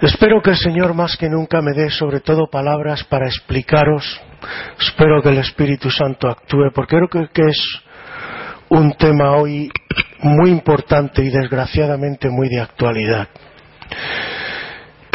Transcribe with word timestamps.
Espero 0.00 0.40
que 0.40 0.50
el 0.50 0.56
Señor 0.56 0.94
más 0.94 1.16
que 1.16 1.28
nunca 1.28 1.60
me 1.60 1.72
dé 1.72 1.90
sobre 1.90 2.20
todo 2.20 2.46
palabras 2.46 3.02
para 3.04 3.26
explicaros. 3.26 4.20
Espero 4.78 5.20
que 5.20 5.30
el 5.30 5.38
Espíritu 5.38 5.90
Santo 5.90 6.28
actúe 6.28 6.70
porque 6.72 6.96
creo 7.08 7.28
que 7.28 7.42
es 7.42 7.58
un 8.68 8.92
tema 8.92 9.32
hoy 9.32 9.68
muy 10.20 10.50
importante 10.50 11.24
y 11.24 11.30
desgraciadamente 11.30 12.30
muy 12.30 12.48
de 12.48 12.60
actualidad. 12.60 13.26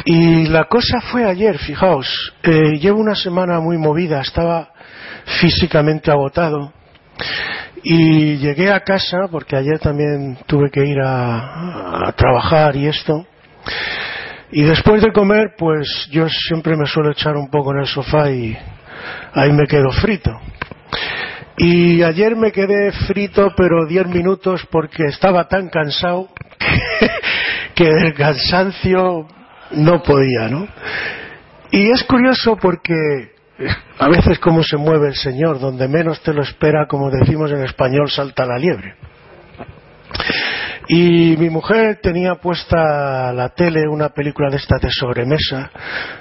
Y 0.04 0.48
la 0.48 0.66
cosa 0.66 1.00
fue 1.00 1.24
ayer, 1.24 1.60
fijaos, 1.60 2.34
eh, 2.44 2.78
llevo 2.78 3.00
una 3.00 3.16
semana 3.16 3.62
muy 3.62 3.78
movida, 3.78 4.20
estaba 4.20 4.74
físicamente 5.40 6.12
agotado 6.12 6.74
y 7.84 8.36
llegué 8.36 8.70
a 8.70 8.82
casa 8.82 9.30
porque 9.32 9.56
ayer 9.56 9.80
también 9.80 10.40
tuve 10.46 10.70
que 10.70 10.86
ir 10.86 11.00
a, 11.00 12.10
a 12.10 12.12
trabajar 12.18 12.76
y 12.76 12.88
esto 12.88 13.26
y 14.56 14.62
después 14.62 15.02
de 15.02 15.12
comer, 15.12 15.56
pues 15.58 16.08
yo 16.12 16.30
siempre 16.30 16.78
me 16.78 16.86
suelo 16.86 17.12
echar 17.12 17.36
un 17.36 17.50
poco 17.50 17.72
en 17.74 17.80
el 17.80 17.88
sofá 17.88 18.30
y 18.30 18.56
ahí 19.34 19.52
me 19.52 19.66
quedo 19.66 19.90
frito. 19.90 20.32
Y 21.58 22.04
ayer 22.04 22.36
me 22.36 22.52
quedé 22.52 22.92
frito, 23.08 23.52
pero 23.58 23.88
diez 23.88 24.06
minutos 24.06 24.64
porque 24.70 25.06
estaba 25.06 25.48
tan 25.48 25.70
cansado 25.70 26.30
que, 27.76 27.84
el 27.84 28.14
cansancio 28.14 29.28
no 29.72 30.04
podía, 30.04 30.48
¿no? 30.50 30.68
Y 31.72 31.90
es 31.90 32.04
curioso 32.04 32.56
porque 32.56 33.32
a 33.98 34.08
veces 34.08 34.38
cómo 34.38 34.62
se 34.62 34.78
mueve 34.78 35.08
el 35.08 35.16
Señor, 35.16 35.60
donde 35.60 35.88
menos 35.88 36.22
te 36.22 36.32
lo 36.32 36.44
espera, 36.44 36.86
como 36.88 37.10
decimos 37.10 37.52
en 37.52 37.64
español, 37.64 38.08
salta 38.12 38.46
la 38.46 38.60
liebre. 38.60 38.94
Y 40.88 41.38
mi 41.38 41.50
mujer 41.50 42.00
tenía 42.02 42.36
puesta 42.36 43.32
la 43.32 43.50
tele 43.50 43.88
una 43.88 44.10
película 44.10 44.50
de 44.50 44.58
esta 44.58 44.78
de 44.80 44.92
sobremesa. 44.92 45.72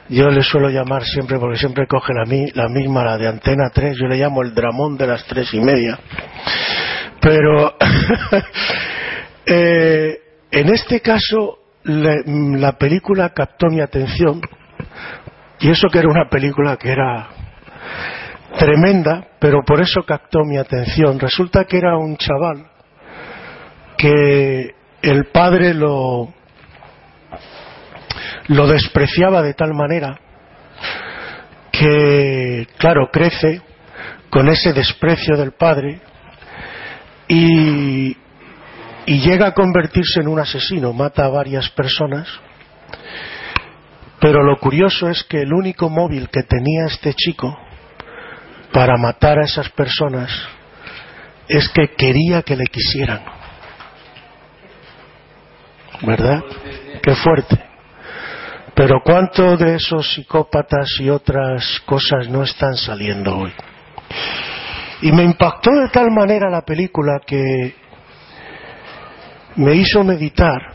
Yo 0.08 0.28
le 0.28 0.42
suelo 0.42 0.68
llamar 0.68 1.04
siempre, 1.04 1.38
porque 1.38 1.58
siempre 1.58 1.86
coge 1.86 2.12
la, 2.14 2.24
la 2.54 2.68
misma, 2.68 3.04
la 3.04 3.18
de 3.18 3.28
Antena 3.28 3.70
3. 3.72 3.96
Yo 3.96 4.06
le 4.06 4.18
llamo 4.18 4.42
el 4.42 4.54
dramón 4.54 4.96
de 4.96 5.06
las 5.06 5.24
tres 5.26 5.52
y 5.52 5.60
media. 5.60 5.98
Pero 7.20 7.76
eh, 9.46 10.18
en 10.50 10.68
este 10.68 11.00
caso 11.00 11.58
la 11.84 12.72
película 12.78 13.30
captó 13.30 13.66
mi 13.66 13.80
atención. 13.80 14.40
Y 15.58 15.70
eso 15.70 15.88
que 15.88 15.98
era 15.98 16.08
una 16.08 16.28
película 16.28 16.76
que 16.76 16.92
era 16.92 17.28
tremenda, 18.58 19.26
pero 19.40 19.62
por 19.66 19.80
eso 19.80 20.02
captó 20.04 20.44
mi 20.44 20.56
atención. 20.56 21.18
Resulta 21.18 21.64
que 21.64 21.78
era 21.78 21.96
un 21.96 22.16
chaval 22.16 22.71
que 24.02 24.74
el 25.00 25.26
padre 25.26 25.74
lo, 25.74 26.34
despreciaba 28.48 29.42
de 29.42 29.54
tal 29.54 29.74
manera 29.74 30.18
que, 31.70 32.66
claro, 32.78 33.10
crece 33.12 33.62
con 34.28 34.48
ese 34.48 34.72
desprecio 34.72 35.36
del 35.36 35.52
padre 35.52 36.00
y 37.28 38.16
llega 39.06 39.46
a 39.46 39.54
convertirse 39.54 40.20
en 40.20 40.26
un 40.26 40.40
asesino, 40.40 40.92
mata 40.92 41.24
a 41.24 41.28
varias 41.28 41.70
personas, 41.70 42.26
pero 44.18 44.42
lo 44.42 44.58
curioso 44.58 45.08
es 45.08 45.22
que 45.22 45.42
el 45.42 45.52
único 45.52 45.88
móvil 45.88 46.28
que 46.28 46.42
tenía 46.42 46.86
este 46.86 47.14
chico 47.14 47.56
para 48.72 48.96
matar 48.96 49.38
a 49.38 49.44
esas 49.44 49.68
personas 49.70 50.28
es 51.46 51.68
que 51.68 51.94
quería 51.94 52.42
que 52.42 52.56
le 52.56 52.64
quisieran. 52.64 53.41
¿Verdad? 56.02 56.42
Qué 57.02 57.14
fuerte. 57.14 57.58
Pero 58.74 59.00
¿cuántos 59.04 59.58
de 59.58 59.76
esos 59.76 60.14
psicópatas 60.14 60.88
y 61.00 61.10
otras 61.10 61.80
cosas 61.84 62.28
no 62.28 62.42
están 62.42 62.74
saliendo 62.74 63.36
hoy? 63.36 63.52
Y 65.02 65.12
me 65.12 65.24
impactó 65.24 65.70
de 65.72 65.88
tal 65.88 66.10
manera 66.10 66.48
la 66.48 66.62
película 66.62 67.20
que 67.26 67.74
me 69.56 69.74
hizo 69.74 70.02
meditar 70.02 70.72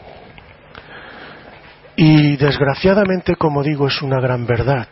y 1.96 2.38
desgraciadamente, 2.38 3.36
como 3.36 3.64
digo, 3.64 3.88
es 3.88 4.02
una 4.04 4.20
gran 4.22 4.46
verdad. 4.46 4.88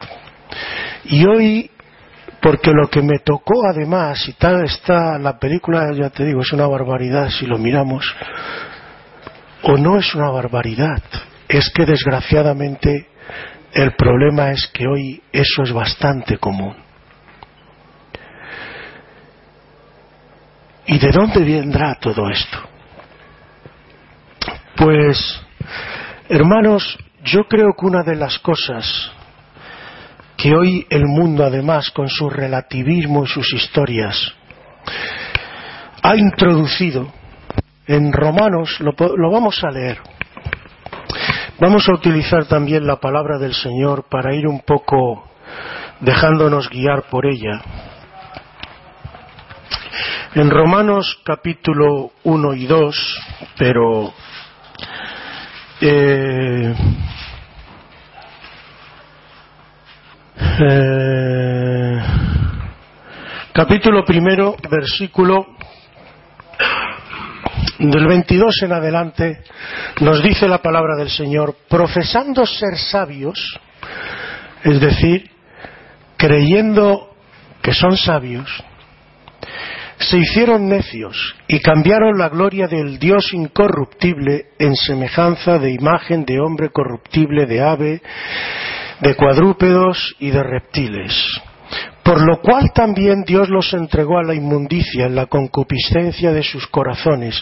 Y 1.03 1.23
hoy, 1.27 1.69
porque 2.41 2.71
lo 2.71 2.89
que 2.89 3.03
me 3.03 3.19
tocó 3.19 3.67
además, 3.67 4.27
y 4.27 4.33
tal 4.33 4.63
está 4.65 5.19
la 5.19 5.37
película, 5.37 5.91
ya 5.93 6.09
te 6.09 6.25
digo, 6.25 6.41
es 6.41 6.51
una 6.51 6.65
barbaridad 6.65 7.29
si 7.29 7.45
lo 7.45 7.59
miramos, 7.59 8.11
o 9.67 9.77
no 9.77 9.97
es 9.97 10.13
una 10.13 10.29
barbaridad, 10.29 11.01
es 11.47 11.71
que 11.71 11.85
desgraciadamente 11.85 13.07
el 13.73 13.95
problema 13.95 14.51
es 14.51 14.67
que 14.67 14.85
hoy 14.87 15.21
eso 15.31 15.63
es 15.63 15.71
bastante 15.71 16.37
común. 16.37 16.75
¿Y 20.85 20.99
de 20.99 21.11
dónde 21.11 21.43
vendrá 21.43 21.95
todo 21.95 22.29
esto? 22.29 22.59
Pues, 24.75 25.41
hermanos, 26.29 26.97
yo 27.23 27.45
creo 27.45 27.69
que 27.77 27.87
una 27.87 28.03
de 28.03 28.15
las 28.15 28.37
cosas 28.37 29.11
que 30.37 30.53
hoy 30.53 30.85
el 30.91 31.05
mundo, 31.05 31.43
además, 31.43 31.89
con 31.89 32.07
su 32.07 32.29
relativismo 32.29 33.23
y 33.23 33.27
sus 33.27 33.51
historias, 33.51 34.31
ha 36.03 36.15
introducido 36.15 37.11
en 37.87 38.11
Romanos 38.11 38.79
lo, 38.79 38.93
vamos 39.31 39.63
a 39.63 39.69
leer. 39.69 39.99
Vamos 41.59 41.87
a 41.87 41.93
utilizar 41.93 42.45
también 42.45 42.85
la 42.85 42.97
palabra 42.97 43.37
del 43.37 43.53
Señor 43.53 44.05
para 44.09 44.33
ir 44.35 44.47
un 44.47 44.61
poco 44.61 45.29
dejándonos 45.99 46.69
guiar 46.69 47.03
por 47.03 47.25
ella. 47.25 47.61
En 50.33 50.49
Romanos 50.49 51.21
capítulo 51.23 52.11
1 52.23 52.53
y 52.55 52.65
2, 52.65 53.17
pero 53.57 54.13
eh, 55.79 56.75
eh, 60.59 62.01
capítulo 63.53 64.03
primero, 64.03 64.57
versículo 64.69 65.55
del 67.79 68.07
22 68.07 68.63
en 68.63 68.71
adelante 68.71 69.39
nos 69.99 70.23
dice 70.23 70.47
la 70.47 70.61
palabra 70.61 70.95
del 70.97 71.09
Señor, 71.09 71.55
profesando 71.69 72.45
ser 72.45 72.77
sabios, 72.77 73.59
es 74.63 74.79
decir, 74.79 75.29
creyendo 76.17 77.15
que 77.61 77.73
son 77.73 77.97
sabios, 77.97 78.63
se 79.97 80.17
hicieron 80.17 80.67
necios 80.67 81.35
y 81.47 81.59
cambiaron 81.59 82.17
la 82.17 82.29
gloria 82.29 82.67
del 82.67 82.99
Dios 82.99 83.33
incorruptible 83.33 84.47
en 84.59 84.75
semejanza 84.75 85.57
de 85.57 85.71
imagen 85.71 86.25
de 86.25 86.39
hombre 86.39 86.69
corruptible, 86.69 87.45
de 87.45 87.61
ave, 87.61 88.01
de 88.99 89.15
cuadrúpedos 89.15 90.15
y 90.19 90.31
de 90.31 90.43
reptiles 90.43 91.41
por 92.05 92.23
lo 92.23 92.39
cual 92.39 92.71
también 92.71 93.23
Dios 93.23 93.49
los 93.49 93.73
entregó 93.73 94.19
a 94.19 94.23
la 94.23 94.35
inmundicia 94.35 95.07
en 95.07 95.15
la 95.15 95.25
concupiscencia 95.25 96.31
de 96.31 96.43
sus 96.43 96.67
corazones, 96.67 97.41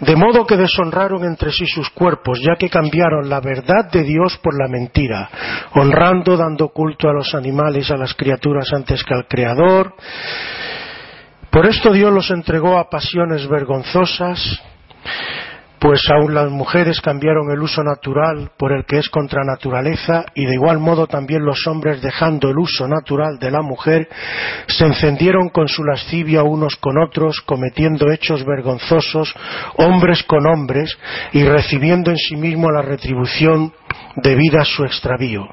de 0.00 0.16
modo 0.16 0.44
que 0.44 0.56
deshonraron 0.56 1.24
entre 1.24 1.52
sí 1.52 1.64
sus 1.64 1.90
cuerpos, 1.90 2.40
ya 2.44 2.56
que 2.56 2.68
cambiaron 2.68 3.30
la 3.30 3.38
verdad 3.40 3.88
de 3.92 4.02
Dios 4.02 4.36
por 4.42 4.52
la 4.60 4.68
mentira, 4.68 5.30
honrando, 5.74 6.36
dando 6.36 6.70
culto 6.70 7.08
a 7.08 7.12
los 7.12 7.36
animales, 7.36 7.88
a 7.92 7.96
las 7.96 8.14
criaturas 8.14 8.66
antes 8.74 9.04
que 9.04 9.14
al 9.14 9.28
Creador. 9.28 9.94
Por 11.48 11.64
esto 11.64 11.92
Dios 11.92 12.12
los 12.12 12.28
entregó 12.32 12.76
a 12.76 12.90
pasiones 12.90 13.46
vergonzosas, 13.46 14.60
pues 15.84 16.00
aún 16.08 16.32
las 16.32 16.50
mujeres 16.50 16.98
cambiaron 17.02 17.50
el 17.50 17.60
uso 17.60 17.82
natural 17.82 18.52
por 18.56 18.72
el 18.72 18.86
que 18.86 18.96
es 18.96 19.10
contra 19.10 19.44
naturaleza 19.44 20.24
y 20.34 20.46
de 20.46 20.54
igual 20.54 20.78
modo 20.78 21.06
también 21.06 21.44
los 21.44 21.66
hombres 21.66 22.00
dejando 22.00 22.48
el 22.48 22.56
uso 22.56 22.88
natural 22.88 23.38
de 23.38 23.50
la 23.50 23.60
mujer 23.60 24.08
se 24.66 24.86
encendieron 24.86 25.50
con 25.50 25.68
su 25.68 25.84
lascivia 25.84 26.42
unos 26.42 26.76
con 26.76 26.96
otros 26.96 27.42
cometiendo 27.42 28.10
hechos 28.10 28.46
vergonzosos 28.46 29.34
hombres 29.76 30.22
con 30.22 30.46
hombres 30.46 30.96
y 31.32 31.44
recibiendo 31.44 32.10
en 32.10 32.16
sí 32.16 32.36
mismo 32.36 32.70
la 32.70 32.80
retribución 32.80 33.70
debido 34.16 34.60
a 34.60 34.64
su 34.64 34.84
extravío. 34.84 35.46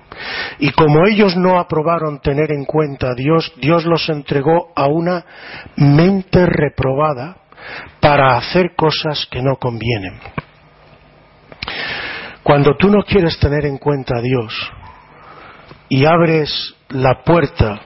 Y 0.59 0.71
como 0.71 1.05
ellos 1.07 1.35
no 1.35 1.59
aprobaron 1.59 2.21
tener 2.21 2.53
en 2.53 2.63
cuenta 2.63 3.09
a 3.09 3.15
Dios, 3.15 3.51
Dios 3.57 3.85
los 3.85 4.07
entregó 4.07 4.71
a 4.75 4.87
una 4.87 5.25
mente 5.75 6.45
reprobada 6.45 7.40
para 7.99 8.37
hacer 8.37 8.75
cosas 8.75 9.27
que 9.29 9.41
no 9.41 9.55
convienen. 9.57 10.19
Cuando 12.43 12.75
tú 12.75 12.89
no 12.89 13.03
quieres 13.03 13.39
tener 13.39 13.65
en 13.65 13.77
cuenta 13.77 14.17
a 14.17 14.21
Dios 14.21 14.53
y 15.89 16.05
abres 16.05 16.75
la 16.89 17.23
puerta 17.23 17.79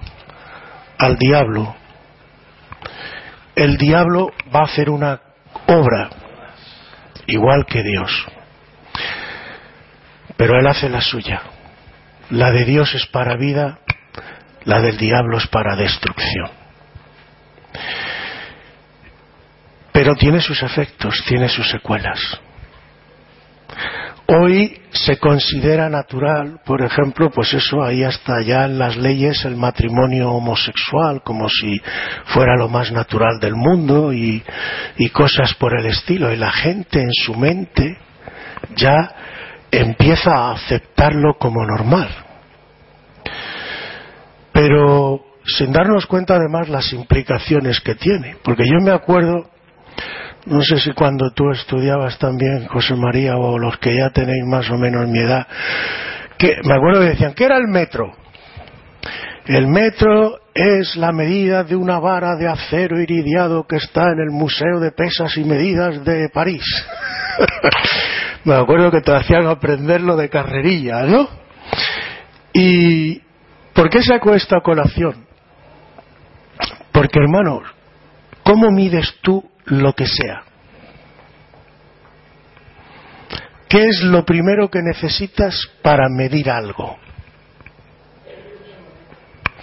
al 0.98 1.18
diablo, 1.18 1.76
el 3.56 3.78
diablo 3.78 4.32
va 4.54 4.62
a 4.62 4.66
hacer 4.66 4.90
una 4.90 5.22
obra 5.68 6.10
igual 7.28 7.66
que 7.66 7.84
Dios. 7.84 8.26
Pero 10.38 10.60
él 10.60 10.68
hace 10.68 10.90
la 10.90 11.02
suya. 11.02 11.42
La 12.30 12.52
de 12.52 12.66
Dios 12.66 12.94
es 12.96 13.06
para 13.08 13.36
vida, 13.36 13.80
la 14.64 14.82
del 14.82 14.98
diablo 14.98 15.38
es 15.38 15.48
para 15.48 15.76
destrucción. 15.76 16.50
Pero 19.96 20.14
tiene 20.14 20.42
sus 20.42 20.62
efectos, 20.62 21.24
tiene 21.26 21.48
sus 21.48 21.70
secuelas. 21.70 22.20
Hoy 24.28 24.82
se 24.92 25.18
considera 25.20 25.90
natural, 25.90 26.60
por 26.66 26.82
ejemplo, 26.82 27.30
pues 27.30 27.54
eso, 27.54 27.82
ahí 27.82 28.04
hasta 28.04 28.42
ya 28.42 28.66
en 28.66 28.78
las 28.78 28.98
leyes 28.98 29.46
el 29.46 29.56
matrimonio 29.56 30.32
homosexual, 30.32 31.22
como 31.24 31.48
si 31.48 31.82
fuera 32.26 32.58
lo 32.58 32.68
más 32.68 32.92
natural 32.92 33.40
del 33.40 33.56
mundo 33.56 34.12
y, 34.12 34.44
y 34.98 35.10
cosas 35.12 35.54
por 35.54 35.80
el 35.80 35.86
estilo. 35.86 36.34
Y 36.34 36.36
la 36.36 36.52
gente 36.52 37.00
en 37.00 37.14
su 37.14 37.34
mente 37.34 37.98
ya 38.76 39.16
empieza 39.72 40.32
a 40.32 40.52
aceptarlo 40.56 41.36
como 41.40 41.66
normal. 41.66 42.10
Pero 44.52 45.22
sin 45.46 45.72
darnos 45.72 46.06
cuenta 46.06 46.36
además 46.36 46.68
las 46.68 46.92
implicaciones 46.92 47.80
que 47.80 47.96
tiene. 47.96 48.36
Porque 48.44 48.66
yo 48.66 48.84
me 48.84 48.92
acuerdo 48.92 49.55
no 50.46 50.62
sé 50.62 50.78
si 50.78 50.94
cuando 50.94 51.32
tú 51.32 51.50
estudiabas 51.52 52.18
también, 52.20 52.68
José 52.68 52.96
María, 52.96 53.38
o 53.38 53.58
los 53.58 53.78
que 53.78 53.96
ya 53.96 54.10
tenéis 54.12 54.46
más 54.46 54.70
o 54.70 54.78
menos 54.78 55.08
mi 55.08 55.20
edad, 55.20 55.48
me 56.64 56.74
acuerdo 56.74 57.02
que 57.02 57.10
decían, 57.10 57.34
¿qué 57.34 57.46
era 57.46 57.58
el 57.58 57.68
metro? 57.68 58.14
El 59.46 59.68
metro 59.68 60.40
es 60.54 60.96
la 60.96 61.12
medida 61.12 61.64
de 61.64 61.76
una 61.76 62.00
vara 62.00 62.36
de 62.36 62.48
acero 62.48 63.00
iridiado 63.00 63.66
que 63.68 63.78
está 63.78 64.12
en 64.12 64.20
el 64.20 64.32
Museo 64.32 64.80
de 64.80 64.92
Pesas 64.92 65.36
y 65.38 65.44
Medidas 65.44 66.04
de 66.04 66.30
París. 66.30 66.64
me 68.46 68.56
acuerdo 68.56 68.92
que 68.92 69.02
te 69.02 69.14
hacían 69.14 69.48
aprenderlo 69.48 70.16
de 70.16 70.30
carrerilla, 70.30 71.04
¿no? 71.04 71.28
¿Y 72.54 73.22
por 73.74 73.90
qué 73.90 74.02
saco 74.02 74.34
esta 74.34 74.62
colación? 74.62 75.26
Porque, 76.92 77.20
hermanos, 77.20 77.64
¿cómo 78.44 78.72
mides 78.72 79.16
tú 79.22 79.44
lo 79.66 79.94
que 79.94 80.08
sea. 80.08 80.44
¿Qué 83.68 83.88
es 83.88 84.02
lo 84.04 84.24
primero 84.24 84.70
que 84.70 84.82
necesitas 84.82 85.70
para 85.82 86.08
medir 86.10 86.50
algo? 86.50 86.98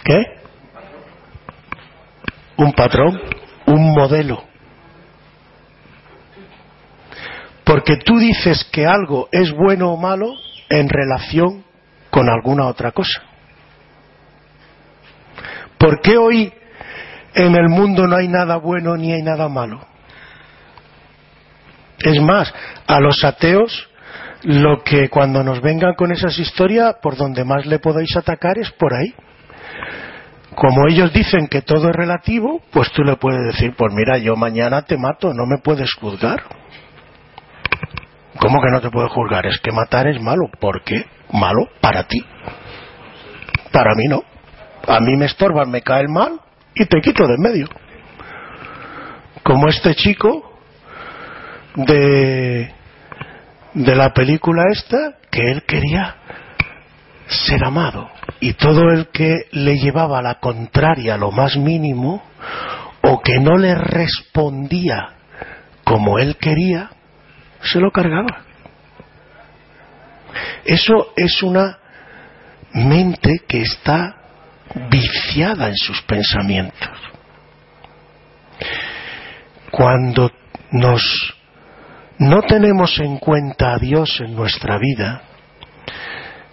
¿Qué? 0.05 0.23
Un 2.57 2.73
patrón, 2.73 3.21
un 3.67 3.93
modelo. 3.93 4.45
Porque 7.65 7.97
tú 7.97 8.19
dices 8.19 8.69
que 8.73 8.85
algo 8.87 9.29
es 9.31 9.53
bueno 9.53 9.93
o 9.93 9.97
malo 9.97 10.35
en 10.69 10.89
relación 10.89 11.65
con 12.11 12.29
alguna 12.29 12.67
otra 12.67 12.93
cosa. 12.93 13.23
¿Por 15.79 16.01
qué 16.01 16.17
hoy 16.17 16.53
en 17.35 17.55
el 17.55 17.69
mundo 17.69 18.07
no 18.07 18.17
hay 18.17 18.29
nada 18.29 18.57
bueno 18.57 18.97
ni 18.97 19.13
hay 19.13 19.23
nada 19.23 19.49
malo? 19.49 19.92
Es 22.03 22.21
más, 22.21 22.53
a 22.87 23.01
los 23.01 23.23
ateos 23.25 23.89
lo 24.43 24.83
que 24.83 25.09
cuando 25.09 25.43
nos 25.45 25.61
vengan 25.61 25.95
con 25.95 26.11
esas 26.13 26.39
historias, 26.39 26.97
por 27.01 27.17
donde 27.17 27.45
más 27.45 27.65
le 27.67 27.79
podéis 27.79 28.17
atacar 28.17 28.59
es 28.59 28.71
por 28.73 28.93
ahí. 28.95 29.15
Como 30.55 30.87
ellos 30.89 31.13
dicen 31.13 31.47
que 31.49 31.63
todo 31.63 31.89
es 31.89 31.97
relativo, 31.97 32.61
pues 32.71 32.91
tú 32.93 33.03
le 33.03 33.17
puedes 33.17 33.43
decir, 33.47 33.75
pues 33.77 33.93
mira, 33.95 34.19
yo 34.19 34.37
mañana 34.37 34.83
te 34.83 34.99
mato, 34.99 35.33
no 35.33 35.47
me 35.47 35.59
puedes 35.63 35.93
juzgar. 35.95 36.43
¿Cómo 38.39 38.61
que 38.61 38.71
no 38.71 38.81
te 38.81 38.91
puedo 38.91 39.09
juzgar? 39.09 39.47
Es 39.47 39.59
que 39.61 39.71
matar 39.71 40.09
es 40.09 40.21
malo. 40.21 40.51
¿Por 40.61 40.83
qué? 40.83 41.07
Malo 41.33 41.69
para 41.81 42.03
ti. 42.05 42.23
Para 43.71 43.95
mí 43.95 44.05
no. 44.09 44.23
A 44.87 45.01
mí 45.01 45.17
me 45.17 45.27
estorban, 45.27 45.71
me 45.71 45.83
cae 45.83 46.09
mal 46.09 46.41
y 46.75 46.85
te 46.87 47.01
quito 47.01 47.27
de 47.27 47.35
en 47.35 47.41
medio. 47.41 47.69
Como 49.43 49.69
este 49.69 49.95
chico 49.95 50.52
de, 51.75 52.73
de 53.75 53.95
la 53.97 54.13
película 54.13 54.65
esta 54.71 55.17
que 55.31 55.51
él 55.51 55.63
quería 55.67 56.17
ser 57.27 57.65
amado. 57.65 58.11
Y 58.41 58.55
todo 58.55 58.91
el 58.91 59.09
que 59.09 59.47
le 59.53 59.77
llevaba 59.79 60.23
la 60.23 60.41
contraria 60.41 61.17
lo 61.17 61.31
más 61.31 61.57
mínimo 61.57 62.23
o 63.03 63.21
que 63.21 63.39
no 63.39 63.57
le 63.57 63.75
respondía 63.75 65.15
como 65.85 66.19
él 66.19 66.37
quería 66.37 66.91
se 67.63 67.81
lo 67.81 67.91
cargaba. 67.91 68.45
Eso 70.65 71.13
es 71.17 71.43
una 71.43 71.79
mente 72.75 73.41
que 73.47 73.63
está 73.63 74.17
viciada 74.89 75.69
en 75.69 75.77
sus 75.77 76.01
pensamientos. 76.03 76.91
Cuando 79.71 80.31
nos 80.71 81.03
no 82.23 82.43
tenemos 82.43 83.01
en 83.01 83.19
cuenta 83.19 83.75
a 83.75 83.79
Dios 83.79 84.21
en 84.21 84.37
nuestra 84.37 84.79
vida, 84.79 85.23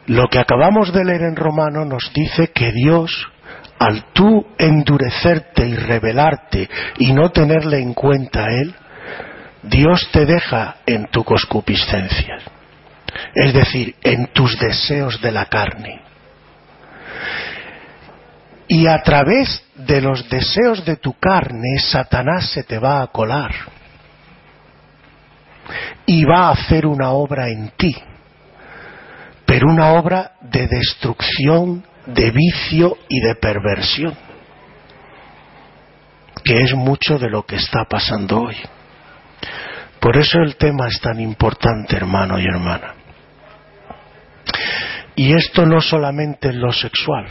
lo 0.08 0.28
que 0.28 0.40
acabamos 0.40 0.92
de 0.92 1.06
leer 1.06 1.22
en 1.22 1.36
Romano 1.36 1.86
nos 1.86 2.12
dice 2.12 2.48
que 2.48 2.72
Dios, 2.72 3.28
al 3.78 4.12
tú 4.12 4.48
endurecerte 4.58 5.68
y 5.68 5.76
rebelarte 5.76 6.68
y 6.98 7.14
no 7.14 7.30
tenerle 7.30 7.80
en 7.80 7.94
cuenta 7.94 8.46
a 8.46 8.52
Él, 8.52 8.74
Dios 9.62 10.10
te 10.12 10.26
deja 10.26 10.78
en 10.88 11.06
tu 11.12 11.24
coscupiscencia, 11.24 12.40
es 13.36 13.54
decir, 13.54 13.96
en 14.02 14.28
tus 14.34 14.58
deseos 14.58 15.22
de 15.22 15.32
la 15.32 15.46
carne. 15.46 16.02
Y 18.68 18.88
a 18.88 19.04
través 19.04 19.64
de 19.76 20.02
los 20.02 20.28
deseos 20.30 20.84
de 20.84 20.96
tu 20.96 21.14
carne, 21.20 21.78
Satanás 21.80 22.50
se 22.52 22.64
te 22.64 22.80
va 22.80 23.04
a 23.04 23.08
colar 23.08 23.79
y 26.06 26.24
va 26.26 26.48
a 26.48 26.52
hacer 26.52 26.86
una 26.86 27.12
obra 27.12 27.50
en 27.50 27.70
ti, 27.78 27.96
pero 29.46 29.68
una 29.68 29.94
obra 29.94 30.34
de 30.42 30.68
destrucción, 30.68 31.84
de 32.06 32.32
vicio 32.32 32.98
y 33.08 33.20
de 33.20 33.36
perversión, 33.36 34.16
que 36.44 36.62
es 36.62 36.74
mucho 36.74 37.18
de 37.18 37.30
lo 37.30 37.46
que 37.46 37.58
está 37.58 37.86
pasando 37.86 38.42
hoy. 38.42 38.58
Por 40.00 40.18
eso 40.18 40.40
el 40.40 40.56
tema 40.56 40.88
es 40.88 41.00
tan 41.02 41.20
importante, 41.20 41.96
hermano 41.96 42.40
y 42.40 42.46
hermana. 42.46 42.94
Y 45.16 45.34
esto 45.34 45.66
no 45.66 45.82
solamente 45.82 46.50
en 46.50 46.62
lo 46.62 46.72
sexual, 46.72 47.28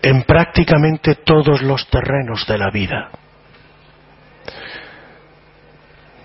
en 0.00 0.22
prácticamente 0.22 1.16
todos 1.16 1.60
los 1.62 1.88
terrenos 1.88 2.46
de 2.46 2.58
la 2.58 2.70
vida 2.70 3.10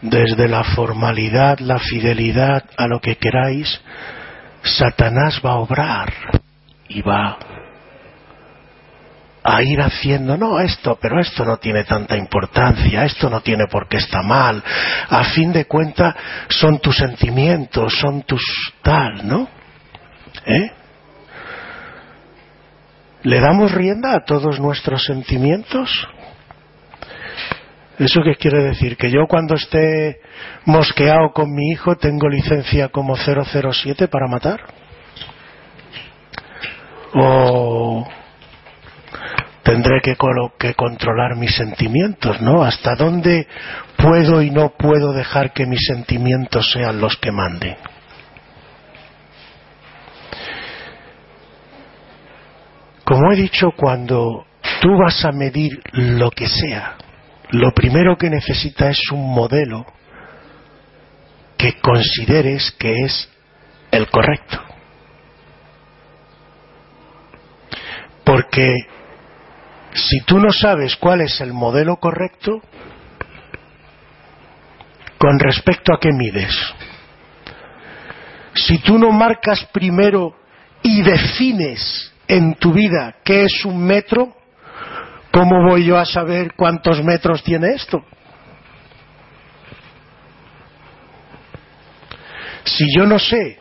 desde 0.04 0.50
la 0.50 0.64
formalidad, 0.64 1.60
la 1.60 1.80
fidelidad 1.80 2.66
a 2.78 2.88
lo 2.88 3.00
que 3.00 3.16
queráis, 3.16 3.82
Satanás 4.62 5.42
va 5.44 5.52
a 5.52 5.60
obrar 5.60 6.14
y 6.90 7.02
va 7.02 7.38
a 9.44 9.64
ir 9.64 9.82
haciendo, 9.82 10.38
no, 10.38 10.60
esto, 10.60 10.98
pero 11.02 11.20
esto 11.20 11.44
no 11.46 11.58
tiene 11.58 11.86
tanta 11.86 12.18
importancia, 12.18 13.06
esto 13.06 13.30
no 13.30 13.42
tiene 13.42 13.68
por 13.68 13.88
qué 13.88 13.98
estar 13.98 14.24
mal, 14.24 14.62
a 15.10 15.24
fin 15.26 15.52
de 15.54 15.66
cuentas 15.66 16.16
son 16.50 16.80
tus 16.80 16.98
sentimientos, 16.98 17.98
son 18.00 18.24
tus 18.24 18.44
tal, 18.82 19.28
¿no? 19.28 19.48
¿Eh? 20.46 20.72
¿Le 23.24 23.40
damos 23.40 23.72
rienda 23.72 24.16
a 24.16 24.26
todos 24.26 24.60
nuestros 24.60 25.06
sentimientos? 25.06 26.08
¿Eso 28.00 28.22
qué 28.24 28.36
quiere 28.36 28.64
decir? 28.64 28.98
¿Que 28.98 29.12
yo 29.12 29.28
cuando 29.28 29.54
esté 29.54 30.20
mosqueado 30.66 31.32
con 31.32 31.54
mi 31.54 31.72
hijo 31.72 31.96
tengo 31.96 32.28
licencia 32.28 32.90
como 32.90 33.16
007 33.16 34.08
para 34.08 34.28
matar? 34.28 34.62
¿O 37.14 38.08
tendré 39.62 40.02
que, 40.02 40.16
controlar 40.76 41.36
mis 41.36 41.56
sentimientos, 41.56 42.42
¿no? 42.42 42.64
¿Hasta 42.64 42.96
dónde 42.96 43.48
puedo 43.96 44.42
y 44.42 44.50
no 44.50 44.70
puedo 44.70 45.14
dejar 45.14 45.54
que 45.54 45.68
mis 45.68 45.86
sentimientos 45.86 46.72
sean 46.72 47.00
los 47.00 47.18
que 47.18 47.32
manden? 47.32 47.78
Como 53.04 53.32
he 53.32 53.36
dicho, 53.36 53.72
cuando 53.78 54.46
tú 54.82 54.98
vas 54.98 55.24
a 55.26 55.32
medir 55.32 55.80
lo 55.92 56.32
que 56.32 56.48
sea, 56.48 56.96
lo 57.54 57.72
primero 57.72 58.18
que 58.18 58.32
necesita 58.32 58.90
es 58.90 59.00
un 59.12 59.32
modelo 59.32 59.86
que 61.56 61.80
consideres 61.80 62.72
que 62.80 63.04
es 63.04 63.30
el 63.92 64.10
correcto. 64.10 64.60
Porque 68.24 68.88
si 69.94 70.22
tú 70.22 70.40
no 70.40 70.52
sabes 70.52 70.96
cuál 70.96 71.22
es 71.22 71.40
el 71.42 71.54
modelo 71.54 71.98
correcto, 71.98 72.60
con 75.20 75.38
respecto 75.38 75.94
a 75.94 76.00
qué 76.00 76.10
mides. 76.12 76.58
Si 78.56 78.80
tú 78.80 78.98
no 78.98 79.12
marcas 79.12 79.64
primero 79.72 80.36
y 80.82 81.04
defines 81.04 82.12
en 82.28 82.56
tu 82.56 82.74
vida 82.74 83.18
qué 83.24 83.44
es 83.44 83.64
un 83.64 83.86
metro, 83.86 84.36
¿cómo 85.34 85.64
voy 85.68 85.86
yo 85.86 85.98
a 85.98 86.06
saber 86.06 86.54
cuántos 86.56 87.04
metros 87.04 87.44
tiene 87.44 87.74
esto? 87.74 88.06
Si 92.64 92.86
yo 92.96 93.08
no 93.08 93.18
sé 93.18 93.60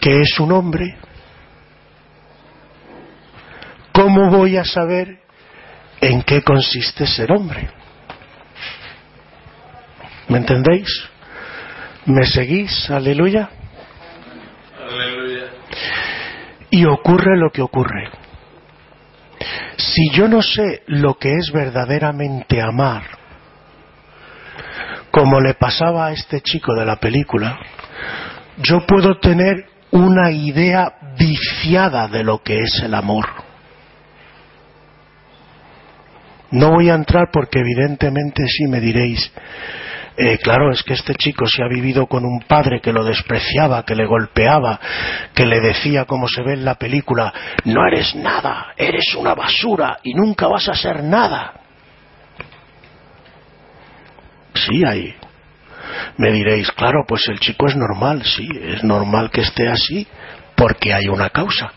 qué 0.00 0.20
es 0.20 0.40
un 0.40 0.50
hombre, 0.50 0.96
¿cómo 3.92 4.28
voy 4.28 4.56
a 4.56 4.64
saber 4.64 5.20
en 6.00 6.22
qué 6.22 6.42
consiste 6.42 7.06
ser 7.06 7.30
hombre? 7.30 7.70
¿Me 10.28 10.38
entendéis? 10.38 10.88
¿Me 12.06 12.26
seguís? 12.26 12.90
Aleluya. 12.90 13.48
Aleluya. 14.80 15.44
Y 16.70 16.84
ocurre 16.86 17.38
lo 17.38 17.50
que 17.50 17.62
ocurre. 17.62 18.10
Si 19.82 20.10
yo 20.10 20.28
no 20.28 20.42
sé 20.42 20.82
lo 20.86 21.18
que 21.18 21.34
es 21.34 21.50
verdaderamente 21.50 22.60
amar, 22.62 23.02
como 25.10 25.40
le 25.40 25.54
pasaba 25.54 26.06
a 26.06 26.12
este 26.12 26.40
chico 26.40 26.72
de 26.74 26.86
la 26.86 26.96
película, 26.96 27.58
yo 28.58 28.86
puedo 28.86 29.18
tener 29.18 29.66
una 29.90 30.30
idea 30.30 30.94
viciada 31.18 32.06
de 32.06 32.22
lo 32.22 32.42
que 32.42 32.60
es 32.60 32.80
el 32.84 32.94
amor. 32.94 33.26
No 36.52 36.70
voy 36.70 36.88
a 36.88 36.94
entrar 36.94 37.30
porque 37.32 37.58
evidentemente 37.58 38.46
sí 38.46 38.68
me 38.68 38.78
diréis, 38.78 39.32
eh, 40.16 40.38
claro, 40.38 40.70
es 40.70 40.82
que 40.82 40.92
este 40.92 41.14
chico 41.14 41.46
se 41.46 41.62
ha 41.62 41.68
vivido 41.68 42.06
con 42.06 42.24
un 42.24 42.40
padre 42.40 42.80
que 42.80 42.92
lo 42.92 43.02
despreciaba, 43.02 43.84
que 43.84 43.94
le 43.94 44.04
golpeaba, 44.04 44.78
que 45.34 45.46
le 45.46 45.60
decía, 45.60 46.04
como 46.04 46.28
se 46.28 46.42
ve 46.42 46.52
en 46.54 46.64
la 46.64 46.74
película, 46.74 47.32
no 47.64 47.86
eres 47.86 48.14
nada, 48.14 48.72
eres 48.76 49.14
una 49.14 49.34
basura 49.34 49.98
y 50.02 50.12
nunca 50.12 50.48
vas 50.48 50.68
a 50.68 50.74
ser 50.74 51.02
nada. 51.02 51.54
Sí, 54.54 54.84
ahí. 54.86 55.14
Me 56.18 56.30
diréis, 56.30 56.70
claro, 56.72 57.04
pues 57.08 57.26
el 57.28 57.40
chico 57.40 57.66
es 57.66 57.76
normal, 57.76 58.22
sí, 58.24 58.46
es 58.60 58.84
normal 58.84 59.30
que 59.30 59.40
esté 59.40 59.68
así, 59.68 60.06
porque 60.54 60.92
hay 60.92 61.08
una 61.08 61.30
causa. 61.30 61.72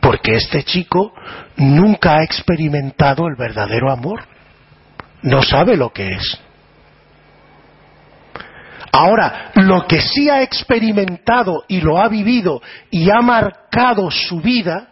Porque 0.00 0.34
este 0.34 0.62
chico 0.62 1.14
nunca 1.56 2.18
ha 2.18 2.22
experimentado 2.22 3.26
el 3.28 3.34
verdadero 3.36 3.90
amor 3.90 4.35
no 5.26 5.42
sabe 5.42 5.76
lo 5.76 5.92
que 5.92 6.12
es. 6.12 6.38
Ahora, 8.92 9.50
lo 9.54 9.86
que 9.86 10.00
sí 10.00 10.30
ha 10.30 10.42
experimentado 10.42 11.64
y 11.68 11.80
lo 11.80 11.98
ha 11.98 12.08
vivido 12.08 12.62
y 12.90 13.10
ha 13.10 13.20
marcado 13.20 14.10
su 14.10 14.40
vida 14.40 14.88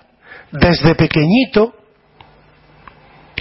desde 0.51 0.95
pequeñito 0.95 1.75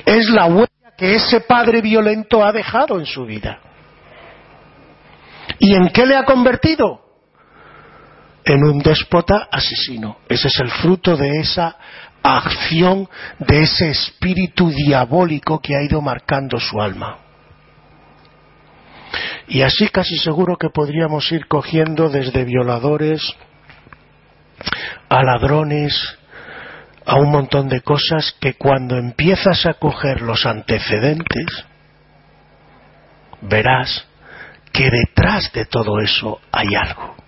es 0.05 0.29
la 0.29 0.45
huella 0.45 0.93
que 0.95 1.15
ese 1.15 1.41
padre 1.41 1.81
violento 1.81 2.45
ha 2.45 2.51
dejado 2.51 2.99
en 2.99 3.05
su 3.05 3.25
vida. 3.25 3.59
¿Y 5.57 5.73
en 5.73 5.89
qué 5.89 6.05
le 6.05 6.15
ha 6.15 6.23
convertido? 6.23 7.02
En 8.45 8.63
un 8.63 8.79
déspota 8.79 9.47
asesino. 9.51 10.17
Ese 10.27 10.47
es 10.47 10.59
el 10.59 10.69
fruto 10.69 11.15
de 11.15 11.39
esa 11.39 11.77
acción 12.21 13.09
de 13.39 13.61
ese 13.63 13.89
espíritu 13.89 14.69
diabólico 14.69 15.59
que 15.59 15.75
ha 15.75 15.83
ido 15.83 16.01
marcando 16.01 16.59
su 16.59 16.81
alma. 16.81 17.19
Y 19.47 19.61
así 19.61 19.89
casi 19.89 20.17
seguro 20.17 20.57
que 20.57 20.69
podríamos 20.69 21.31
ir 21.31 21.47
cogiendo 21.47 22.09
desde 22.09 22.45
violadores 22.45 23.21
a 25.09 25.21
ladrones, 25.21 26.17
a 27.05 27.15
un 27.17 27.29
montón 27.29 27.67
de 27.67 27.81
cosas 27.81 28.35
que 28.39 28.53
cuando 28.53 28.97
empiezas 28.97 29.65
a 29.65 29.73
coger 29.73 30.21
los 30.21 30.45
antecedentes, 30.45 31.65
verás 33.41 34.07
que 34.71 34.89
detrás 34.89 35.51
de 35.51 35.65
todo 35.65 35.99
eso 35.99 36.39
hay 36.51 36.73
algo. 36.75 37.22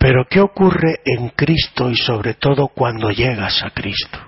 Pero 0.00 0.24
¿qué 0.24 0.40
ocurre 0.40 1.00
en 1.04 1.28
Cristo 1.28 1.90
y 1.90 1.94
sobre 1.94 2.32
todo 2.32 2.68
cuando 2.68 3.10
llegas 3.10 3.62
a 3.62 3.68
Cristo? 3.68 4.18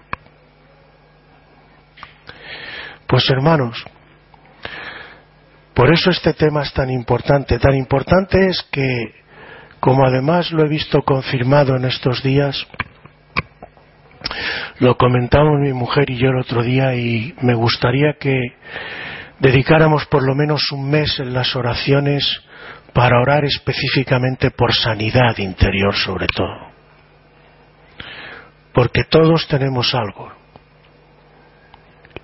Pues 3.07 3.31
hermanos, 3.31 3.83
por 5.73 5.91
eso 5.91 6.11
este 6.11 6.35
tema 6.35 6.63
es 6.63 6.75
tan 6.75 6.91
importante. 6.91 7.59
Tan 7.59 7.75
importante 7.75 8.49
es 8.49 8.63
que, 8.71 9.15
como 9.81 10.05
además 10.05 10.53
lo 10.53 10.63
he 10.63 10.69
visto 10.69 11.01
confirmado 11.01 11.75
en 11.75 11.87
estos 11.87 12.23
días, 12.23 12.67
lo 14.79 14.99
comentamos 14.99 15.59
mi 15.59 15.73
mujer 15.73 16.11
y 16.11 16.19
yo 16.19 16.29
el 16.29 16.41
otro 16.41 16.63
día 16.63 16.95
y 16.97 17.35
me 17.41 17.55
gustaría 17.55 18.17
que 18.21 18.37
dedicáramos 19.39 20.05
por 20.05 20.23
lo 20.23 20.35
menos 20.35 20.71
un 20.71 20.91
mes 20.91 21.19
en 21.19 21.33
las 21.33 21.57
oraciones 21.57 22.43
para 22.93 23.21
orar 23.21 23.45
específicamente 23.45 24.51
por 24.51 24.75
sanidad 24.75 25.37
interior 25.39 25.95
sobre 25.95 26.27
todo. 26.27 26.73
Porque 28.73 29.05
todos 29.05 29.47
tenemos 29.49 29.95
algo. 29.95 30.33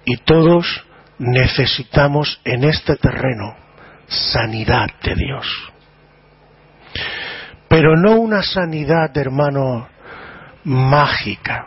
Y 0.04 0.16
todos 0.18 0.84
necesitamos 1.18 2.40
en 2.44 2.64
este 2.64 2.96
terreno 2.96 3.56
sanidad 4.06 4.88
de 5.02 5.14
Dios. 5.14 5.46
Pero 7.68 7.96
no 7.96 8.16
una 8.16 8.42
sanidad, 8.42 9.16
hermano, 9.16 9.88
mágica. 10.64 11.66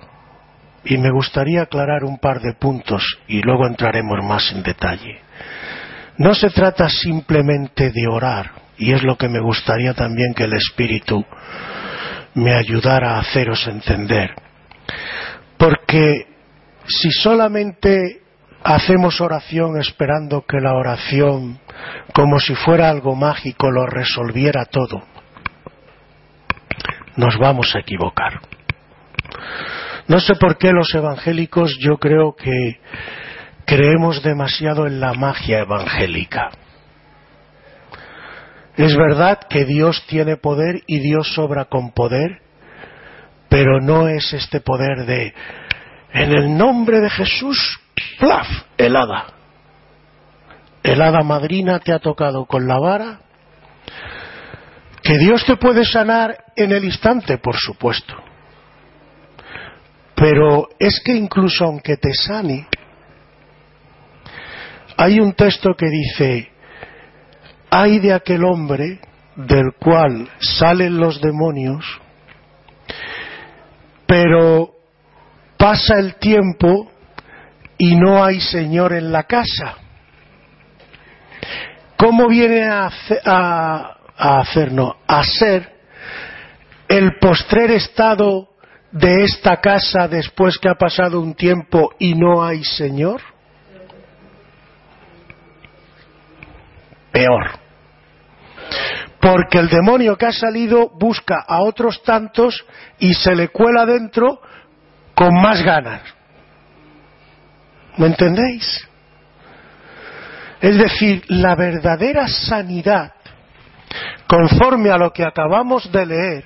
Y 0.84 0.98
me 0.98 1.12
gustaría 1.12 1.64
aclarar 1.64 2.04
un 2.04 2.18
par 2.18 2.42
de 2.42 2.54
puntos 2.54 3.20
y 3.28 3.42
luego 3.42 3.68
entraremos 3.68 4.24
más 4.24 4.52
en 4.52 4.64
detalle. 4.64 5.22
No 6.18 6.34
se 6.34 6.50
trata 6.50 6.90
simplemente 6.90 7.92
de 7.92 8.08
orar, 8.08 8.52
y 8.78 8.94
es 8.94 9.04
lo 9.04 9.18
que 9.18 9.30
me 9.30 9.40
gustaría 9.40 9.94
también 9.94 10.34
que 10.34 10.44
el 10.44 10.54
Espíritu 10.54 11.26
me 12.34 12.54
ayudara 12.54 13.16
a 13.16 13.20
haceros 13.20 13.68
entender. 13.68 14.32
Porque 15.58 16.28
si 16.88 17.12
solamente 17.12 18.22
hacemos 18.64 19.22
oración 19.22 19.80
esperando 19.80 20.46
que 20.48 20.60
la 20.60 20.74
oración, 20.74 21.60
como 22.14 22.40
si 22.40 22.56
fuera 22.56 22.90
algo 22.90 23.16
mágico, 23.16 23.72
lo 23.72 23.86
resolviera 23.86 24.66
todo, 24.66 25.04
nos 27.16 27.38
vamos 27.38 27.76
a 27.76 27.80
equivocar. 27.80 28.42
No 30.08 30.20
sé 30.20 30.36
por 30.36 30.58
qué 30.58 30.72
los 30.72 30.94
evangélicos 30.94 31.78
yo 31.80 31.98
creo 31.98 32.36
que 32.36 32.80
creemos 33.66 34.24
demasiado 34.24 34.88
en 34.88 35.00
la 35.00 35.14
magia 35.14 35.60
evangélica. 35.60 36.50
Es 38.78 38.96
verdad 38.96 39.40
que 39.50 39.66
Dios 39.66 40.04
tiene 40.08 40.38
poder 40.38 40.84
y 40.88 41.00
Dios 41.00 41.34
sobra 41.34 41.66
con 41.66 41.92
poder, 41.92 42.42
pero 43.50 43.82
no 43.82 44.08
es 44.08 44.34
este 44.34 44.62
poder 44.62 45.06
de, 45.06 45.34
en 46.14 46.32
el 46.32 46.58
nombre 46.58 47.02
de 47.02 47.10
Jesús, 47.10 47.80
plaf, 48.20 48.48
helada. 48.78 49.28
Helada 50.84 51.22
madrina 51.22 51.80
te 51.80 51.94
ha 51.94 52.00
tocado 52.00 52.46
con 52.46 52.68
la 52.68 52.80
vara. 52.80 53.20
Que 55.04 55.18
Dios 55.18 55.46
te 55.46 55.58
puede 55.58 55.84
sanar 55.84 56.38
en 56.56 56.72
el 56.72 56.86
instante, 56.86 57.38
por 57.38 57.56
supuesto. 57.58 58.16
Pero 60.16 60.70
es 60.80 61.02
que 61.04 61.14
incluso 61.14 61.66
aunque 61.66 61.98
te 61.98 62.14
sane, 62.14 62.68
hay 64.98 65.20
un 65.20 65.34
texto 65.34 65.74
que 65.76 65.88
dice, 65.88 66.51
hay 67.72 68.00
de 68.00 68.14
aquel 68.14 68.44
hombre 68.44 69.00
del 69.36 69.72
cual 69.80 70.30
salen 70.40 70.98
los 70.98 71.22
demonios, 71.22 71.86
pero 74.06 74.72
pasa 75.58 75.98
el 75.98 76.16
tiempo 76.16 76.92
y 77.78 77.96
no 77.96 78.24
hay 78.24 78.42
Señor 78.42 78.92
en 78.92 79.10
la 79.12 79.24
casa. 79.24 79.78
¿Cómo 81.96 82.28
viene 82.28 82.68
a, 82.68 82.88
hacer, 84.18 84.72
a 85.08 85.24
ser 85.24 85.72
el 86.90 87.18
postrer 87.20 87.72
estado 87.72 88.50
de 88.92 89.24
esta 89.24 89.62
casa 89.62 90.10
después 90.10 90.58
que 90.58 90.68
ha 90.68 90.76
pasado 90.76 91.22
un 91.22 91.36
tiempo 91.36 91.92
y 92.00 92.16
no 92.16 92.44
hay 92.44 92.66
Señor? 92.66 93.22
Peor. 97.14 97.61
Porque 99.22 99.60
el 99.60 99.70
demonio 99.70 100.18
que 100.18 100.26
ha 100.26 100.32
salido 100.32 100.90
busca 100.90 101.46
a 101.48 101.62
otros 101.62 102.02
tantos 102.04 102.66
y 102.98 103.14
se 103.14 103.36
le 103.36 103.50
cuela 103.50 103.86
dentro 103.86 104.42
con 105.14 105.40
más 105.40 105.62
ganas. 105.62 106.02
¿Me 107.98 108.08
entendéis? 108.08 108.88
Es 110.60 110.78
decir, 110.78 111.24
la 111.28 111.56
verdadera 111.56 112.28
sanidad, 112.28 113.14
conforme 114.28 114.90
a 114.90 114.98
lo 114.98 115.12
que 115.12 115.24
acabamos 115.24 115.92
de 115.92 116.06
leer, 116.06 116.46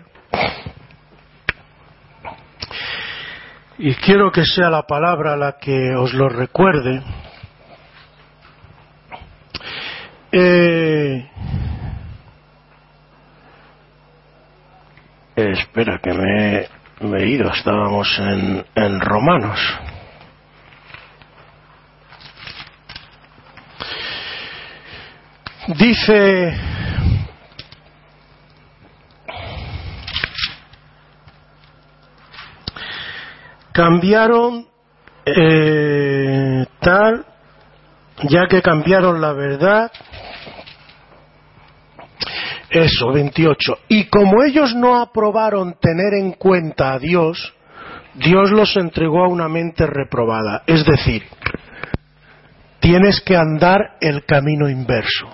y 3.77 3.93
quiero 3.95 4.31
que 4.31 4.45
sea 4.45 4.69
la 4.69 4.83
palabra 4.83 5.35
la 5.35 5.57
que 5.57 5.95
os 5.95 6.13
lo 6.13 6.29
recuerde, 6.29 7.01
eh, 10.31 11.29
espera 15.51 15.99
que 16.01 16.13
me, 16.13 17.17
he 17.17 17.27
ido, 17.27 17.51
estábamos 17.51 18.07
en, 18.19 18.65
en 18.75 18.99
Romanos. 18.99 19.59
Dice 25.67 26.53
cambiaron 33.75 34.65
eh, 35.25 36.65
tal, 36.79 37.25
ya 38.23 38.47
que 38.47 38.61
cambiaron 38.61 39.19
la 39.19 39.33
verdad. 39.33 39.91
Eso, 42.75 43.13
28. 43.13 43.77
Y 43.87 44.03
como 44.07 44.43
ellos 44.43 44.75
no 44.75 44.99
aprobaron 44.99 45.75
tener 45.79 46.13
en 46.19 46.33
cuenta 46.33 46.91
a 46.91 46.99
Dios, 46.99 47.53
Dios 48.15 48.51
los 48.51 48.75
entregó 48.75 49.23
a 49.23 49.29
una 49.29 49.47
mente 49.47 49.87
reprobada. 49.87 50.61
Es 50.67 50.85
decir, 50.85 51.23
tienes 52.81 53.21
que 53.21 53.37
andar 53.37 53.95
el 54.01 54.25
camino 54.25 54.67
inverso. 54.67 55.25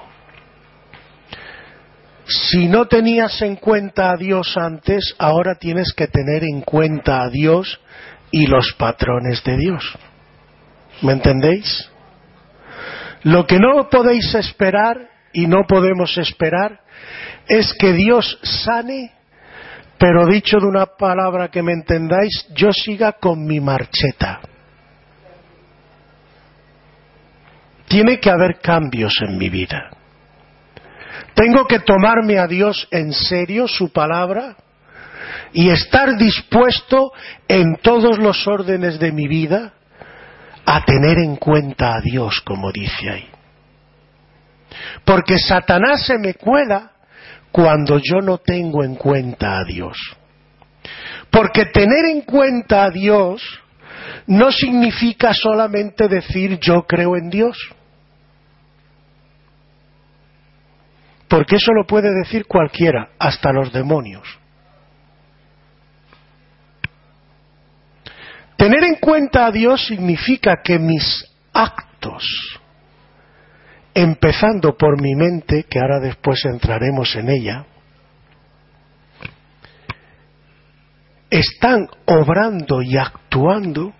Si 2.27 2.67
no 2.67 2.85
tenías 2.85 3.41
en 3.41 3.55
cuenta 3.55 4.11
a 4.11 4.17
Dios 4.17 4.55
antes, 4.55 5.15
ahora 5.17 5.55
tienes 5.55 5.93
que 5.93 6.05
tener 6.05 6.43
en 6.43 6.61
cuenta 6.61 7.23
a 7.23 7.29
Dios 7.29 7.81
y 8.29 8.45
los 8.45 8.71
patrones 8.73 9.43
de 9.43 9.57
Dios. 9.57 9.97
¿Me 11.01 11.13
entendéis? 11.13 11.89
Lo 13.23 13.47
que 13.47 13.57
no 13.57 13.89
podéis 13.89 14.31
esperar 14.35 15.09
y 15.33 15.47
no 15.47 15.65
podemos 15.67 16.19
esperar 16.19 16.80
es 17.47 17.73
que 17.73 17.93
Dios 17.93 18.39
sane, 18.41 19.11
pero 19.97 20.25
dicho 20.25 20.59
de 20.59 20.67
una 20.67 20.85
palabra 20.85 21.49
que 21.49 21.61
me 21.61 21.73
entendáis, 21.73 22.47
yo 22.55 22.71
siga 22.71 23.13
con 23.13 23.45
mi 23.45 23.59
marcheta. 23.59 24.39
Tiene 27.87 28.19
que 28.19 28.29
haber 28.29 28.59
cambios 28.59 29.13
en 29.21 29.37
mi 29.37 29.49
vida. 29.49 29.91
Tengo 31.33 31.65
que 31.65 31.79
tomarme 31.79 32.39
a 32.39 32.47
Dios 32.47 32.87
en 32.91 33.13
serio, 33.13 33.67
su 33.67 33.91
palabra, 33.91 34.55
y 35.53 35.69
estar 35.69 36.17
dispuesto 36.17 37.11
en 37.47 37.77
todos 37.81 38.17
los 38.17 38.47
órdenes 38.47 38.99
de 38.99 39.11
mi 39.11 39.27
vida 39.27 39.73
a 40.65 40.85
tener 40.85 41.17
en 41.17 41.35
cuenta 41.35 41.95
a 41.95 42.01
Dios, 42.01 42.41
como 42.41 42.71
dice 42.71 43.09
ahí. 43.09 43.30
Porque 45.05 45.37
Satanás 45.37 46.05
se 46.05 46.17
me 46.17 46.35
cuela 46.35 46.91
cuando 47.51 47.97
yo 47.97 48.21
no 48.21 48.37
tengo 48.37 48.83
en 48.83 48.95
cuenta 48.95 49.59
a 49.59 49.63
Dios. 49.63 49.97
Porque 51.29 51.65
tener 51.65 52.05
en 52.05 52.21
cuenta 52.21 52.85
a 52.85 52.89
Dios 52.89 53.41
no 54.27 54.51
significa 54.51 55.33
solamente 55.33 56.07
decir 56.07 56.59
yo 56.59 56.83
creo 56.83 57.15
en 57.15 57.29
Dios. 57.29 57.57
Porque 61.27 61.55
eso 61.55 61.71
lo 61.71 61.85
puede 61.85 62.13
decir 62.13 62.45
cualquiera, 62.45 63.11
hasta 63.17 63.53
los 63.53 63.71
demonios. 63.71 64.27
Tener 68.57 68.83
en 68.83 68.95
cuenta 68.95 69.45
a 69.45 69.51
Dios 69.51 69.85
significa 69.87 70.61
que 70.61 70.77
mis 70.77 71.25
actos, 71.53 72.23
empezando 73.93 74.77
por 74.77 75.01
mi 75.01 75.15
mente, 75.15 75.63
que 75.63 75.79
ahora 75.79 75.99
después 75.99 76.43
entraremos 76.45 77.15
en 77.15 77.29
ella, 77.29 77.65
están 81.29 81.87
obrando 82.05 82.81
y 82.81 82.97
actuando 82.97 83.93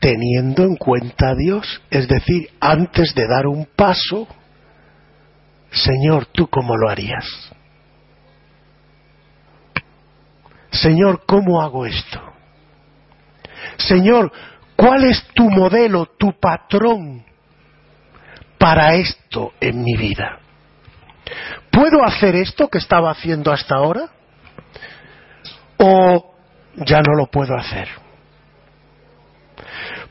teniendo 0.00 0.64
en 0.64 0.74
cuenta 0.74 1.30
a 1.30 1.34
Dios, 1.36 1.80
es 1.88 2.08
decir, 2.08 2.50
antes 2.60 3.14
de 3.14 3.28
dar 3.28 3.46
un 3.46 3.66
paso, 3.76 4.26
Señor, 5.70 6.26
¿tú 6.26 6.48
cómo 6.48 6.76
lo 6.76 6.88
harías? 6.88 7.24
Señor, 10.70 11.24
¿cómo 11.24 11.62
hago 11.62 11.86
esto? 11.86 12.20
Señor, 13.76 14.32
¿cuál 14.74 15.04
es 15.04 15.24
tu 15.34 15.48
modelo, 15.48 16.06
tu 16.18 16.32
patrón 16.40 17.24
para 18.62 18.94
esto 18.94 19.54
en 19.60 19.82
mi 19.82 19.96
vida? 19.96 20.38
¿Puedo 21.68 22.04
hacer 22.04 22.36
esto 22.36 22.68
que 22.68 22.78
estaba 22.78 23.10
haciendo 23.10 23.50
hasta 23.50 23.74
ahora? 23.74 24.08
¿O 25.78 26.32
ya 26.76 27.00
no 27.00 27.16
lo 27.16 27.26
puedo 27.26 27.56
hacer? 27.56 27.88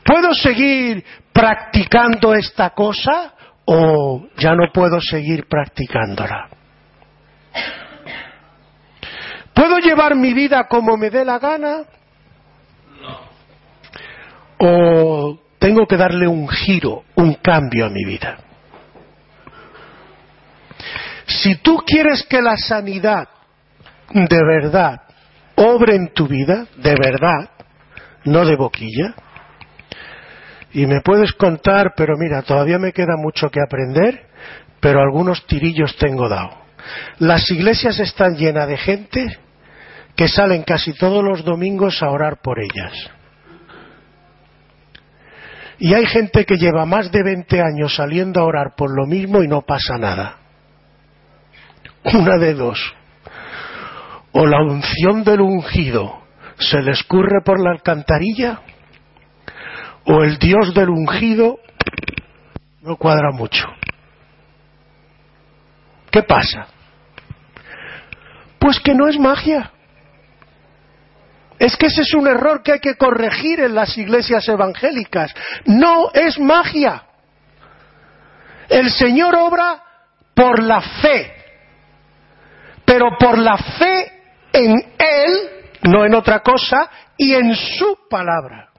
¿Puedo 0.04 0.34
seguir 0.34 1.02
practicando 1.32 2.34
esta 2.34 2.70
cosa 2.70 3.32
o 3.64 4.26
ya 4.36 4.50
no 4.50 4.70
puedo 4.70 5.00
seguir 5.00 5.48
practicándola? 5.48 6.50
¿Puedo 9.54 9.78
llevar 9.78 10.14
mi 10.14 10.34
vida 10.34 10.68
como 10.68 10.98
me 10.98 11.08
dé 11.08 11.24
la 11.24 11.38
gana 11.38 11.84
o 14.58 15.38
tengo 15.62 15.86
que 15.86 15.96
darle 15.96 16.26
un 16.26 16.48
giro, 16.48 17.04
un 17.14 17.34
cambio 17.34 17.86
a 17.86 17.88
mi 17.88 18.04
vida. 18.04 18.36
Si 21.24 21.54
tú 21.58 21.76
quieres 21.86 22.24
que 22.24 22.42
la 22.42 22.56
sanidad 22.56 23.28
de 24.12 24.44
verdad 24.44 25.02
obre 25.54 25.94
en 25.94 26.12
tu 26.12 26.26
vida, 26.26 26.66
de 26.78 26.96
verdad, 27.00 27.48
no 28.24 28.44
de 28.44 28.56
boquilla, 28.56 29.14
y 30.72 30.86
me 30.86 31.00
puedes 31.00 31.32
contar, 31.34 31.92
pero 31.96 32.16
mira, 32.18 32.42
todavía 32.42 32.80
me 32.80 32.92
queda 32.92 33.14
mucho 33.16 33.48
que 33.48 33.60
aprender, 33.64 34.26
pero 34.80 35.00
algunos 35.00 35.46
tirillos 35.46 35.96
tengo 35.96 36.28
dado. 36.28 36.58
Las 37.20 37.48
iglesias 37.52 38.00
están 38.00 38.34
llenas 38.34 38.66
de 38.66 38.78
gente 38.78 39.38
que 40.16 40.26
salen 40.26 40.64
casi 40.64 40.92
todos 40.92 41.22
los 41.22 41.44
domingos 41.44 42.02
a 42.02 42.10
orar 42.10 42.38
por 42.42 42.58
ellas 42.58 43.12
y 45.84 45.94
hay 45.94 46.06
gente 46.06 46.46
que 46.46 46.58
lleva 46.58 46.86
más 46.86 47.10
de 47.10 47.24
20 47.24 47.60
años 47.60 47.96
saliendo 47.96 48.40
a 48.40 48.44
orar 48.44 48.76
por 48.76 48.96
lo 48.96 49.04
mismo 49.04 49.42
y 49.42 49.48
no 49.48 49.62
pasa 49.62 49.98
nada. 49.98 50.36
Una 52.04 52.38
de 52.38 52.54
dos. 52.54 52.78
O 54.30 54.46
la 54.46 54.62
unción 54.62 55.24
del 55.24 55.40
ungido 55.40 56.22
se 56.56 56.80
le 56.82 56.92
escurre 56.92 57.40
por 57.44 57.60
la 57.60 57.72
alcantarilla, 57.72 58.60
o 60.04 60.22
el 60.22 60.38
Dios 60.38 60.72
del 60.72 60.88
ungido 60.88 61.58
no 62.82 62.94
cuadra 62.94 63.32
mucho. 63.32 63.66
¿Qué 66.12 66.22
pasa? 66.22 66.68
Pues 68.60 68.78
que 68.78 68.94
no 68.94 69.08
es 69.08 69.18
magia. 69.18 69.72
Es 71.62 71.76
que 71.76 71.86
ese 71.86 72.02
es 72.02 72.12
un 72.14 72.26
error 72.26 72.60
que 72.60 72.72
hay 72.72 72.80
que 72.80 72.96
corregir 72.96 73.60
en 73.60 73.76
las 73.76 73.96
iglesias 73.96 74.48
evangélicas. 74.48 75.32
No 75.64 76.10
es 76.12 76.36
magia. 76.40 77.04
El 78.68 78.90
Señor 78.90 79.36
obra 79.36 79.80
por 80.34 80.60
la 80.60 80.80
fe, 80.80 81.32
pero 82.84 83.16
por 83.16 83.38
la 83.38 83.56
fe 83.56 84.12
en 84.52 84.72
Él, 84.98 85.50
no 85.82 86.04
en 86.04 86.16
otra 86.16 86.40
cosa, 86.40 86.90
y 87.16 87.32
en 87.32 87.54
su 87.54 87.96
palabra. 88.10 88.70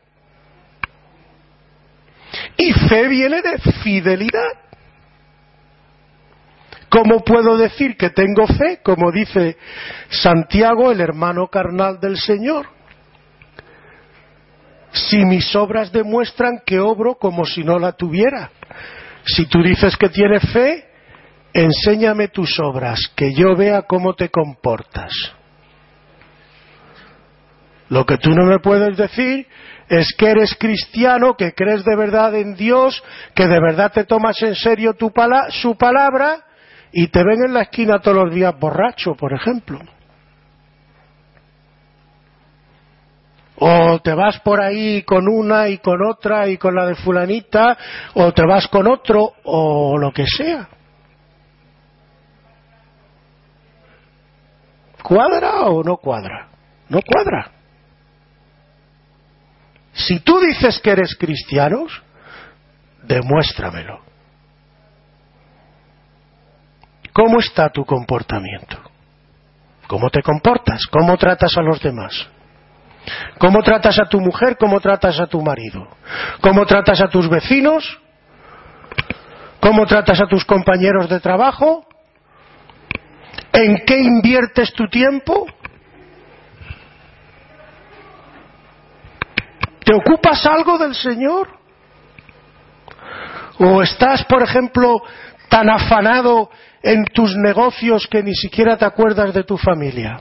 Y 2.58 2.74
fe 2.74 3.08
viene 3.08 3.42
de 3.42 3.60
fidelidad. 3.82 4.60
¿Cómo 6.90 7.24
puedo 7.24 7.56
decir 7.56 7.96
que 7.96 8.10
tengo 8.10 8.46
fe? 8.46 8.82
Como 8.84 9.10
dice 9.10 9.56
Santiago, 10.10 10.92
el 10.92 11.00
hermano 11.00 11.48
carnal 11.48 12.02
del 12.02 12.18
Señor. 12.18 12.73
Si 14.94 15.26
mis 15.26 15.56
obras 15.56 15.92
demuestran 15.92 16.62
que 16.66 16.80
obro 16.80 17.16
como 17.16 17.46
si 17.46 17.64
no 17.64 17.80
la 17.80 17.94
tuviera. 17.94 18.52
Si 19.26 19.48
tú 19.48 19.62
dices 19.62 19.98
que 19.98 20.10
tienes 20.10 20.44
fe, 20.52 20.86
enséñame 21.54 22.28
tus 22.28 22.60
obras, 22.60 23.00
que 23.16 23.34
yo 23.34 23.56
vea 23.56 23.84
cómo 23.84 24.14
te 24.14 24.30
comportas. 24.30 25.12
Lo 27.90 28.06
que 28.06 28.18
tú 28.18 28.32
no 28.32 28.46
me 28.46 28.60
puedes 28.60 28.98
decir 28.98 29.48
es 29.88 30.14
que 30.18 30.32
eres 30.32 30.56
cristiano, 30.56 31.36
que 31.36 31.54
crees 31.54 31.84
de 31.84 31.96
verdad 31.96 32.36
en 32.36 32.56
Dios, 32.56 33.04
que 33.36 33.48
de 33.48 33.60
verdad 33.60 33.92
te 33.92 34.06
tomas 34.06 34.42
en 34.42 34.56
serio 34.56 34.96
su 35.50 35.76
palabra 35.78 36.46
y 36.92 37.08
te 37.08 37.24
ven 37.24 37.44
en 37.46 37.54
la 37.54 37.64
esquina 37.64 38.00
todos 38.00 38.26
los 38.26 38.34
días 38.34 38.58
borracho, 38.60 39.16
por 39.16 39.34
ejemplo. 39.34 39.80
O 43.58 44.00
te 44.00 44.14
vas 44.14 44.40
por 44.40 44.62
ahí 44.62 45.04
con 45.04 45.28
una 45.28 45.70
y 45.70 45.78
con 45.78 46.06
otra 46.06 46.48
y 46.48 46.58
con 46.58 46.76
la 46.76 46.86
de 46.88 46.96
fulanita, 46.96 47.78
o 48.16 48.32
te 48.32 48.46
vas 48.46 48.68
con 48.68 48.88
otro, 48.88 49.34
o 49.44 49.98
lo 49.98 50.12
que 50.12 50.26
sea. 50.26 50.68
¿Cuadra 55.04 55.66
o 55.66 55.84
no 55.84 55.98
cuadra? 55.98 56.48
No 56.90 57.00
cuadra. 57.02 57.52
Si 59.94 60.22
tú 60.22 60.40
dices 60.40 60.80
que 60.80 60.92
eres 60.92 61.16
cristiano, 61.16 61.86
demuéstramelo. 63.04 64.02
¿Cómo 67.12 67.40
está 67.40 67.70
tu 67.70 67.86
comportamiento? 67.86 68.78
¿Cómo 69.88 70.10
te 70.10 70.24
comportas? 70.24 70.88
¿Cómo 70.88 71.16
tratas 71.18 71.56
a 71.58 71.62
los 71.62 71.80
demás? 71.80 72.28
¿Cómo 73.38 73.62
tratas 73.62 74.00
a 74.00 74.06
tu 74.06 74.20
mujer? 74.20 74.58
¿Cómo 74.58 74.80
tratas 74.80 75.20
a 75.20 75.28
tu 75.28 75.42
marido? 75.42 75.88
¿Cómo 76.42 76.66
tratas 76.66 77.02
a 77.02 77.08
tus 77.08 77.30
vecinos? 77.30 78.00
¿Cómo 79.60 79.86
tratas 79.86 80.22
a 80.22 80.28
tus 80.28 80.46
compañeros 80.46 81.10
de 81.10 81.20
trabajo? 81.20 81.86
¿En 83.52 83.86
qué 83.86 84.00
inviertes 84.00 84.74
tu 84.74 84.88
tiempo? 84.88 85.48
¿Te 89.84 89.94
ocupas 89.94 90.46
algo 90.46 90.78
del 90.78 90.96
Señor? 90.96 91.50
¿O 93.60 93.82
estás, 93.82 94.24
por 94.26 94.42
ejemplo, 94.42 95.02
tan 95.50 95.70
afanado 95.70 96.50
en 96.82 97.06
tus 97.06 97.36
negocios 97.36 98.08
que 98.08 98.24
ni 98.24 98.34
siquiera 98.34 98.78
te 98.78 98.86
acuerdas 98.86 99.34
de 99.34 99.44
tu 99.44 99.58
familia? 99.58 100.20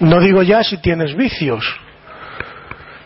No 0.00 0.20
digo 0.20 0.42
ya 0.42 0.62
si 0.62 0.78
tienes 0.80 1.16
vicios. 1.16 1.64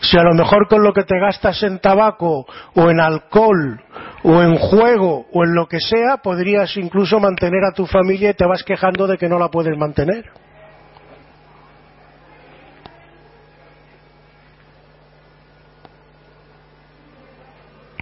Si 0.01 0.17
a 0.17 0.23
lo 0.23 0.33
mejor 0.33 0.67
con 0.67 0.83
lo 0.83 0.91
que 0.93 1.03
te 1.03 1.17
gastas 1.17 1.63
en 1.63 1.79
tabaco 1.79 2.45
o 2.75 2.89
en 2.89 2.99
alcohol 2.99 3.81
o 4.23 4.41
en 4.41 4.55
juego 4.57 5.25
o 5.31 5.43
en 5.45 5.55
lo 5.55 5.67
que 5.67 5.79
sea, 5.79 6.17
podrías 6.17 6.75
incluso 6.75 7.19
mantener 7.19 7.63
a 7.63 7.73
tu 7.73 7.85
familia 7.85 8.31
y 8.31 8.33
te 8.33 8.45
vas 8.45 8.63
quejando 8.63 9.07
de 9.07 9.17
que 9.17 9.29
no 9.29 9.39
la 9.39 9.49
puedes 9.49 9.77
mantener. 9.77 10.25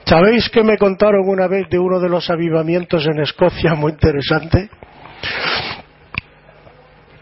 ¿Sabéis 0.05 0.49
que 0.49 0.63
me 0.63 0.77
contaron 0.77 1.29
una 1.29 1.47
vez 1.47 1.69
de 1.69 1.79
uno 1.79 1.99
de 1.99 2.09
los 2.09 2.29
avivamientos 2.29 3.05
en 3.05 3.21
Escocia 3.21 3.75
muy 3.75 3.93
interesante? 3.93 4.69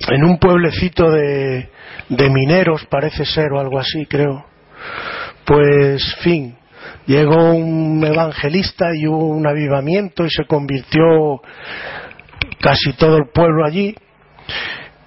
En 0.07 0.23
un 0.23 0.37
pueblecito 0.37 1.11
de, 1.11 1.69
mineros, 2.09 2.85
parece 2.85 3.25
ser, 3.25 3.51
o 3.51 3.59
algo 3.59 3.79
así, 3.79 4.05
creo. 4.05 4.45
Pues, 5.45 6.15
fin, 6.21 6.55
llegó 7.05 7.53
un 7.53 8.03
evangelista 8.03 8.87
y 8.95 9.07
hubo 9.07 9.27
un 9.27 9.45
avivamiento 9.45 10.25
y 10.25 10.29
se 10.29 10.45
convirtió 10.45 11.41
casi 12.61 12.93
todo 12.93 13.17
el 13.17 13.29
pueblo 13.33 13.65
allí. 13.65 13.95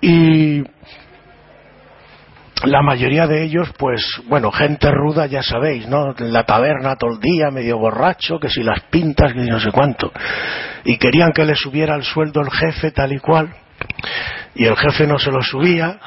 Y 0.01 0.63
la 2.65 2.83
mayoría 2.83 3.27
de 3.27 3.43
ellos, 3.45 3.73
pues, 3.79 4.05
bueno, 4.29 4.53
gente 4.53 4.91
ruda, 4.91 5.27
ya 5.27 5.43
sabéis, 5.43 5.89
¿no? 5.89 6.15
En 6.17 6.33
la 6.33 6.45
taberna 6.45 6.97
todo 6.97 7.15
el 7.15 7.21
día, 7.21 7.51
medio 7.51 7.79
borracho, 7.79 8.39
que 8.39 8.49
si 8.49 8.63
las 8.63 8.81
pintas, 8.85 9.33
que 9.33 9.41
no 9.41 9.59
sé 9.59 9.71
cuánto. 9.73 10.13
Y 10.85 10.99
querían 10.99 11.33
que 11.33 11.45
le 11.45 11.55
subiera 11.55 11.95
el 11.95 12.03
sueldo 12.03 12.41
el 12.41 12.51
jefe 12.51 12.91
tal 12.91 13.13
y 13.13 13.19
cual. 13.19 13.62
Y 14.55 14.67
el 14.67 14.77
jefe 14.77 15.07
no 15.07 15.19
se 15.19 15.31
lo 15.31 15.43
subía. 15.43 15.99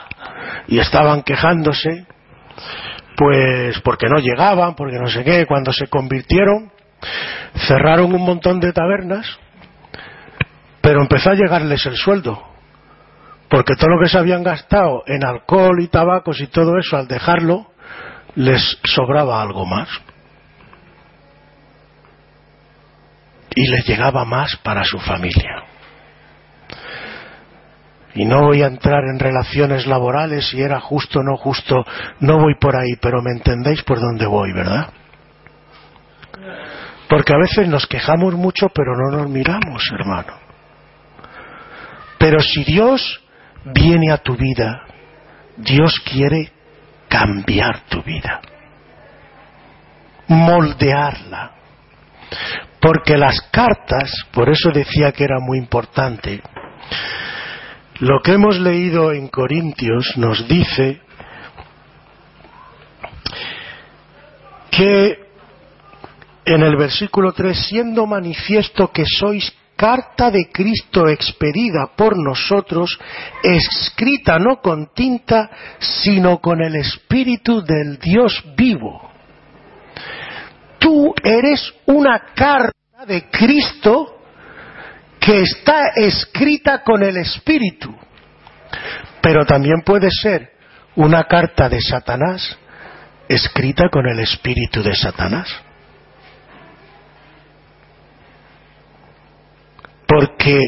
Y 0.67 0.79
estaban 0.79 1.23
quejándose, 1.23 2.05
pues, 3.15 3.79
porque 3.81 4.07
no 4.07 4.17
llegaban, 4.17 4.75
porque 4.75 4.97
no 4.97 5.07
sé 5.07 5.23
qué. 5.23 5.45
Cuando 5.45 5.71
se 5.73 5.87
convirtieron, 5.87 6.71
cerraron 7.67 8.13
un 8.13 8.25
montón 8.25 8.59
de 8.59 8.73
tabernas, 8.73 9.39
pero 10.81 11.01
empezó 11.01 11.31
a 11.31 11.35
llegarles 11.35 11.85
el 11.85 11.95
sueldo 11.95 12.55
porque 13.49 13.75
todo 13.75 13.89
lo 13.89 13.99
que 14.01 14.09
se 14.09 14.17
habían 14.17 14.43
gastado 14.43 15.03
en 15.07 15.23
alcohol 15.23 15.81
y 15.81 15.87
tabacos 15.87 16.41
y 16.41 16.47
todo 16.47 16.77
eso, 16.77 16.97
al 16.97 17.07
dejarlo, 17.07 17.71
les 18.35 18.79
sobraba 18.83 19.41
algo 19.41 19.65
más. 19.65 19.87
Y 23.55 23.67
les 23.67 23.87
llegaba 23.87 24.25
más 24.25 24.57
para 24.57 24.83
su 24.83 24.99
familia. 24.99 25.63
Y 28.15 28.25
no 28.25 28.43
voy 28.43 28.63
a 28.63 28.67
entrar 28.67 29.03
en 29.11 29.19
relaciones 29.19 29.85
laborales, 29.85 30.47
si 30.47 30.61
era 30.61 30.79
justo 30.79 31.19
o 31.19 31.23
no 31.23 31.35
justo, 31.35 31.83
no 32.21 32.39
voy 32.39 32.55
por 32.55 32.75
ahí, 32.75 32.95
pero 33.01 33.21
me 33.21 33.31
entendéis 33.31 33.83
por 33.83 33.99
dónde 33.99 34.25
voy, 34.25 34.53
¿verdad? 34.53 34.89
Porque 37.09 37.33
a 37.33 37.37
veces 37.37 37.67
nos 37.67 37.85
quejamos 37.85 38.33
mucho, 38.33 38.69
pero 38.69 38.95
no 38.95 39.17
nos 39.17 39.29
miramos, 39.29 39.83
hermano. 39.93 40.33
Pero 42.17 42.39
si 42.39 42.63
Dios 42.63 43.21
viene 43.65 44.11
a 44.11 44.17
tu 44.17 44.35
vida, 44.37 44.85
Dios 45.57 45.99
quiere 45.99 46.51
cambiar 47.09 47.81
tu 47.81 48.01
vida, 48.01 48.39
moldearla. 50.27 51.51
Porque 52.79 53.17
las 53.17 53.41
cartas, 53.51 54.25
por 54.31 54.49
eso 54.49 54.71
decía 54.71 55.11
que 55.11 55.25
era 55.25 55.39
muy 55.39 55.57
importante, 55.57 56.41
lo 57.99 58.21
que 58.21 58.33
hemos 58.33 58.59
leído 58.59 59.11
en 59.11 59.27
Corintios 59.29 60.17
nos 60.17 60.47
dice 60.47 61.01
que 64.69 65.25
en 66.45 66.61
el 66.61 66.75
versículo 66.75 67.31
3, 67.31 67.57
siendo 67.57 68.05
manifiesto 68.05 68.91
que 68.91 69.03
sois 69.05 69.51
carta 69.75 70.29
de 70.29 70.49
Cristo 70.51 71.07
expedida 71.07 71.91
por 71.95 72.17
nosotros, 72.17 72.99
escrita 73.41 74.37
no 74.39 74.61
con 74.61 74.93
tinta, 74.93 75.49
sino 75.79 76.39
con 76.39 76.61
el 76.61 76.75
Espíritu 76.75 77.61
del 77.61 77.97
Dios 77.97 78.43
vivo. 78.55 79.09
Tú 80.79 81.13
eres 81.23 81.73
una 81.85 82.19
carta 82.35 83.05
de 83.07 83.29
Cristo 83.29 84.14
que 85.25 85.41
está 85.41 85.91
escrita 85.95 86.83
con 86.83 87.01
el 87.03 87.17
Espíritu, 87.17 87.95
pero 89.21 89.45
también 89.45 89.81
puede 89.83 90.09
ser 90.11 90.51
una 90.95 91.23
carta 91.23 91.67
de 91.67 91.81
Satanás 91.81 92.57
escrita 93.27 93.89
con 93.89 94.07
el 94.07 94.19
Espíritu 94.19 94.83
de 94.83 94.95
Satanás. 94.95 95.65
porque 100.07 100.61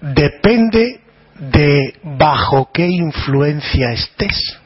depende 0.00 1.00
de 1.38 1.94
bajo 2.02 2.70
qué 2.72 2.86
influencia 2.86 3.92
estés. 3.92 4.58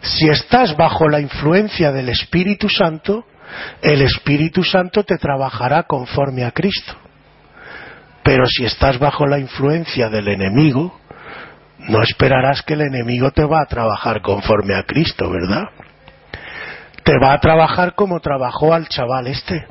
Si 0.00 0.28
estás 0.28 0.76
bajo 0.76 1.08
la 1.08 1.20
influencia 1.20 1.92
del 1.92 2.10
Espíritu 2.10 2.68
Santo, 2.68 3.26
el 3.82 4.02
Espíritu 4.02 4.62
Santo 4.62 5.04
te 5.04 5.16
trabajará 5.16 5.84
conforme 5.84 6.44
a 6.44 6.50
Cristo. 6.50 6.94
Pero 8.22 8.46
si 8.46 8.64
estás 8.64 8.98
bajo 8.98 9.26
la 9.26 9.38
influencia 9.38 10.08
del 10.08 10.28
enemigo, 10.28 10.98
no 11.78 12.02
esperarás 12.02 12.62
que 12.62 12.74
el 12.74 12.82
enemigo 12.82 13.30
te 13.30 13.44
va 13.44 13.60
a 13.62 13.66
trabajar 13.66 14.22
conforme 14.22 14.74
a 14.74 14.84
Cristo, 14.84 15.30
¿verdad? 15.30 15.64
Te 17.02 17.18
va 17.18 17.34
a 17.34 17.40
trabajar 17.40 17.94
como 17.94 18.20
trabajó 18.20 18.72
al 18.72 18.88
chaval 18.88 19.26
este. 19.26 19.66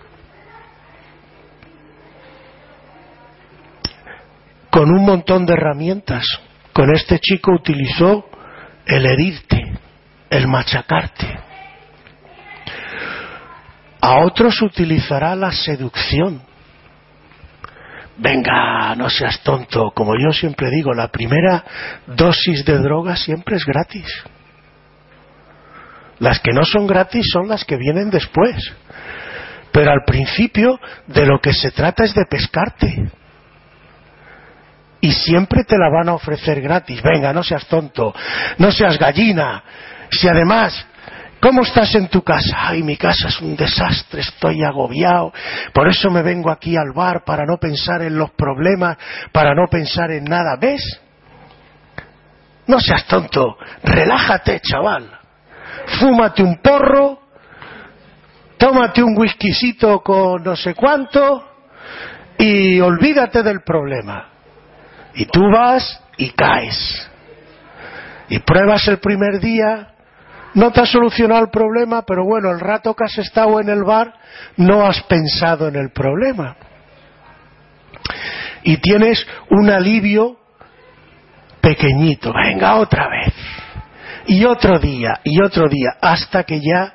con 4.74 4.89
un 4.89 5.06
montón 5.06 5.46
de 5.46 5.54
herramientas. 5.54 6.26
Con 6.74 6.91
este 6.96 7.19
chico 7.19 7.52
utilizó 7.54 8.26
el 8.88 9.06
herirte, 9.06 9.62
el 10.32 10.48
machacarte. 10.48 11.28
A 14.04 14.18
otros 14.18 14.62
utilizará 14.62 15.34
la 15.34 15.54
seducción. 15.54 16.42
Venga, 18.18 18.94
no 18.98 19.10
seas 19.10 19.39
tonto. 19.44 19.92
Como 19.96 20.16
yo 20.20 20.34
siempre 20.34 20.70
digo, 20.70 20.94
la 20.94 21.08
primera 21.08 21.63
dosis 22.06 22.66
de 22.66 22.80
droga 22.80 23.16
siempre 23.16 23.56
es 23.56 23.66
gratis. 23.66 24.06
Las 26.20 26.42
que 26.42 26.52
no 26.52 26.66
son 26.66 26.86
gratis 26.86 27.26
son 27.32 27.48
las 27.48 27.63
que 27.63 27.78
vienen 27.78 28.10
después. 28.10 28.74
Pero 29.72 29.92
al 29.92 30.04
principio 30.06 30.78
de 31.08 31.26
lo 31.26 31.39
que 31.39 31.54
se 31.54 31.72
trata 31.72 32.04
es 32.04 32.13
de 32.13 32.26
pescarte. 32.26 33.10
Y 35.00 35.13
siempre 35.13 35.63
te 35.63 35.78
la 35.78 35.89
van 35.89 36.10
a 36.10 36.16
ofrecer 36.16 36.60
gratis. 36.60 37.02
Venga, 37.02 37.32
no 37.32 37.42
seas 37.42 37.66
tonto, 37.68 38.13
no 38.58 38.70
seas 38.70 39.00
gallina. 39.00 39.63
Si 40.12 40.28
además 40.28 40.88
¿Cómo 41.43 41.63
estás 41.63 41.93
en 41.95 42.08
tu 42.08 42.21
casa? 42.21 42.69
Ay, 42.69 42.84
mi 42.84 42.95
casa 42.95 43.27
es 43.27 43.41
un 43.41 43.58
desastre, 43.58 44.21
estoy 44.21 44.63
agobiado. 44.63 45.34
Por 45.73 45.89
eso 45.89 46.10
me 46.10 46.21
vengo 46.21 46.49
aquí 46.49 46.77
al 46.77 46.93
bar 46.95 47.25
para 47.25 47.43
no 47.45 47.58
pensar 47.58 48.01
en 48.01 48.17
los 48.17 48.32
problemas, 48.32 48.95
para 49.34 49.53
no 49.53 49.67
pensar 49.69 50.10
en 50.12 50.23
nada. 50.23 50.56
¿Ves? 50.56 51.01
No 52.65 52.79
seas 52.79 53.06
tonto, 53.08 53.58
relájate, 53.84 54.62
chaval. 54.62 55.19
Fúmate 55.99 56.43
un 56.43 56.62
porro, 56.62 57.19
tómate 58.58 59.03
un 59.03 59.13
whiskycito 59.17 59.99
con 59.99 60.43
no 60.43 60.56
sé 60.56 60.73
cuánto 60.73 61.45
y 62.38 62.79
olvídate 62.79 63.43
del 63.43 63.63
problema. 63.65 64.29
Y 65.15 65.25
tú 65.25 65.51
vas 65.51 66.01
y 66.15 66.29
caes. 66.29 67.12
Y 68.29 68.39
pruebas 68.39 68.88
el 68.88 68.99
primer 68.99 69.41
día, 69.41 69.92
no 70.54 70.72
te 70.72 70.82
has 70.82 70.89
solucionado 70.89 71.44
el 71.44 71.50
problema, 71.50 72.04
pero 72.04 72.24
bueno, 72.26 72.52
el 72.52 72.60
rato 72.60 72.94
que 72.94 73.06
has 73.06 73.18
estado 73.18 73.60
en 73.60 73.70
el 73.70 73.84
bar 73.84 74.13
no 74.58 74.86
has 74.86 75.02
pensado 75.04 75.68
en 75.68 75.76
el 75.76 75.92
problema. 75.92 76.56
Y 78.63 78.78
tienes 78.78 79.26
un 79.50 79.70
alivio 79.70 80.38
pequeñito, 81.62 82.32
venga 82.34 82.76
otra 82.76 83.08
vez. 83.10 83.34
Y 84.28 84.46
otro 84.46 84.80
día, 84.80 85.20
y 85.24 85.42
otro 85.42 85.68
día, 85.68 85.98
hasta 86.02 86.44
que 86.44 86.62
ya 86.62 86.94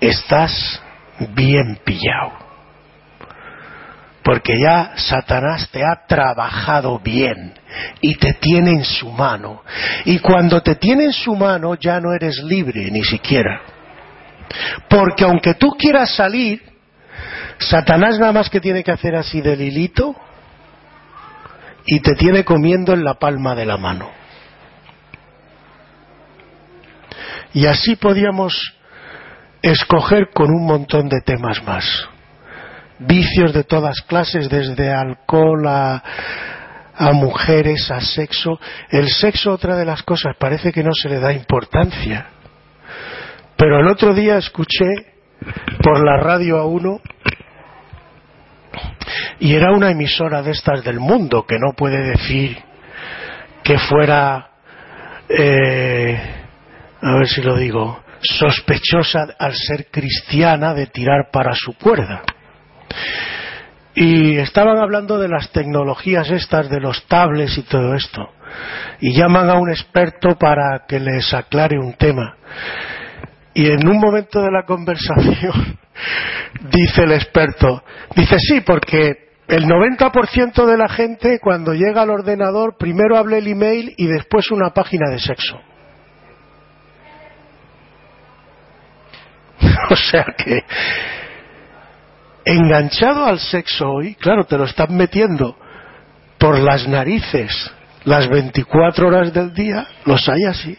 estás 0.00 0.82
bien 1.34 1.78
pillado. 1.84 2.39
Porque 4.22 4.58
ya 4.60 4.92
Satanás 4.96 5.70
te 5.70 5.82
ha 5.82 6.06
trabajado 6.06 6.98
bien 6.98 7.54
y 8.00 8.16
te 8.16 8.34
tiene 8.34 8.72
en 8.72 8.84
su 8.84 9.10
mano. 9.10 9.62
Y 10.04 10.18
cuando 10.18 10.60
te 10.62 10.74
tiene 10.74 11.04
en 11.04 11.12
su 11.12 11.34
mano 11.34 11.74
ya 11.74 12.00
no 12.00 12.12
eres 12.12 12.42
libre 12.42 12.90
ni 12.90 13.02
siquiera. 13.02 13.62
Porque 14.88 15.24
aunque 15.24 15.54
tú 15.54 15.70
quieras 15.78 16.14
salir, 16.14 16.62
Satanás 17.58 18.18
nada 18.18 18.32
más 18.32 18.50
que 18.50 18.60
tiene 18.60 18.82
que 18.82 18.90
hacer 18.90 19.14
así 19.14 19.40
del 19.40 19.60
hilito 19.60 20.16
y 21.86 22.00
te 22.00 22.14
tiene 22.14 22.44
comiendo 22.44 22.92
en 22.92 23.04
la 23.04 23.14
palma 23.14 23.54
de 23.54 23.66
la 23.66 23.76
mano. 23.76 24.10
Y 27.52 27.66
así 27.66 27.96
podíamos 27.96 28.74
escoger 29.62 30.30
con 30.30 30.50
un 30.50 30.66
montón 30.66 31.08
de 31.08 31.20
temas 31.20 31.62
más. 31.64 32.08
Vicios 33.00 33.52
de 33.52 33.64
todas 33.64 34.00
clases, 34.02 34.48
desde 34.48 34.92
alcohol 34.92 35.66
a, 35.66 36.02
a 36.94 37.12
mujeres, 37.12 37.90
a 37.90 38.00
sexo. 38.00 38.60
El 38.90 39.08
sexo, 39.08 39.52
otra 39.52 39.76
de 39.76 39.86
las 39.86 40.02
cosas, 40.02 40.36
parece 40.38 40.70
que 40.70 40.82
no 40.82 40.92
se 40.92 41.08
le 41.08 41.18
da 41.18 41.32
importancia. 41.32 42.26
Pero 43.56 43.80
el 43.80 43.88
otro 43.88 44.14
día 44.14 44.36
escuché 44.36 44.86
por 45.82 46.04
la 46.04 46.18
radio 46.18 46.58
a 46.58 46.66
uno 46.66 47.00
y 49.38 49.54
era 49.54 49.72
una 49.72 49.90
emisora 49.90 50.42
de 50.42 50.52
estas 50.52 50.84
del 50.84 51.00
mundo 51.00 51.46
que 51.46 51.58
no 51.58 51.72
puede 51.74 52.02
decir 52.10 52.58
que 53.62 53.78
fuera, 53.78 54.50
eh, 55.28 56.20
a 57.00 57.14
ver 57.14 57.28
si 57.28 57.42
lo 57.42 57.56
digo, 57.56 58.02
sospechosa 58.20 59.28
al 59.38 59.54
ser 59.54 59.86
cristiana 59.90 60.74
de 60.74 60.86
tirar 60.86 61.30
para 61.32 61.54
su 61.54 61.74
cuerda. 61.74 62.22
Y 63.94 64.38
estaban 64.38 64.78
hablando 64.78 65.18
de 65.18 65.28
las 65.28 65.50
tecnologías 65.50 66.30
estas, 66.30 66.70
de 66.70 66.80
los 66.80 67.04
tablets 67.06 67.58
y 67.58 67.62
todo 67.62 67.94
esto. 67.94 68.30
Y 69.00 69.12
llaman 69.14 69.50
a 69.50 69.54
un 69.54 69.70
experto 69.70 70.36
para 70.38 70.84
que 70.86 71.00
les 71.00 71.32
aclare 71.34 71.78
un 71.78 71.94
tema. 71.94 72.36
Y 73.52 73.66
en 73.66 73.86
un 73.88 73.98
momento 73.98 74.40
de 74.40 74.50
la 74.50 74.64
conversación 74.64 75.78
dice 76.70 77.02
el 77.02 77.12
experto, 77.12 77.82
dice 78.14 78.36
sí, 78.38 78.60
porque 78.60 79.30
el 79.48 79.64
90% 79.66 80.64
de 80.64 80.76
la 80.76 80.88
gente 80.88 81.40
cuando 81.40 81.74
llega 81.74 82.02
al 82.02 82.10
ordenador 82.10 82.76
primero 82.78 83.16
habla 83.16 83.38
el 83.38 83.48
email 83.48 83.92
y 83.96 84.06
después 84.06 84.50
una 84.52 84.70
página 84.70 85.10
de 85.10 85.18
sexo. 85.18 85.60
o 89.90 89.96
sea 89.96 90.24
que 90.36 90.62
enganchado 92.52 93.24
al 93.24 93.38
sexo 93.38 93.88
hoy, 93.88 94.14
claro, 94.14 94.44
te 94.44 94.56
lo 94.56 94.64
están 94.64 94.96
metiendo 94.96 95.56
por 96.38 96.58
las 96.58 96.88
narices 96.88 97.70
las 98.04 98.28
24 98.28 99.08
horas 99.08 99.32
del 99.32 99.52
día, 99.52 99.86
los 100.06 100.28
hay 100.28 100.44
así. 100.44 100.76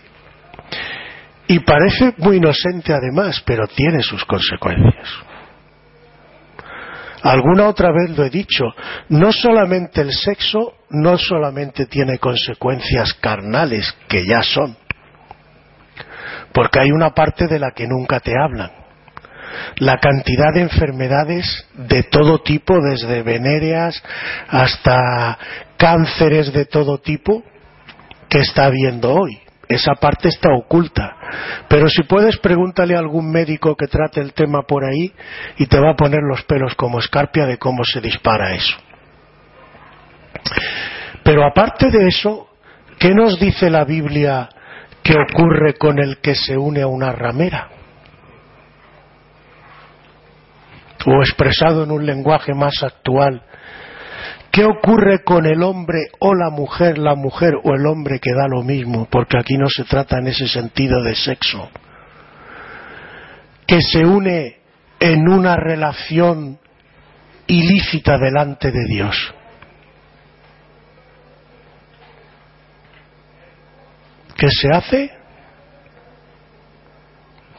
Y 1.47 1.59
parece 1.59 2.13
muy 2.17 2.37
inocente 2.37 2.93
además, 2.93 3.41
pero 3.45 3.67
tiene 3.67 4.01
sus 4.01 4.25
consecuencias. 4.25 5.09
Alguna 7.21 7.67
otra 7.67 7.89
vez 7.91 8.17
lo 8.17 8.23
he 8.23 8.31
dicho, 8.31 8.63
no 9.09 9.31
solamente 9.31 10.01
el 10.01 10.11
sexo, 10.11 10.73
no 10.89 11.17
solamente 11.17 11.85
tiene 11.85 12.17
consecuencias 12.17 13.13
carnales, 13.15 13.95
que 14.07 14.25
ya 14.25 14.41
son, 14.41 14.75
porque 16.51 16.79
hay 16.79 16.91
una 16.91 17.11
parte 17.11 17.47
de 17.47 17.59
la 17.59 17.71
que 17.71 17.85
nunca 17.87 18.19
te 18.19 18.33
hablan 18.35 18.80
la 19.77 19.97
cantidad 19.97 20.53
de 20.53 20.61
enfermedades 20.61 21.67
de 21.73 22.03
todo 22.03 22.39
tipo, 22.39 22.79
desde 22.81 23.23
venéreas 23.23 24.01
hasta 24.47 25.37
cánceres 25.77 26.53
de 26.53 26.65
todo 26.65 26.99
tipo, 26.99 27.43
que 28.29 28.39
está 28.39 28.65
habiendo 28.65 29.13
hoy. 29.13 29.39
Esa 29.67 29.93
parte 29.95 30.29
está 30.29 30.49
oculta. 30.53 31.15
Pero 31.69 31.87
si 31.87 32.03
puedes, 32.03 32.37
pregúntale 32.37 32.95
a 32.95 32.99
algún 32.99 33.31
médico 33.31 33.75
que 33.75 33.87
trate 33.87 34.19
el 34.19 34.33
tema 34.33 34.63
por 34.63 34.83
ahí 34.83 35.13
y 35.57 35.65
te 35.65 35.79
va 35.79 35.91
a 35.91 35.95
poner 35.95 36.19
los 36.21 36.43
pelos 36.43 36.75
como 36.75 36.99
escarpia 36.99 37.45
de 37.45 37.57
cómo 37.57 37.83
se 37.83 38.01
dispara 38.01 38.53
eso. 38.53 38.77
Pero 41.23 41.45
aparte 41.45 41.89
de 41.89 42.07
eso, 42.07 42.49
¿qué 42.99 43.13
nos 43.13 43.39
dice 43.39 43.69
la 43.69 43.85
Biblia 43.85 44.49
que 45.03 45.15
ocurre 45.15 45.75
con 45.75 45.99
el 45.99 46.17
que 46.17 46.35
se 46.35 46.57
une 46.57 46.81
a 46.81 46.87
una 46.87 47.11
ramera? 47.11 47.69
O 51.05 51.21
expresado 51.21 51.83
en 51.83 51.91
un 51.91 52.05
lenguaje 52.05 52.53
más 52.53 52.83
actual, 52.83 53.41
¿qué 54.51 54.65
ocurre 54.65 55.23
con 55.23 55.45
el 55.45 55.63
hombre 55.63 55.99
o 56.19 56.33
la 56.33 56.49
mujer, 56.49 56.97
la 56.97 57.15
mujer 57.15 57.55
o 57.63 57.73
el 57.73 57.85
hombre 57.85 58.19
que 58.19 58.31
da 58.33 58.47
lo 58.47 58.63
mismo? 58.63 59.07
Porque 59.09 59.37
aquí 59.37 59.55
no 59.57 59.67
se 59.69 59.83
trata 59.83 60.17
en 60.19 60.27
ese 60.27 60.47
sentido 60.47 61.01
de 61.03 61.15
sexo. 61.15 61.69
Que 63.65 63.81
se 63.81 64.05
une 64.05 64.59
en 64.99 65.29
una 65.29 65.55
relación 65.55 66.59
ilícita 67.47 68.17
delante 68.17 68.71
de 68.71 68.85
Dios. 68.87 69.33
¿Qué 74.35 74.47
se 74.49 74.69
hace? 74.73 75.11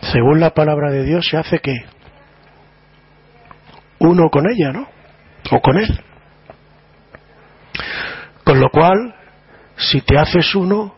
Según 0.01 0.41
la 0.41 0.51
palabra 0.51 0.91
de 0.91 1.05
Dios, 1.05 1.27
se 1.29 1.37
hace 1.37 1.61
qué? 1.61 1.85
Uno 4.03 4.29
con 4.31 4.45
ella, 4.51 4.73
¿no? 4.73 4.89
O 5.51 5.61
con 5.61 5.79
él. 5.79 6.01
Con 8.45 8.61
lo 8.61 8.69
cual, 8.71 9.15
si 9.77 10.01
te 10.01 10.19
haces 10.19 10.55
uno, 10.55 10.95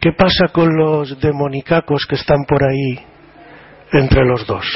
¿qué 0.00 0.12
pasa 0.12 0.48
con 0.52 0.76
los 0.76 1.18
demonicacos 1.20 2.06
que 2.06 2.16
están 2.16 2.44
por 2.46 2.62
ahí 2.62 2.98
entre 3.92 4.24
los 4.24 4.46
dos? 4.46 4.66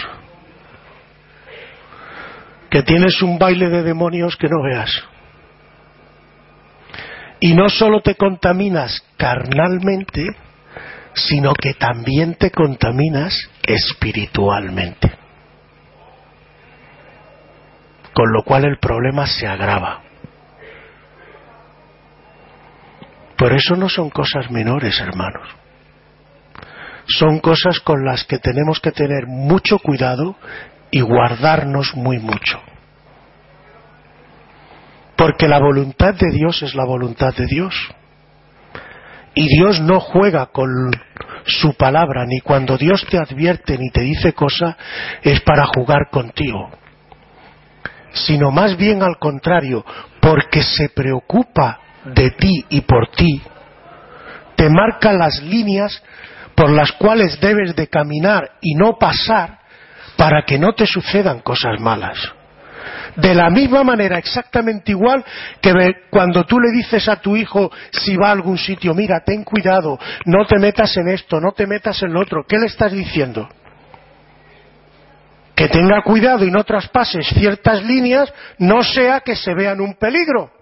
Que 2.70 2.82
tienes 2.82 3.20
un 3.22 3.38
baile 3.38 3.68
de 3.68 3.82
demonios 3.82 4.36
que 4.36 4.48
no 4.48 4.62
veas. 4.62 4.90
Y 7.38 7.54
no 7.54 7.68
solo 7.68 8.00
te 8.00 8.14
contaminas 8.14 9.04
carnalmente, 9.18 10.26
sino 11.12 11.52
que 11.52 11.74
también 11.74 12.34
te 12.34 12.50
contaminas 12.50 13.34
espiritualmente 13.62 15.25
con 18.16 18.32
lo 18.32 18.44
cual 18.44 18.64
el 18.64 18.78
problema 18.78 19.26
se 19.26 19.46
agrava. 19.46 20.00
Por 23.36 23.52
eso 23.52 23.76
no 23.76 23.90
son 23.90 24.08
cosas 24.08 24.50
menores, 24.50 24.98
hermanos. 25.00 25.46
Son 27.06 27.40
cosas 27.40 27.78
con 27.80 28.06
las 28.06 28.24
que 28.24 28.38
tenemos 28.38 28.80
que 28.80 28.90
tener 28.90 29.26
mucho 29.26 29.78
cuidado 29.78 30.34
y 30.90 31.02
guardarnos 31.02 31.94
muy 31.94 32.18
mucho. 32.18 32.58
Porque 35.16 35.46
la 35.46 35.58
voluntad 35.58 36.14
de 36.14 36.30
Dios 36.30 36.62
es 36.62 36.74
la 36.74 36.86
voluntad 36.86 37.34
de 37.34 37.44
Dios. 37.44 37.74
Y 39.34 39.46
Dios 39.58 39.78
no 39.82 40.00
juega 40.00 40.46
con 40.46 40.70
su 41.44 41.74
palabra, 41.74 42.24
ni 42.24 42.40
cuando 42.40 42.78
Dios 42.78 43.06
te 43.10 43.18
advierte 43.18 43.76
ni 43.76 43.90
te 43.90 44.00
dice 44.00 44.32
cosa, 44.32 44.78
es 45.22 45.42
para 45.42 45.66
jugar 45.66 46.08
contigo. 46.10 46.70
Sino 48.16 48.50
más 48.50 48.76
bien 48.76 49.02
al 49.02 49.18
contrario, 49.18 49.84
porque 50.20 50.62
se 50.62 50.88
preocupa 50.88 51.78
de 52.04 52.30
ti 52.30 52.64
y 52.70 52.80
por 52.80 53.08
ti, 53.10 53.42
te 54.56 54.70
marca 54.70 55.12
las 55.12 55.42
líneas 55.42 56.02
por 56.54 56.70
las 56.70 56.92
cuales 56.92 57.38
debes 57.40 57.76
de 57.76 57.88
caminar 57.88 58.52
y 58.62 58.74
no 58.74 58.96
pasar 58.98 59.58
para 60.16 60.42
que 60.42 60.58
no 60.58 60.72
te 60.72 60.86
sucedan 60.86 61.40
cosas 61.40 61.78
malas. 61.78 62.18
De 63.16 63.34
la 63.34 63.50
misma 63.50 63.82
manera, 63.82 64.18
exactamente 64.18 64.92
igual 64.92 65.24
que 65.60 65.72
cuando 66.10 66.44
tú 66.44 66.58
le 66.58 66.70
dices 66.70 67.08
a 67.08 67.16
tu 67.16 67.36
hijo 67.36 67.70
si 67.90 68.16
va 68.16 68.28
a 68.28 68.32
algún 68.32 68.58
sitio, 68.58 68.94
mira, 68.94 69.22
ten 69.24 69.42
cuidado, 69.44 69.98
no 70.24 70.46
te 70.46 70.58
metas 70.58 70.96
en 70.96 71.08
esto, 71.08 71.40
no 71.40 71.52
te 71.52 71.66
metas 71.66 72.02
en 72.02 72.12
lo 72.12 72.20
otro, 72.20 72.44
¿qué 72.46 72.58
le 72.58 72.66
estás 72.66 72.92
diciendo? 72.92 73.48
Que 75.56 75.68
tenga 75.68 76.02
cuidado 76.02 76.44
y 76.44 76.50
no 76.50 76.62
traspases 76.64 77.26
ciertas 77.28 77.82
líneas, 77.82 78.32
no 78.58 78.82
sea 78.82 79.20
que 79.20 79.34
se 79.34 79.54
vean 79.54 79.80
un 79.80 79.94
peligro. 79.94 80.52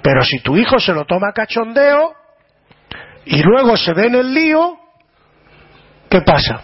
Pero 0.00 0.22
si 0.24 0.38
tu 0.38 0.56
hijo 0.56 0.78
se 0.78 0.92
lo 0.92 1.04
toma 1.04 1.32
cachondeo 1.32 2.14
y 3.24 3.42
luego 3.42 3.76
se 3.76 3.92
ve 3.92 4.06
en 4.06 4.14
el 4.14 4.32
lío, 4.32 4.78
¿qué 6.08 6.22
pasa? 6.22 6.62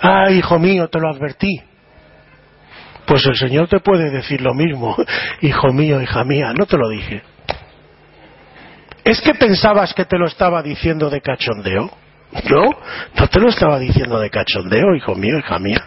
Ah, 0.00 0.30
hijo 0.30 0.58
mío, 0.58 0.88
te 0.88 0.98
lo 0.98 1.10
advertí. 1.10 1.60
Pues 3.06 3.26
el 3.26 3.34
Señor 3.34 3.68
te 3.68 3.80
puede 3.80 4.08
decir 4.10 4.40
lo 4.40 4.54
mismo, 4.54 4.96
hijo 5.40 5.72
mío, 5.72 6.00
hija 6.00 6.22
mía, 6.24 6.52
no 6.56 6.64
te 6.64 6.78
lo 6.78 6.88
dije. 6.88 7.22
¿Es 9.04 9.20
que 9.20 9.34
pensabas 9.34 9.92
que 9.94 10.04
te 10.04 10.16
lo 10.16 10.26
estaba 10.26 10.62
diciendo 10.62 11.10
de 11.10 11.20
cachondeo? 11.20 11.90
No, 12.48 12.70
no 13.18 13.28
te 13.28 13.40
lo 13.40 13.48
estaba 13.48 13.78
diciendo 13.78 14.18
de 14.20 14.30
cachondeo, 14.30 14.94
hijo 14.94 15.14
mío, 15.14 15.38
hija 15.38 15.58
mía. 15.58 15.84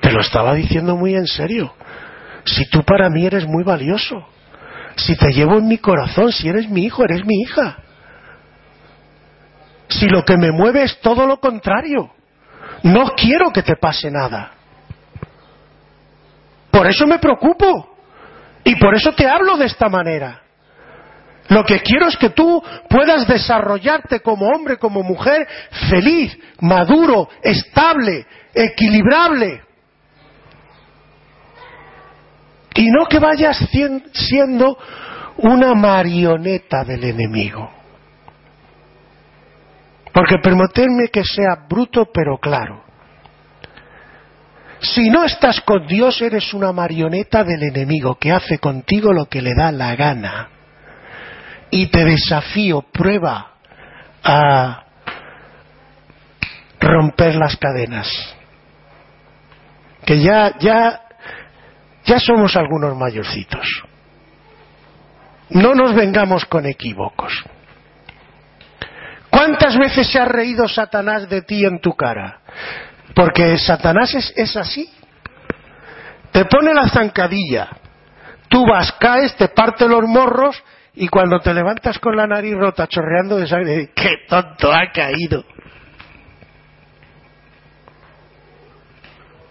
Te 0.00 0.10
lo 0.10 0.20
estaba 0.20 0.54
diciendo 0.54 0.96
muy 0.96 1.14
en 1.14 1.26
serio. 1.26 1.74
Si 2.44 2.68
tú 2.68 2.82
para 2.82 3.08
mí 3.08 3.24
eres 3.24 3.46
muy 3.46 3.62
valioso, 3.62 4.26
si 4.96 5.16
te 5.16 5.32
llevo 5.32 5.58
en 5.58 5.68
mi 5.68 5.78
corazón, 5.78 6.32
si 6.32 6.48
eres 6.48 6.68
mi 6.68 6.84
hijo, 6.84 7.04
eres 7.04 7.24
mi 7.24 7.40
hija 7.42 7.78
si 9.92 10.08
lo 10.08 10.24
que 10.24 10.36
me 10.36 10.50
mueve 10.50 10.84
es 10.84 11.00
todo 11.00 11.26
lo 11.26 11.38
contrario. 11.38 12.10
No 12.82 13.10
quiero 13.14 13.52
que 13.52 13.62
te 13.62 13.76
pase 13.76 14.10
nada. 14.10 14.52
Por 16.70 16.86
eso 16.86 17.06
me 17.06 17.18
preocupo. 17.18 17.96
Y 18.64 18.76
por 18.76 18.94
eso 18.94 19.12
te 19.12 19.26
hablo 19.28 19.56
de 19.56 19.66
esta 19.66 19.88
manera. 19.88 20.40
Lo 21.52 21.64
que 21.64 21.80
quiero 21.80 22.08
es 22.08 22.16
que 22.16 22.30
tú 22.30 22.62
puedas 22.88 23.28
desarrollarte 23.28 24.20
como 24.20 24.46
hombre, 24.48 24.78
como 24.78 25.02
mujer, 25.02 25.46
feliz, 25.90 26.34
maduro, 26.60 27.28
estable, 27.42 28.26
equilibrable. 28.54 29.60
Y 32.74 32.86
no 32.90 33.04
que 33.04 33.18
vayas 33.18 33.68
siendo 34.14 34.78
una 35.36 35.74
marioneta 35.74 36.84
del 36.84 37.04
enemigo. 37.04 37.70
Porque 40.10 40.38
permitirme 40.42 41.08
que 41.08 41.22
sea 41.22 41.66
bruto 41.68 42.06
pero 42.14 42.38
claro. 42.38 42.82
Si 44.80 45.10
no 45.10 45.24
estás 45.24 45.60
con 45.60 45.86
Dios 45.86 46.22
eres 46.22 46.54
una 46.54 46.72
marioneta 46.72 47.44
del 47.44 47.62
enemigo 47.62 48.14
que 48.14 48.32
hace 48.32 48.58
contigo 48.58 49.12
lo 49.12 49.26
que 49.26 49.42
le 49.42 49.54
da 49.54 49.70
la 49.70 49.94
gana. 49.94 50.61
Y 51.72 51.86
te 51.86 52.04
desafío, 52.04 52.82
prueba 52.82 53.54
a 54.22 54.84
romper 56.78 57.34
las 57.34 57.56
cadenas. 57.56 58.08
Que 60.04 60.20
ya, 60.20 60.52
ya, 60.58 61.00
ya 62.04 62.20
somos 62.20 62.56
algunos 62.56 62.94
mayorcitos. 62.94 63.66
No 65.48 65.74
nos 65.74 65.94
vengamos 65.94 66.44
con 66.44 66.66
equívocos. 66.66 67.42
¿Cuántas 69.30 69.78
veces 69.78 70.06
se 70.08 70.18
ha 70.18 70.26
reído 70.26 70.68
Satanás 70.68 71.26
de 71.30 71.40
ti 71.40 71.64
en 71.64 71.80
tu 71.80 71.94
cara? 71.94 72.40
Porque 73.14 73.56
Satanás 73.56 74.14
es, 74.14 74.56
así. 74.58 74.92
Te 76.32 76.44
pone 76.44 76.74
la 76.74 76.86
zancadilla, 76.90 77.70
tú 78.48 78.66
vas, 78.66 78.92
caes, 78.92 79.34
te 79.36 79.48
parte 79.48 79.88
los 79.88 80.02
morros 80.02 80.62
y 80.94 81.08
cuando 81.08 81.40
te 81.40 81.54
levantas 81.54 81.98
con 81.98 82.16
la 82.16 82.26
nariz 82.26 82.54
rota, 82.54 82.86
chorreando 82.86 83.38
de 83.38 83.46
sangre, 83.46 83.90
¡qué 83.94 84.10
tonto 84.28 84.72
ha 84.72 84.90
caído! 84.92 85.44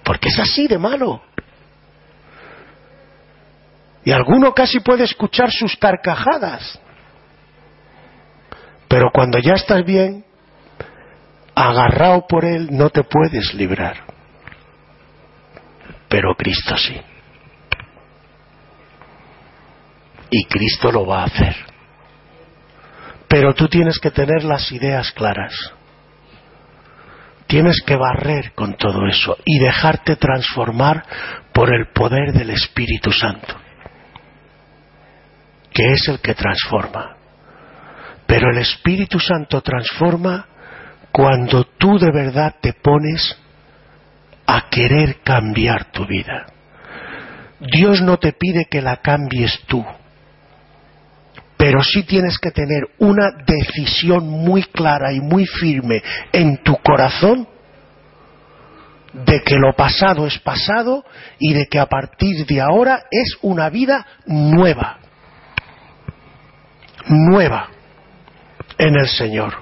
Porque 0.04 0.30
es 0.30 0.40
así 0.40 0.68
de 0.68 0.78
malo. 0.78 1.22
Y 4.04 4.12
alguno 4.12 4.54
casi 4.54 4.80
puede 4.80 5.04
escuchar 5.04 5.52
sus 5.52 5.76
carcajadas. 5.78 6.80
Pero 8.88 9.10
cuando 9.14 9.40
ya 9.40 9.54
estás 9.54 9.86
bien, 9.86 10.26
agarrado 11.56 12.26
por 12.28 12.46
Él, 12.46 12.68
no 12.72 12.90
te 12.90 13.04
puedes 13.04 13.54
librar. 13.54 13.98
Pero 16.08 16.36
Cristo 16.36 16.76
sí. 16.78 17.00
Y 20.32 20.46
Cristo 20.46 20.92
lo 20.92 21.06
va 21.06 21.22
a 21.22 21.26
hacer. 21.26 21.56
Pero 23.28 23.54
tú 23.54 23.68
tienes 23.68 24.00
que 24.00 24.12
tener 24.12 24.44
las 24.44 24.72
ideas 24.72 25.12
claras. 25.12 25.54
Tienes 27.48 27.82
que 27.86 27.98
barrer 27.98 28.54
con 28.54 28.76
todo 28.78 29.06
eso 29.08 29.38
y 29.46 29.60
dejarte 29.60 30.16
transformar 30.16 31.04
por 31.54 31.76
el 31.76 31.88
poder 31.94 32.32
del 32.32 32.50
Espíritu 32.52 33.12
Santo, 33.12 33.56
que 35.74 35.92
es 35.92 36.08
el 36.08 36.22
que 36.22 36.34
transforma. 36.34 37.18
Pero 38.26 38.52
el 38.52 38.58
Espíritu 38.58 39.20
Santo 39.20 39.62
transforma 39.62 40.48
cuando 41.12 41.66
tú 41.66 42.00
de 42.00 42.12
verdad 42.12 42.56
te 42.62 42.72
pones 42.72 43.38
a 44.48 44.70
querer 44.70 45.20
cambiar 45.22 45.92
tu 45.92 46.06
vida. 46.06 46.46
Dios 47.60 48.02
no 48.02 48.18
te 48.18 48.32
pide 48.32 48.66
que 48.72 48.82
la 48.82 48.98
cambies 48.98 49.60
tú, 49.68 49.86
pero 51.62 51.84
sí 51.84 52.02
tienes 52.02 52.40
que 52.40 52.50
tener 52.50 52.88
una 52.98 53.30
decisión 53.46 54.28
muy 54.28 54.64
clara 54.64 55.14
y 55.14 55.20
muy 55.20 55.46
firme 55.46 56.02
en 56.32 56.58
tu 56.64 56.76
corazón 56.78 57.48
de 59.14 59.44
que 59.44 59.58
lo 59.58 59.72
pasado 59.74 60.26
es 60.26 60.40
pasado 60.40 61.06
y 61.38 61.54
de 61.54 61.68
que 61.68 61.78
a 61.78 61.86
partir 61.86 62.48
de 62.48 62.62
ahora 62.62 63.04
es 63.12 63.38
una 63.44 63.70
vida 63.70 64.08
nueva. 64.26 64.98
Nueva 67.10 67.70
en 68.80 68.96
el 68.96 69.08
Señor. 69.08 69.54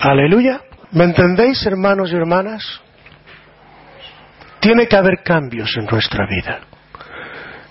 Aleluya. 0.00 0.60
¿Me 0.90 1.04
entendéis, 1.04 1.64
hermanos 1.64 2.12
y 2.12 2.16
hermanas? 2.16 2.82
Tiene 4.60 4.86
que 4.86 4.96
haber 4.96 5.22
cambios 5.24 5.74
en 5.78 5.86
nuestra 5.86 6.26
vida. 6.26 6.60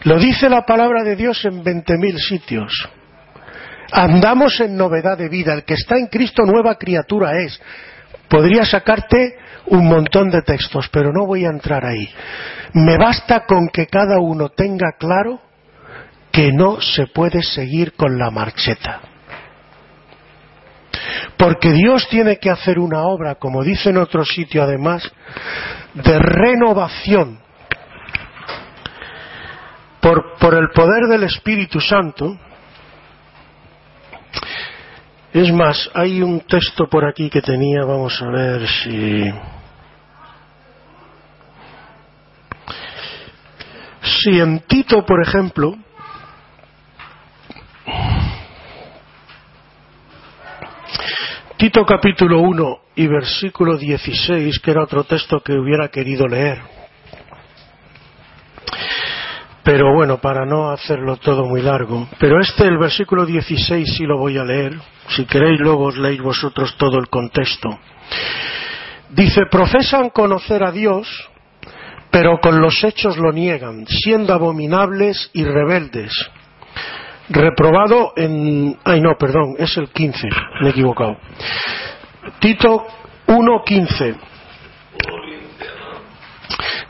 Lo 0.05 0.17
dice 0.17 0.49
la 0.49 0.65
palabra 0.65 1.03
de 1.03 1.15
Dios 1.15 1.45
en 1.45 1.63
veinte 1.63 1.99
mil 1.99 2.17
sitios. 2.17 2.89
Andamos 3.91 4.59
en 4.59 4.75
novedad 4.75 5.17
de 5.17 5.29
vida. 5.29 5.53
El 5.53 5.63
que 5.63 5.75
está 5.75 5.97
en 5.97 6.07
Cristo 6.07 6.43
nueva 6.43 6.75
criatura 6.75 7.31
es. 7.41 7.59
Podría 8.27 8.65
sacarte 8.65 9.37
un 9.67 9.87
montón 9.87 10.29
de 10.29 10.41
textos, 10.41 10.89
pero 10.89 11.11
no 11.13 11.25
voy 11.25 11.45
a 11.45 11.49
entrar 11.49 11.85
ahí. 11.85 12.09
Me 12.73 12.97
basta 12.97 13.45
con 13.45 13.69
que 13.69 13.87
cada 13.87 14.19
uno 14.19 14.49
tenga 14.49 14.93
claro 14.97 15.41
que 16.31 16.51
no 16.51 16.81
se 16.81 17.07
puede 17.07 17.41
seguir 17.41 17.93
con 17.93 18.17
la 18.17 18.29
marcheta. 18.29 19.01
Porque 21.37 21.71
Dios 21.71 22.07
tiene 22.09 22.37
que 22.37 22.49
hacer 22.49 22.79
una 22.79 23.03
obra, 23.03 23.35
como 23.35 23.63
dice 23.63 23.89
en 23.89 23.97
otro 23.97 24.25
sitio 24.25 24.63
además, 24.63 25.09
de 25.93 26.19
renovación 26.19 27.39
por, 30.39 30.53
el 30.53 30.69
poder 30.69 31.07
del 31.09 31.23
Espíritu 31.23 31.79
Santo. 31.79 32.37
Es 35.37 35.53
más, 35.53 35.87
hay 35.93 36.23
un 36.23 36.39
texto 36.39 36.87
por 36.87 37.05
aquí 37.05 37.29
que 37.29 37.43
tenía, 37.43 37.85
vamos 37.85 38.19
a 38.23 38.27
ver 38.31 38.67
si... 38.67 39.31
Si 44.01 44.39
en 44.39 44.61
Tito, 44.61 45.05
por 45.05 45.21
ejemplo, 45.21 45.75
Tito 51.57 51.85
capítulo 51.85 52.39
1 52.39 52.79
y 52.95 53.05
versículo 53.05 53.77
16, 53.77 54.57
que 54.57 54.71
era 54.71 54.85
otro 54.85 55.03
texto 55.03 55.39
que 55.41 55.53
hubiera 55.53 55.89
querido 55.89 56.27
leer. 56.27 56.63
Pero 59.67 59.93
bueno, 59.93 60.19
para 60.19 60.45
no 60.45 60.71
hacerlo 60.71 61.17
todo 61.17 61.43
muy 61.43 61.61
largo. 61.61 62.07
Pero 62.19 62.39
este, 62.39 62.63
el 62.63 62.77
versículo 62.77 63.25
16, 63.25 63.97
sí 63.97 64.05
lo 64.05 64.17
voy 64.17 64.37
a 64.37 64.45
leer. 64.45 64.79
Si 65.09 65.25
queréis, 65.25 65.59
luego 65.59 65.87
os 65.87 65.97
leéis 65.97 66.21
vosotros 66.21 66.77
todo 66.77 66.97
el 66.97 67.09
contexto. 67.09 67.77
Dice, 69.09 69.41
profesan 69.51 70.09
conocer 70.11 70.63
a 70.63 70.71
Dios, 70.71 71.09
pero 72.09 72.39
con 72.39 72.61
los 72.61 72.81
hechos 72.81 73.17
lo 73.17 73.33
niegan, 73.33 73.85
siendo 73.87 74.33
abominables 74.33 75.29
y 75.33 75.43
rebeldes. 75.43 76.13
Reprobado 77.27 78.13
en... 78.15 78.77
Ay, 78.85 79.01
no, 79.01 79.17
perdón, 79.19 79.55
es 79.57 79.75
el 79.75 79.89
15, 79.89 80.29
me 80.61 80.67
he 80.67 80.71
equivocado. 80.71 81.17
Tito 82.39 82.87
1.15. 83.27 84.15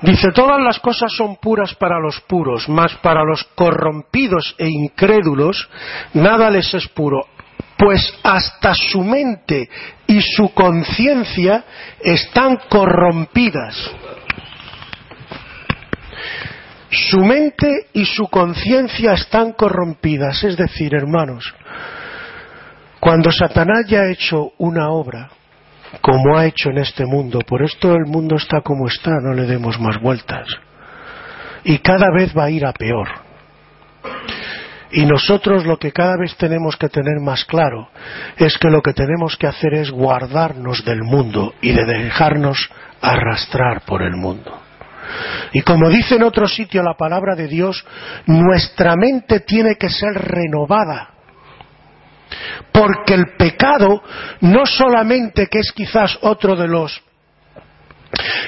Dice, 0.01 0.31
todas 0.31 0.61
las 0.61 0.79
cosas 0.79 1.11
son 1.11 1.37
puras 1.37 1.73
para 1.73 1.99
los 1.99 2.19
puros, 2.21 2.69
mas 2.69 2.93
para 2.97 3.23
los 3.23 3.43
corrompidos 3.55 4.55
e 4.59 4.67
incrédulos 4.67 5.67
nada 6.13 6.51
les 6.51 6.71
es 6.73 6.87
puro, 6.89 7.25
pues 7.77 8.13
hasta 8.23 8.75
su 8.75 9.03
mente 9.03 9.69
y 10.05 10.21
su 10.21 10.53
conciencia 10.53 11.63
están 11.99 12.59
corrompidas. 12.69 13.91
Su 16.89 17.19
mente 17.19 17.87
y 17.93 18.05
su 18.05 18.27
conciencia 18.27 19.13
están 19.13 19.53
corrompidas, 19.53 20.43
es 20.43 20.55
decir, 20.55 20.93
hermanos, 20.95 21.53
cuando 22.99 23.31
Satanás 23.31 23.85
ya 23.87 24.01
ha 24.01 24.11
hecho 24.11 24.51
una 24.57 24.89
obra, 24.89 25.29
como 26.01 26.37
ha 26.37 26.45
hecho 26.45 26.69
en 26.69 26.79
este 26.79 27.05
mundo, 27.05 27.39
por 27.47 27.63
esto 27.63 27.93
el 27.93 28.05
mundo 28.05 28.35
está 28.35 28.61
como 28.61 28.87
está, 28.87 29.11
no 29.21 29.33
le 29.33 29.45
demos 29.45 29.79
más 29.79 29.99
vueltas, 29.99 30.47
y 31.63 31.79
cada 31.79 32.07
vez 32.13 32.35
va 32.37 32.45
a 32.45 32.49
ir 32.49 32.65
a 32.65 32.73
peor. 32.73 33.07
Y 34.91 35.05
nosotros 35.05 35.65
lo 35.65 35.77
que 35.77 35.91
cada 35.91 36.15
vez 36.17 36.35
tenemos 36.37 36.77
que 36.77 36.87
tener 36.87 37.19
más 37.21 37.43
claro 37.43 37.89
es 38.37 38.57
que 38.57 38.69
lo 38.69 38.81
que 38.81 38.93
tenemos 38.93 39.35
que 39.35 39.47
hacer 39.47 39.73
es 39.73 39.91
guardarnos 39.91 40.85
del 40.85 41.03
mundo 41.03 41.53
y 41.61 41.73
de 41.73 41.83
dejarnos 41.83 42.69
arrastrar 43.01 43.81
por 43.81 44.01
el 44.01 44.15
mundo. 44.15 44.61
Y 45.51 45.61
como 45.61 45.89
dice 45.89 46.15
en 46.15 46.23
otro 46.23 46.47
sitio 46.47 46.83
la 46.83 46.95
palabra 46.95 47.35
de 47.35 47.47
Dios, 47.47 47.85
nuestra 48.25 48.95
mente 48.95 49.41
tiene 49.41 49.75
que 49.75 49.89
ser 49.89 50.13
renovada. 50.13 51.16
Porque 52.71 53.13
el 53.13 53.35
pecado 53.37 54.03
no 54.41 54.65
solamente 54.65 55.47
que 55.47 55.59
es 55.59 55.71
quizás 55.71 56.17
otro 56.21 56.55
de 56.55 56.67
los 56.67 57.01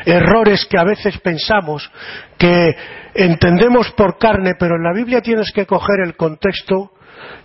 errores 0.06 0.66
que 0.66 0.78
a 0.78 0.84
veces 0.84 1.18
pensamos 1.20 1.90
que 2.38 2.76
entendemos 3.14 3.92
por 3.92 4.18
carne, 4.18 4.54
pero 4.58 4.76
en 4.76 4.84
la 4.84 4.94
Biblia 4.94 5.22
tienes 5.22 5.52
que 5.52 5.66
coger 5.66 6.02
el 6.04 6.16
contexto 6.16 6.92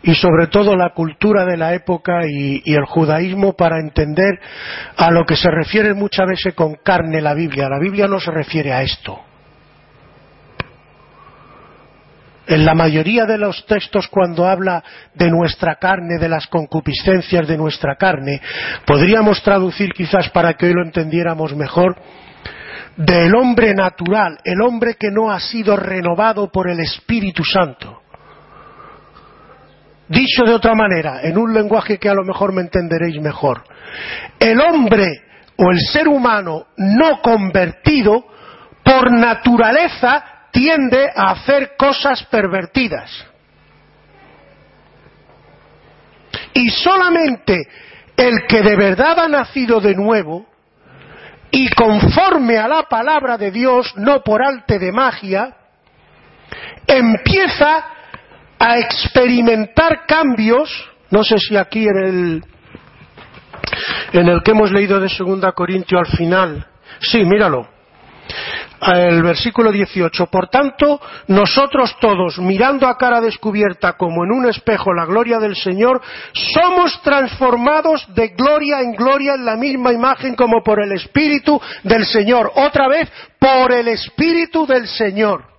y 0.03 0.15
sobre 0.15 0.47
todo 0.47 0.77
la 0.77 0.91
cultura 0.91 1.45
de 1.45 1.57
la 1.57 1.75
época 1.75 2.21
y, 2.27 2.63
y, 2.65 2.75
el 2.75 2.85
judaísmo 2.85 3.55
para 3.55 3.81
entender 3.81 4.39
a 4.97 5.11
lo 5.11 5.25
que 5.25 5.37
se 5.37 5.51
refiere 5.51 5.95
muchas 5.95 6.27
veces 6.29 6.55
con 6.55 6.75
carne 6.77 7.21
la 7.21 7.35
Biblia. 7.35 7.69
La 7.69 7.81
Biblia 7.81 8.07
no 8.07 8.21
se 8.21 8.31
refiere 8.31 8.73
a 8.73 8.83
esto. 8.83 9.34
En 12.47 12.65
la 12.65 12.75
mayoría 12.75 13.25
de 13.25 13.39
los 13.39 13.65
textos 13.67 14.09
cuando 14.09 14.47
habla 14.47 14.83
de 15.15 15.31
nuestra 15.31 15.77
carne, 15.77 16.19
de 16.19 16.29
las 16.29 16.47
concupiscencias 16.47 17.49
de 17.49 17.57
nuestra 17.57 17.97
carne, 17.97 18.41
podríamos 18.85 19.43
traducir 19.43 19.93
quizás 19.93 20.29
para 20.29 20.53
que 20.55 20.67
hoy 20.67 20.75
lo 20.75 20.83
entendiéramos 20.83 21.57
mejor, 21.57 21.97
del 22.97 23.35
hombre 23.35 23.75
natural, 23.75 24.39
el 24.45 24.61
hombre 24.61 24.95
que 24.95 25.11
no 25.11 25.31
ha 25.31 25.41
sido 25.41 25.77
renovado 25.77 26.51
por 26.53 26.69
el 26.69 26.81
Espíritu 26.81 27.45
Santo. 27.45 28.03
Dicho 30.07 30.45
de 30.45 30.53
otra 30.53 30.75
manera, 30.75 31.23
en 31.23 31.39
un 31.39 31.53
lenguaje 31.55 31.99
que 31.99 32.11
a 32.11 32.15
lo 32.15 32.25
mejor 32.25 32.53
me 32.53 32.61
entenderéis 32.61 33.21
mejor, 33.21 33.65
el 34.39 34.61
hombre 34.61 35.09
o 35.57 35.71
el 35.71 35.81
ser 35.81 36.09
humano 36.09 36.67
no 36.77 37.23
convertido, 37.23 38.27
por 38.85 39.11
naturaleza, 39.11 40.34
tiende 40.55 41.11
a 41.15 41.33
hacer 41.33 41.73
cosas 41.77 42.23
pervertidas. 42.31 43.11
Y 46.55 46.71
solamente 46.71 47.69
el 48.17 48.47
que 48.47 48.63
de 48.63 48.77
verdad 48.77 49.19
ha 49.19 49.29
nacido 49.29 49.81
de 49.81 49.95
nuevo 49.97 50.47
y 51.51 51.69
conforme 51.71 52.57
a 52.57 52.69
la 52.69 52.85
palabra 52.85 53.37
de 53.37 53.51
Dios, 53.51 53.93
no 53.97 54.23
por 54.23 54.43
arte 54.43 54.79
de 54.79 54.93
magia, 54.93 55.57
empieza 56.87 57.85
a 58.57 58.79
experimentar 58.79 60.07
cambios, 60.07 60.71
no 61.11 61.25
sé 61.25 61.39
si 61.39 61.57
aquí 61.57 61.85
en 61.85 61.97
el, 61.97 62.45
en 64.13 64.29
el 64.29 64.43
que 64.45 64.53
hemos 64.53 64.71
leído 64.71 65.01
de 65.01 65.09
Segunda 65.09 65.51
Corintio 65.51 65.99
al 65.99 66.07
final, 66.07 66.67
sí, 67.01 67.25
míralo, 67.25 67.75
el 68.93 69.23
versículo 69.23 69.73
18. 69.73 70.27
Por 70.27 70.49
tanto, 70.49 71.01
nosotros 71.29 71.97
todos, 72.01 72.39
mirando 72.39 72.87
a 72.87 72.97
cara 72.97 73.21
descubierta 73.21 73.95
como 73.95 74.25
en 74.25 74.33
un 74.33 74.49
espejo 74.49 74.93
la 74.93 75.07
gloria 75.07 75.39
del 75.39 75.57
Señor, 75.57 76.03
somos 76.33 77.01
transformados 77.03 78.07
de 78.15 78.29
gloria 78.29 78.81
en 78.81 78.93
gloria 78.93 79.35
en 79.35 79.45
la 79.45 79.57
misma 79.57 79.93
imagen 79.93 80.35
como 80.35 80.63
por 80.63 80.83
el 80.83 80.93
Espíritu 80.93 81.61
del 81.83 82.05
Señor. 82.05 82.53
Otra 82.55 82.89
vez, 82.89 83.11
por 83.39 83.73
el 83.73 83.89
Espíritu 83.89 84.67
del 84.67 84.87
Señor. 84.87 85.54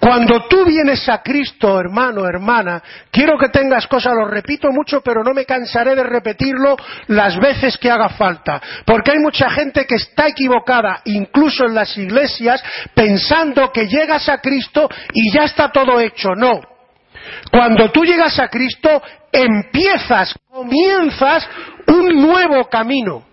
Cuando 0.00 0.46
tú 0.48 0.64
vienes 0.64 1.08
a 1.08 1.22
Cristo, 1.22 1.78
hermano, 1.80 2.26
hermana, 2.26 2.82
quiero 3.10 3.36
que 3.36 3.48
tengas 3.48 3.86
cosas, 3.86 4.14
lo 4.14 4.26
repito 4.26 4.70
mucho, 4.70 5.00
pero 5.00 5.22
no 5.24 5.34
me 5.34 5.44
cansaré 5.44 5.94
de 5.94 6.04
repetirlo 6.04 6.76
las 7.08 7.38
veces 7.38 7.76
que 7.76 7.90
haga 7.90 8.08
falta, 8.10 8.60
porque 8.86 9.12
hay 9.12 9.18
mucha 9.18 9.50
gente 9.50 9.84
que 9.86 9.96
está 9.96 10.28
equivocada, 10.28 11.02
incluso 11.04 11.64
en 11.64 11.74
las 11.74 11.96
iglesias, 11.98 12.62
pensando 12.94 13.72
que 13.72 13.88
llegas 13.88 14.28
a 14.28 14.38
Cristo 14.38 14.88
y 15.12 15.32
ya 15.32 15.44
está 15.44 15.70
todo 15.70 15.98
hecho. 16.00 16.30
No. 16.36 16.60
Cuando 17.50 17.90
tú 17.90 18.04
llegas 18.04 18.38
a 18.38 18.48
Cristo, 18.48 19.02
empiezas, 19.32 20.34
comienzas 20.48 21.48
un 21.86 22.22
nuevo 22.22 22.68
camino. 22.68 23.26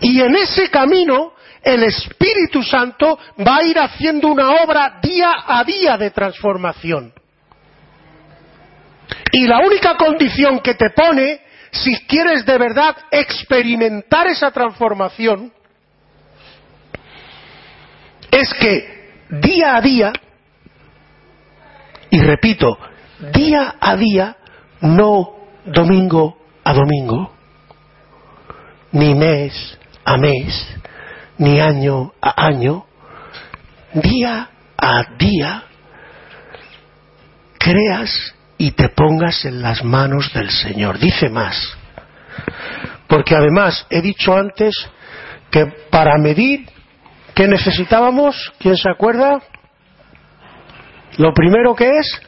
Y 0.00 0.20
en 0.20 0.34
ese 0.36 0.68
camino 0.68 1.34
el 1.62 1.84
Espíritu 1.84 2.62
Santo 2.62 3.18
va 3.46 3.56
a 3.56 3.64
ir 3.64 3.78
haciendo 3.78 4.28
una 4.28 4.62
obra 4.62 5.00
día 5.02 5.32
a 5.46 5.64
día 5.64 5.96
de 5.96 6.10
transformación. 6.10 7.12
Y 9.32 9.46
la 9.46 9.58
única 9.58 9.96
condición 9.96 10.60
que 10.60 10.74
te 10.74 10.90
pone, 10.90 11.40
si 11.70 11.94
quieres 12.06 12.44
de 12.46 12.58
verdad 12.58 12.96
experimentar 13.10 14.26
esa 14.26 14.50
transformación, 14.50 15.52
es 18.30 18.52
que 18.54 19.10
día 19.28 19.76
a 19.76 19.80
día, 19.80 20.12
y 22.10 22.20
repito, 22.20 22.78
día 23.32 23.76
a 23.80 23.96
día, 23.96 24.36
no 24.80 25.36
domingo 25.64 26.38
a 26.64 26.72
domingo, 26.72 27.32
ni 28.92 29.14
mes 29.14 29.78
a 30.04 30.16
mes, 30.16 30.76
ni 31.40 31.58
año 31.58 32.12
a 32.20 32.46
año, 32.46 32.84
día 33.94 34.50
a 34.76 35.04
día, 35.18 35.64
creas 37.58 38.34
y 38.58 38.72
te 38.72 38.90
pongas 38.90 39.46
en 39.46 39.62
las 39.62 39.82
manos 39.82 40.32
del 40.34 40.50
Señor. 40.50 40.98
Dice 40.98 41.30
más. 41.30 41.56
Porque 43.06 43.34
además 43.34 43.86
he 43.88 44.02
dicho 44.02 44.36
antes 44.36 44.74
que 45.50 45.64
para 45.90 46.18
medir, 46.18 46.68
¿qué 47.34 47.48
necesitábamos? 47.48 48.52
¿Quién 48.58 48.76
se 48.76 48.90
acuerda? 48.90 49.40
Lo 51.16 51.32
primero 51.32 51.74
que 51.74 51.88
es 51.88 52.20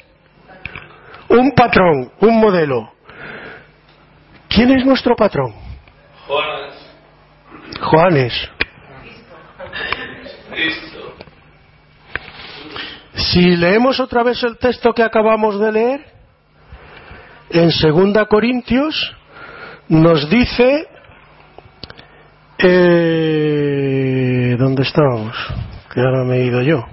un 1.29 1.53
patrón, 1.53 2.13
un 2.21 2.41
modelo. 2.41 2.95
¿Quién 4.49 4.71
es 4.71 4.87
nuestro 4.87 5.15
patrón? 5.17 5.55
Juanes. 6.27 6.75
Juanes. 7.79 8.51
Si 13.15 13.57
leemos 13.57 14.01
otra 14.01 14.23
vez 14.23 14.43
el 14.43 14.59
texto 14.59 14.93
que 14.93 15.03
acabamos 15.03 15.59
de 15.59 15.73
leer, 15.73 16.05
en 17.51 17.71
2 17.71 18.27
Corintios 18.29 19.15
nos 19.89 20.29
dice, 20.31 20.89
eh, 22.59 24.57
¿dónde 24.59 24.83
estábamos? 24.83 25.37
Que 25.93 26.01
ahora 26.01 26.25
me 26.25 26.37
he 26.37 26.45
ido 26.45 26.63
yo. 26.63 26.85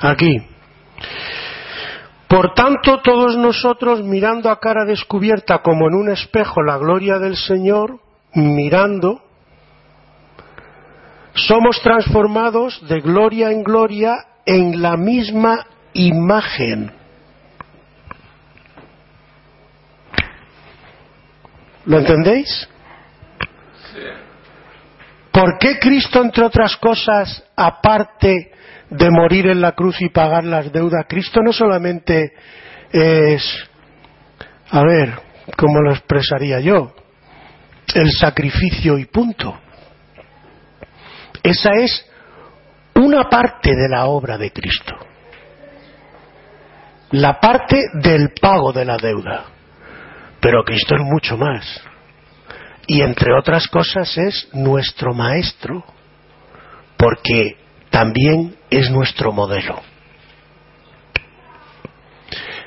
Aquí. 0.00 0.42
Por 2.28 2.54
tanto, 2.54 3.00
todos 3.02 3.36
nosotros 3.36 4.02
mirando 4.02 4.50
a 4.50 4.58
cara 4.58 4.84
descubierta 4.84 5.62
como 5.62 5.88
en 5.88 5.94
un 5.94 6.10
espejo 6.10 6.62
la 6.62 6.76
gloria 6.76 7.18
del 7.18 7.36
Señor, 7.36 8.00
mirando, 8.36 9.22
somos 11.34 11.80
transformados 11.82 12.86
de 12.88 13.00
gloria 13.00 13.50
en 13.50 13.62
gloria 13.62 14.26
en 14.44 14.80
la 14.80 14.96
misma 14.96 15.66
imagen. 15.92 16.92
¿Lo 21.86 21.98
entendéis? 21.98 22.68
¿Por 25.30 25.58
qué 25.58 25.78
Cristo, 25.78 26.22
entre 26.22 26.44
otras 26.44 26.76
cosas, 26.76 27.44
aparte 27.56 28.52
de 28.88 29.10
morir 29.10 29.48
en 29.48 29.60
la 29.60 29.72
cruz 29.72 30.00
y 30.00 30.08
pagar 30.08 30.44
las 30.44 30.72
deudas, 30.72 31.04
Cristo 31.08 31.40
no 31.42 31.52
solamente 31.52 32.32
es, 32.90 33.68
a 34.70 34.82
ver, 34.82 35.18
¿cómo 35.56 35.80
lo 35.82 35.92
expresaría 35.92 36.60
yo? 36.60 36.94
El 37.94 38.10
sacrificio 38.10 38.98
y 38.98 39.06
punto. 39.06 39.58
Esa 41.42 41.70
es 41.74 42.04
una 42.94 43.28
parte 43.28 43.70
de 43.70 43.88
la 43.88 44.06
obra 44.06 44.36
de 44.36 44.50
Cristo. 44.50 44.94
La 47.12 47.38
parte 47.38 47.80
del 47.94 48.32
pago 48.40 48.72
de 48.72 48.84
la 48.84 48.96
deuda. 48.96 49.44
Pero 50.40 50.64
Cristo 50.64 50.96
es 50.96 51.02
mucho 51.02 51.36
más. 51.36 51.80
Y 52.86 53.00
entre 53.00 53.32
otras 53.32 53.68
cosas 53.68 54.16
es 54.16 54.48
nuestro 54.52 55.12
maestro, 55.12 55.84
porque 56.96 57.56
también 57.90 58.56
es 58.70 58.90
nuestro 58.90 59.32
modelo. 59.32 59.80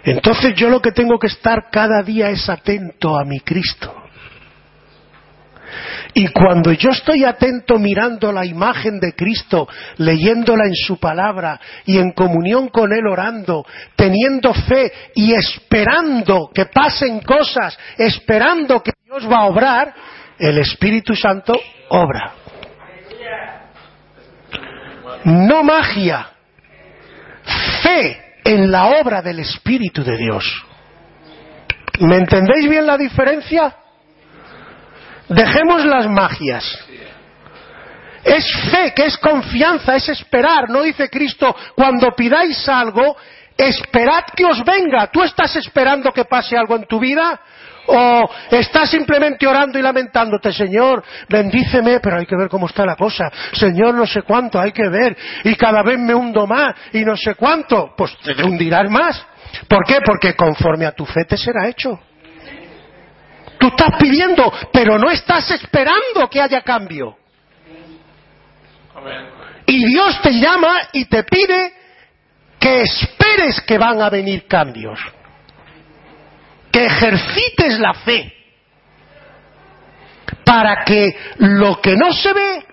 Entonces 0.04 0.56
yo 0.56 0.70
lo 0.70 0.82
que 0.82 0.92
tengo 0.92 1.20
que 1.20 1.28
estar 1.28 1.70
cada 1.72 2.02
día 2.02 2.30
es 2.30 2.50
atento 2.50 3.18
a 3.18 3.26
mi 3.26 3.40
Cristo. 3.40 3.94
Y 6.14 6.28
cuando 6.28 6.72
yo 6.72 6.90
estoy 6.90 7.24
atento 7.24 7.78
mirando 7.78 8.32
la 8.32 8.46
imagen 8.46 9.00
de 9.00 9.14
Cristo, 9.14 9.68
leyéndola 9.98 10.66
en 10.66 10.76
su 10.76 11.00
palabra 11.00 11.60
y 11.86 11.98
en 11.98 12.12
comunión 12.12 12.70
con 12.70 12.92
Él 12.94 13.08
orando, 13.08 13.66
teniendo 13.96 14.54
fe 14.54 14.92
y 15.16 15.34
esperando 15.34 16.50
que 16.54 16.66
pasen 16.66 17.22
cosas, 17.22 17.78
esperando 17.98 18.82
que 18.82 18.92
Dios 19.06 19.30
va 19.30 19.42
a 19.42 19.46
obrar, 19.46 19.94
el 20.38 20.58
Espíritu 20.58 21.16
Santo 21.16 21.54
obra. 21.90 22.34
No 25.26 25.64
magia, 25.64 26.30
fe 27.84 28.42
en 28.46 28.72
la 28.72 29.00
obra 29.02 29.22
del 29.22 29.40
Espíritu 29.40 30.04
de 30.04 30.18
Dios. 30.18 30.66
¿Me 32.00 32.16
entendéis 32.16 32.70
bien 32.70 32.88
la 32.88 32.98
diferencia? 32.98 33.76
Dejemos 35.30 35.86
las 35.86 36.08
magias. 36.08 36.80
Es 38.24 38.46
fe, 38.72 38.94
que 38.94 39.06
es 39.06 39.18
confianza, 39.18 39.96
es 39.96 40.10
esperar. 40.10 40.70
No 40.70 40.82
dice 40.82 41.10
Cristo, 41.10 41.56
cuando 41.76 42.12
pidáis 42.12 42.68
algo, 42.68 43.16
esperad 43.56 44.26
que 44.36 44.46
os 44.46 44.64
venga. 44.66 45.08
¿Tú 45.08 45.24
estás 45.24 45.56
esperando 45.56 46.12
que 46.12 46.26
pase 46.26 46.58
algo 46.58 46.76
en 46.76 46.86
tu 46.86 47.00
vida? 47.00 47.40
¿O 47.92 48.30
estás 48.52 48.90
simplemente 48.90 49.48
orando 49.48 49.80
y 49.80 49.82
lamentándote, 49.82 50.52
Señor, 50.52 51.04
bendíceme, 51.28 52.00
pero 52.00 52.18
hay 52.18 52.26
que 52.26 52.36
ver 52.36 52.48
cómo 52.48 52.68
está 52.68 52.86
la 52.86 52.96
cosa. 52.96 53.32
Señor, 53.54 53.96
no 53.96 54.06
sé 54.06 54.22
cuánto, 54.22 54.60
hay 54.60 54.72
que 54.72 54.88
ver. 54.90 55.18
Y 55.44 55.56
cada 55.56 55.82
vez 55.82 55.98
me 55.98 56.14
hundo 56.14 56.46
más 56.46 56.76
y 56.94 57.04
no 57.04 57.16
sé 57.16 57.36
cuánto. 57.36 57.94
Pues 57.98 58.16
te 58.20 58.44
hundirás 58.44 58.90
más. 58.92 59.26
¿Por 59.68 59.86
qué? 59.86 60.00
Porque 60.06 60.36
conforme 60.36 60.86
a 60.86 60.92
tu 60.92 61.06
fe 61.06 61.26
te 61.28 61.38
será 61.38 61.68
hecho. 61.68 62.00
Tú 63.60 63.68
estás 63.68 63.96
pidiendo, 64.00 64.52
pero 64.72 64.98
no 64.98 65.12
estás 65.12 65.52
esperando 65.52 66.30
que 66.30 66.42
haya 66.42 66.62
cambio. 66.62 67.18
Y 69.66 69.86
Dios 69.86 70.22
te 70.22 70.32
llama 70.32 70.78
y 70.94 71.06
te 71.06 71.24
pide 71.24 71.74
que 72.60 72.82
esperes 72.82 73.62
que 73.62 73.78
van 73.78 74.02
a 74.02 74.10
venir 74.10 74.48
cambios. 74.48 75.00
Que 76.72 76.86
ejercites 76.86 77.80
la 77.80 77.94
fe. 77.94 78.34
Para 80.46 80.84
que 80.86 81.16
lo 81.38 81.82
que 81.82 81.96
no 81.96 82.12
se 82.14 82.34
ve 82.34 82.66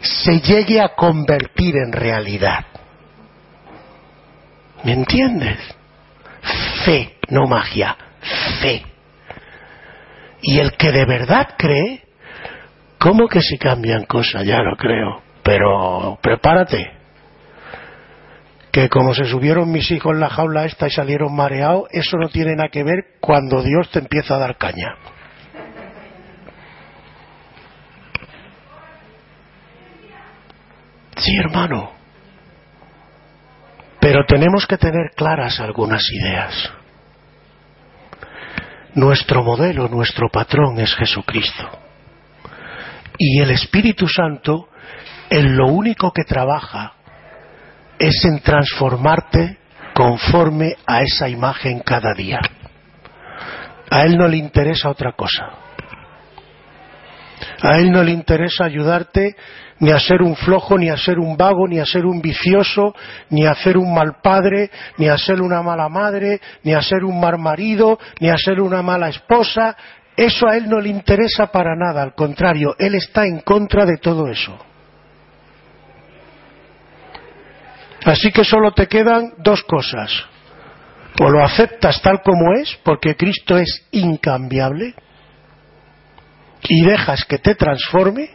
se 0.00 0.40
llegue 0.40 0.80
a 0.80 0.94
convertir 0.94 1.76
en 1.76 1.92
realidad. 1.92 2.64
¿Me 4.84 4.92
entiendes? 4.92 5.58
Fe, 6.84 7.18
no 7.28 7.46
magia, 7.46 7.96
fe. 8.60 8.95
Y 10.46 10.60
el 10.60 10.76
que 10.76 10.92
de 10.92 11.04
verdad 11.04 11.54
cree, 11.58 12.04
¿cómo 13.00 13.26
que 13.26 13.42
se 13.42 13.58
cambian 13.58 14.04
cosas? 14.04 14.44
Ya 14.44 14.58
lo 14.62 14.76
creo. 14.76 15.20
Pero 15.42 16.20
prepárate. 16.22 16.92
Que 18.70 18.88
como 18.88 19.12
se 19.12 19.24
subieron 19.24 19.72
mis 19.72 19.90
hijos 19.90 20.12
en 20.12 20.20
la 20.20 20.28
jaula 20.28 20.64
esta 20.64 20.86
y 20.86 20.90
salieron 20.90 21.34
mareados, 21.34 21.88
eso 21.90 22.16
no 22.16 22.28
tiene 22.28 22.54
nada 22.54 22.68
que 22.68 22.84
ver 22.84 23.16
cuando 23.20 23.60
Dios 23.60 23.90
te 23.90 23.98
empieza 23.98 24.36
a 24.36 24.38
dar 24.38 24.56
caña. 24.56 24.94
Sí, 31.16 31.36
hermano. 31.38 31.90
Pero 33.98 34.24
tenemos 34.28 34.64
que 34.68 34.78
tener 34.78 35.10
claras 35.16 35.58
algunas 35.58 36.08
ideas. 36.12 36.72
Nuestro 38.96 39.44
modelo, 39.44 39.88
nuestro 39.88 40.30
patrón 40.30 40.80
es 40.80 40.94
Jesucristo. 40.96 41.68
Y 43.18 43.42
el 43.42 43.50
Espíritu 43.50 44.08
Santo 44.08 44.70
en 45.28 45.54
lo 45.54 45.66
único 45.66 46.12
que 46.12 46.24
trabaja 46.24 46.94
es 47.98 48.24
en 48.24 48.40
transformarte 48.40 49.58
conforme 49.92 50.76
a 50.86 51.02
esa 51.02 51.28
imagen 51.28 51.80
cada 51.80 52.14
día. 52.14 52.40
A 53.90 54.00
Él 54.00 54.16
no 54.16 54.26
le 54.28 54.38
interesa 54.38 54.88
otra 54.88 55.12
cosa. 55.12 55.44
A 57.60 57.76
Él 57.76 57.92
no 57.92 58.02
le 58.02 58.12
interesa 58.12 58.64
ayudarte 58.64 59.36
ni 59.78 59.90
a 59.90 60.00
ser 60.00 60.22
un 60.22 60.34
flojo, 60.36 60.78
ni 60.78 60.88
a 60.88 60.96
ser 60.96 61.18
un 61.18 61.36
vago, 61.36 61.68
ni 61.68 61.78
a 61.78 61.86
ser 61.86 62.06
un 62.06 62.20
vicioso, 62.20 62.94
ni 63.30 63.46
a 63.46 63.54
ser 63.54 63.76
un 63.76 63.94
mal 63.94 64.20
padre, 64.22 64.70
ni 64.96 65.08
a 65.08 65.18
ser 65.18 65.40
una 65.40 65.62
mala 65.62 65.88
madre, 65.88 66.40
ni 66.62 66.72
a 66.72 66.80
ser 66.80 67.04
un 67.04 67.20
mal 67.20 67.38
marido, 67.38 67.98
ni 68.20 68.30
a 68.30 68.36
ser 68.38 68.60
una 68.60 68.82
mala 68.82 69.08
esposa. 69.08 69.76
Eso 70.16 70.48
a 70.48 70.56
Él 70.56 70.68
no 70.68 70.80
le 70.80 70.88
interesa 70.88 71.48
para 71.52 71.76
nada, 71.76 72.02
al 72.02 72.14
contrario, 72.14 72.74
Él 72.78 72.94
está 72.94 73.26
en 73.26 73.40
contra 73.40 73.84
de 73.84 73.98
todo 73.98 74.28
eso. 74.28 74.56
Así 78.04 78.30
que 78.30 78.44
solo 78.44 78.72
te 78.72 78.86
quedan 78.86 79.34
dos 79.38 79.62
cosas. 79.64 80.10
O 81.20 81.28
lo 81.28 81.42
aceptas 81.42 82.00
tal 82.02 82.22
como 82.22 82.54
es, 82.54 82.78
porque 82.82 83.16
Cristo 83.16 83.58
es 83.58 83.86
incambiable, 83.90 84.94
y 86.68 86.84
dejas 86.84 87.24
que 87.24 87.38
te 87.38 87.54
transforme, 87.54 88.30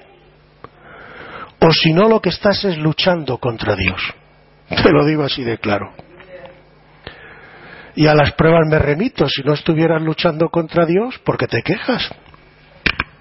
o 1.61 1.71
si 1.71 1.93
no 1.93 2.09
lo 2.09 2.19
que 2.19 2.29
estás 2.29 2.65
es 2.65 2.77
luchando 2.77 3.37
contra 3.37 3.75
Dios. 3.75 4.01
Te 4.67 4.91
lo 4.91 5.05
digo 5.05 5.23
así 5.23 5.43
de 5.43 5.59
claro. 5.59 5.93
Y 7.95 8.07
a 8.07 8.15
las 8.15 8.31
pruebas 8.33 8.67
me 8.67 8.79
remito, 8.79 9.27
si 9.27 9.43
no 9.43 9.53
estuvieras 9.53 10.01
luchando 10.01 10.49
contra 10.49 10.85
Dios, 10.85 11.19
¿por 11.19 11.37
qué 11.37 11.47
te 11.47 11.61
quejas? 11.61 12.09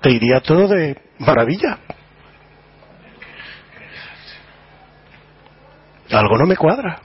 Te 0.01 0.11
iría 0.13 0.41
todo 0.41 0.69
de 0.69 0.97
maravilla. 1.19 1.79
Algo 6.11 6.39
no 6.39 6.47
me 6.47 6.57
cuadra. 6.57 7.01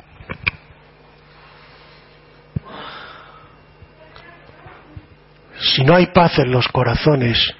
Si 5.59 5.83
no 5.83 5.95
hay 5.95 6.07
paz 6.07 6.39
en 6.39 6.51
los 6.51 6.67
corazones, 6.69 7.53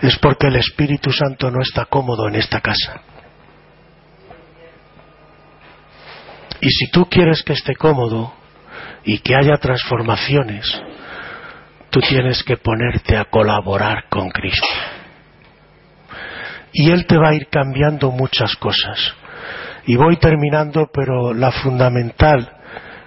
es 0.00 0.18
porque 0.18 0.46
el 0.46 0.56
Espíritu 0.56 1.12
Santo 1.12 1.50
no 1.50 1.60
está 1.60 1.84
cómodo 1.86 2.28
en 2.28 2.36
esta 2.36 2.60
casa. 2.60 3.02
Y 6.60 6.70
si 6.70 6.90
tú 6.90 7.06
quieres 7.08 7.42
que 7.42 7.52
esté 7.52 7.74
cómodo 7.76 8.32
y 9.04 9.18
que 9.18 9.34
haya 9.36 9.56
transformaciones, 9.58 10.66
tú 11.90 12.00
tienes 12.00 12.42
que 12.42 12.56
ponerte 12.56 13.16
a 13.16 13.26
colaborar 13.26 14.08
con 14.08 14.28
Cristo. 14.30 14.66
Y 16.72 16.90
Él 16.90 17.06
te 17.06 17.16
va 17.16 17.30
a 17.30 17.34
ir 17.34 17.48
cambiando 17.48 18.10
muchas 18.10 18.54
cosas. 18.56 19.14
Y 19.86 19.96
voy 19.96 20.16
terminando, 20.18 20.90
pero 20.92 21.32
la 21.32 21.50
fundamental 21.50 22.56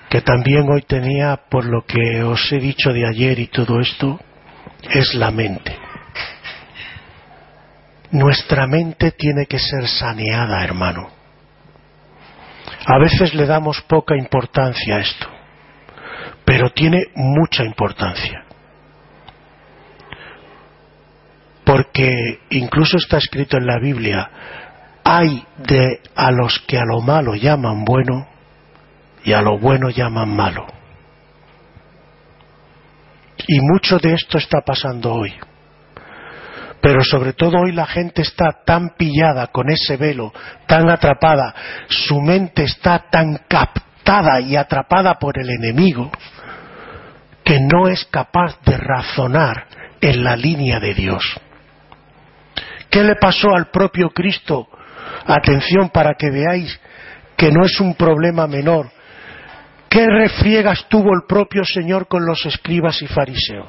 que 0.10 0.22
también 0.22 0.70
hoy 0.70 0.82
tenía, 0.82 1.40
por 1.50 1.66
lo 1.66 1.86
que 1.86 2.24
os 2.24 2.52
he 2.52 2.60
dicho 2.60 2.92
de 2.92 3.08
ayer 3.08 3.40
y 3.40 3.48
todo 3.48 3.80
esto, 3.80 4.20
es 4.90 5.14
la 5.14 5.32
mente. 5.32 5.78
Nuestra 8.12 8.68
mente 8.68 9.12
tiene 9.12 9.46
que 9.46 9.58
ser 9.58 9.88
saneada, 9.88 10.64
hermano. 10.64 11.21
A 12.86 12.98
veces 13.00 13.34
le 13.34 13.46
damos 13.46 13.82
poca 13.82 14.16
importancia 14.16 14.98
a 14.98 15.00
esto. 15.00 15.28
pero 16.52 16.70
tiene 16.72 17.06
mucha 17.16 17.64
importancia. 17.64 18.44
Porque 21.64 22.40
incluso 22.50 22.98
está 22.98 23.18
escrito 23.18 23.58
en 23.58 23.66
la 23.66 23.80
Biblia, 23.80 24.30
hay 25.04 25.46
de 25.58 26.02
a 26.16 26.32
los 26.32 26.60
que 26.68 26.78
a 26.78 26.84
lo 26.84 27.02
malo 27.02 27.36
llaman 27.36 27.86
bueno 27.86 28.28
y 29.24 29.34
a 29.34 29.42
lo 29.42 29.58
bueno 29.60 29.90
llaman 29.90 30.36
malo. 30.36 30.66
Y 33.48 33.60
mucho 33.62 33.98
de 33.98 34.14
esto 34.14 34.38
está 34.38 34.60
pasando 34.62 35.14
hoy. 35.14 35.34
Pero 36.82 37.04
sobre 37.04 37.34
todo 37.34 37.60
hoy 37.60 37.72
la 37.72 37.86
gente 37.86 38.24
está 38.24 38.64
tan 38.66 38.96
pillada 38.98 39.48
con 39.48 39.70
ese 39.70 39.98
velo, 39.98 40.34
tan 40.66 40.90
atrapada, 40.90 41.54
su 41.88 42.20
mente 42.20 42.64
está 42.64 43.06
tan 43.10 43.42
captada 43.48 44.40
y 44.42 44.56
atrapada 44.56 45.16
por 45.16 45.40
el 45.40 45.50
enemigo, 45.50 46.12
que 47.44 47.60
no 47.60 47.88
es 47.88 48.06
capaz 48.06 48.60
de 48.66 48.78
razonar 48.78 49.68
en 50.02 50.24
la 50.24 50.36
línea 50.36 50.80
de 50.80 50.94
Dios. 50.96 51.24
¿Qué 52.90 53.04
le 53.04 53.16
pasó 53.16 53.56
al 53.56 53.70
propio 53.70 54.10
Cristo? 54.10 54.68
Atención 55.26 55.90
para 55.90 56.16
que 56.16 56.32
veáis 56.32 56.80
que 57.38 57.52
no 57.52 57.64
es 57.64 57.80
un 57.80 57.96
problema 57.96 58.48
menor. 58.48 58.92
¿Qué 59.88 60.06
refriegas 60.08 60.88
tuvo 60.90 61.14
el 61.14 61.24
propio 61.28 61.64
Señor 61.64 62.08
con 62.08 62.26
los 62.26 62.46
escribas 62.46 63.02
y 63.02 63.08
fariseos? 63.08 63.68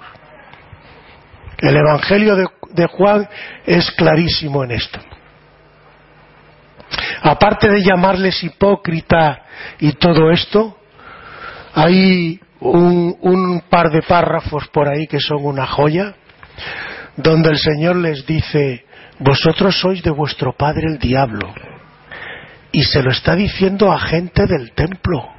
El 1.59 1.77
Evangelio 1.77 2.35
de, 2.35 2.49
Juan 2.87 3.29
es 3.67 3.91
clarísimo 3.93 4.65
en 4.65 4.73
esto. 4.73 5.01
Aparte 7.23 7.71
de 7.71 7.83
llamarles 7.83 8.43
hipócrita 8.43 9.43
y 9.79 9.93
todo 9.93 10.31
esto, 10.31 10.77
hay 11.75 12.41
un, 12.61 13.17
un, 13.21 13.61
par 13.69 13.91
de 13.91 14.03
párrafos 14.03 14.69
por 14.69 14.89
ahí 14.89 15.07
que 15.07 15.21
son 15.21 15.45
una 15.45 15.67
joya, 15.67 16.15
donde 17.17 17.51
el 17.51 17.59
Señor 17.59 17.97
les 17.97 18.27
dice, 18.27 18.85
vosotros 19.19 19.79
sois 19.79 20.03
de 20.03 20.11
vuestro 20.11 20.53
padre 20.53 20.87
el 20.89 20.99
diablo, 20.99 21.53
y 22.73 22.83
se 22.85 23.03
lo 23.03 23.11
está 23.11 23.35
diciendo 23.35 23.93
a 23.93 23.99
gente 24.01 24.47
del 24.47 24.73
templo, 24.73 25.31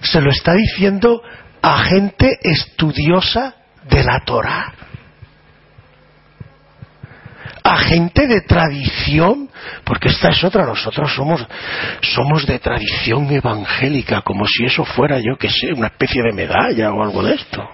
se 0.00 0.20
lo 0.20 0.30
está 0.30 0.54
diciendo 0.54 1.22
a 1.62 1.78
gente 1.78 2.38
estudiosa 2.42 3.54
de 3.88 4.02
la 4.04 4.20
Torah 4.24 4.85
a 7.68 7.78
gente 7.78 8.28
de 8.28 8.42
tradición, 8.42 9.50
porque 9.82 10.08
esta 10.08 10.28
es 10.28 10.44
otra, 10.44 10.64
nosotros 10.64 11.12
somos, 11.12 11.44
somos 12.00 12.46
de 12.46 12.60
tradición 12.60 13.28
evangélica, 13.28 14.22
como 14.22 14.46
si 14.46 14.64
eso 14.64 14.84
fuera, 14.84 15.18
yo 15.18 15.36
que 15.36 15.50
sé, 15.50 15.72
una 15.72 15.88
especie 15.88 16.22
de 16.22 16.32
medalla 16.32 16.92
o 16.92 17.02
algo 17.02 17.24
de 17.24 17.34
esto. 17.34 17.68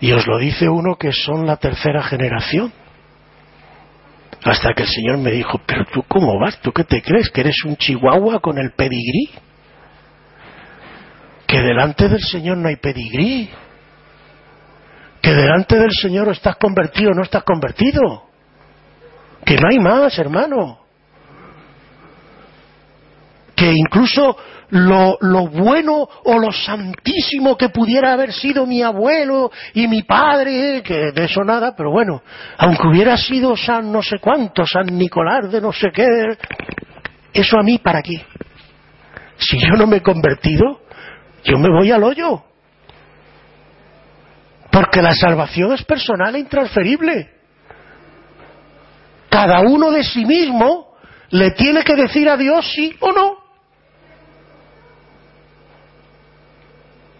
Y 0.00 0.12
os 0.12 0.24
lo 0.28 0.38
dice 0.38 0.68
uno 0.68 0.94
que 0.96 1.12
son 1.12 1.44
la 1.44 1.56
tercera 1.56 2.02
generación. 2.04 2.72
Hasta 4.44 4.74
que 4.74 4.82
el 4.82 4.88
Señor 4.88 5.18
me 5.18 5.30
dijo, 5.30 5.60
pero 5.66 5.86
tú 5.86 6.04
cómo 6.06 6.38
vas, 6.38 6.60
tú 6.60 6.70
qué 6.70 6.84
te 6.84 7.02
crees, 7.02 7.30
que 7.30 7.40
eres 7.40 7.56
un 7.64 7.76
chihuahua 7.76 8.38
con 8.40 8.58
el 8.58 8.72
pedigrí. 8.72 9.30
Que 11.46 11.58
delante 11.62 12.08
del 12.08 12.22
Señor 12.22 12.58
no 12.58 12.68
hay 12.68 12.76
pedigrí 12.76 13.50
que 15.24 15.32
delante 15.32 15.78
del 15.78 15.90
Señor 15.90 16.28
estás 16.28 16.56
convertido 16.56 17.12
o 17.12 17.14
no 17.14 17.22
estás 17.22 17.44
convertido. 17.44 18.24
Que 19.42 19.56
no 19.56 19.68
hay 19.70 19.78
más, 19.78 20.18
hermano. 20.18 20.80
Que 23.56 23.72
incluso 23.74 24.36
lo, 24.68 25.16
bueno 25.48 26.06
o 26.24 26.38
lo 26.38 26.52
santísimo 26.52 27.56
que 27.56 27.70
pudiera 27.70 28.12
haber 28.12 28.34
sido 28.34 28.66
mi 28.66 28.82
abuelo 28.82 29.50
y 29.72 29.88
mi 29.88 30.02
padre, 30.02 30.82
que 30.82 31.12
de 31.12 31.24
eso 31.24 31.42
nada, 31.42 31.74
pero 31.74 31.90
bueno, 31.90 32.22
aunque 32.58 32.86
hubiera 32.86 33.16
sido 33.16 33.56
San 33.56 33.90
no 33.90 34.02
sé 34.02 34.18
cuánto, 34.18 34.66
San 34.66 34.86
Nicolás 34.86 35.50
de 35.50 35.60
no 35.60 35.72
sé 35.72 35.88
qué, 35.90 36.06
eso 37.32 37.58
a 37.58 37.62
mí 37.62 37.78
para 37.78 38.02
qué. 38.02 38.26
Si 39.38 39.58
yo 39.58 39.74
no 39.78 39.86
me 39.86 39.96
he 39.96 40.02
convertido, 40.02 40.82
yo 41.44 41.58
me 41.58 41.70
voy 41.70 41.90
al 41.90 42.02
hoyo. 42.02 42.53
Porque 44.74 45.00
la 45.00 45.14
salvación 45.14 45.72
es 45.72 45.84
personal 45.84 46.34
e 46.34 46.40
intransferible. 46.40 47.30
Cada 49.28 49.60
uno 49.60 49.92
de 49.92 50.02
sí 50.02 50.24
mismo 50.24 50.96
le 51.30 51.52
tiene 51.52 51.84
que 51.84 51.94
decir 51.94 52.28
a 52.28 52.36
Dios 52.36 52.68
sí 52.74 52.92
o 52.98 53.12
no. 53.12 53.36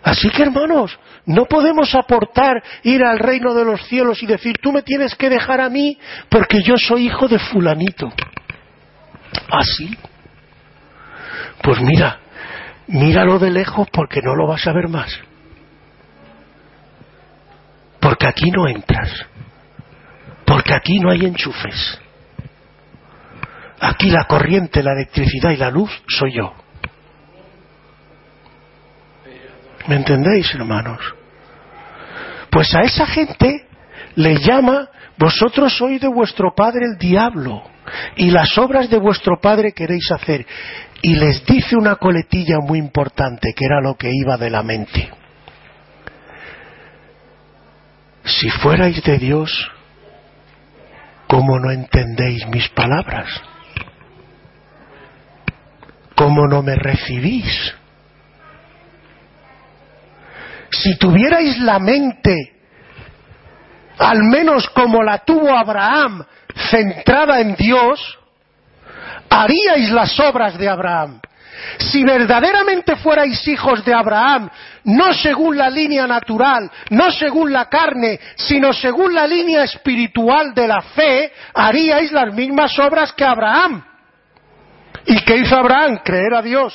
Así 0.03 0.31
que 0.31 0.43
hermanos, 0.43 0.99
no 1.27 1.45
podemos 1.45 1.95
aportar 1.95 2.61
ir 2.83 3.05
al 3.05 3.21
reino 3.21 3.55
de 3.55 3.65
los 3.65 3.87
cielos 3.87 4.21
y 4.25 4.27
decir, 4.27 4.57
tú 4.61 4.73
me 4.73 4.83
tienes 4.83 5.15
que 5.15 5.31
dejar 5.31 5.61
a 5.61 5.71
mí 5.71 5.97
porque 6.29 6.61
yo 6.61 6.77
soy 6.77 7.07
hijo 7.07 7.29
de 7.29 7.39
fulanito. 7.39 8.13
¿Así? 9.49 9.97
Pues 11.63 11.81
mira, 11.81 12.19
míralo 12.89 13.39
de 13.39 13.53
lejos 13.53 13.87
porque 13.93 14.21
no 14.23 14.35
lo 14.35 14.49
vas 14.49 14.67
a 14.67 14.73
ver 14.73 14.89
más. 14.89 15.21
Porque 18.05 18.27
aquí 18.27 18.51
no 18.51 18.69
entras. 18.69 19.11
Porque 20.45 20.75
aquí 20.75 20.99
no 20.99 21.11
hay 21.11 21.25
enchufes. 21.25 21.99
Aquí 23.81 24.11
la 24.11 24.25
corriente, 24.25 24.83
la 24.83 24.93
electricidad 24.93 25.53
y 25.53 25.57
la 25.57 25.71
luz 25.71 25.91
soy 26.07 26.35
yo. 26.35 26.53
¿Me 29.87 29.97
entendéis, 29.97 30.55
hermanos? 30.55 31.01
Pues 32.51 32.75
a 32.75 32.83
esa 32.83 33.07
gente 33.07 33.67
le 34.17 34.37
llama, 34.37 34.87
vosotros 35.17 35.75
sois 35.75 35.99
de 35.99 36.09
vuestro 36.09 36.55
padre 36.55 36.85
el 36.85 36.99
diablo, 36.99 37.63
y 38.17 38.31
las 38.31 38.59
obras 38.59 38.91
de 38.91 38.99
vuestro 38.99 39.41
padre 39.41 39.73
queréis 39.73 40.13
hacer. 40.13 40.47
Y 41.01 41.15
les 41.15 41.43
dice 41.47 41.75
una 41.75 41.97
coletilla 41.97 42.59
muy 42.61 42.79
importante, 42.79 43.55
que 43.57 43.65
era 43.65 43.81
lo 43.81 43.95
que 43.95 44.11
iba 44.13 44.37
de 44.37 44.51
la 44.51 44.63
mente. 44.63 45.24
Si 48.25 48.51
fuerais 48.51 49.03
de 49.03 49.19
Dios, 49.19 49.71
¿cómo 51.27 51.59
no 51.59 51.71
entendéis 51.71 52.47
mis 52.49 52.69
palabras? 52.71 53.29
¿Cómo 56.15 56.47
no 56.47 56.63
me 56.63 56.75
recibís? 56.75 57.75
Si 60.71 60.97
tuvierais 60.99 61.59
la 61.61 61.79
mente, 61.79 62.55
al 63.99 64.23
menos 64.25 64.69
como 64.71 65.03
la 65.03 65.19
tuvo 65.19 65.57
Abraham, 65.57 66.25
centrada 66.71 67.41
en 67.41 67.55
Dios, 67.57 68.19
haríais 69.29 69.91
las 69.91 70.19
obras 70.19 70.57
de 70.59 70.69
Abraham. 70.69 71.21
Si 71.79 72.03
verdaderamente 72.03 72.97
fuerais 72.97 73.47
hijos 73.49 73.85
de 73.85 73.95
Abraham, 73.95 74.51
no 74.85 75.13
según 75.15 75.57
la 75.57 75.71
línea 75.71 76.07
natural, 76.07 76.71
no 76.91 77.11
según 77.11 77.53
la 77.53 77.69
carne, 77.69 78.19
sino 78.37 78.73
según 78.73 79.15
la 79.15 79.27
línea 79.27 79.65
espiritual 79.65 80.55
de 80.55 80.69
la 80.69 80.81
fe, 80.81 81.33
haríais 81.55 82.13
las 82.13 82.35
mismas 82.35 82.79
obras 82.79 83.13
que 83.13 83.25
Abraham. 83.25 83.85
¿Y 85.07 85.21
qué 85.25 85.37
hizo 85.37 85.57
Abraham? 85.57 86.01
Creer 86.05 86.35
a 86.35 86.43
Dios. 86.43 86.75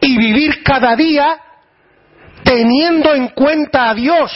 Y 0.00 0.16
vivir 0.16 0.62
cada 0.62 0.96
día 0.96 1.38
teniendo 2.42 3.14
en 3.14 3.28
cuenta 3.28 3.90
a 3.90 3.94
Dios 3.94 4.32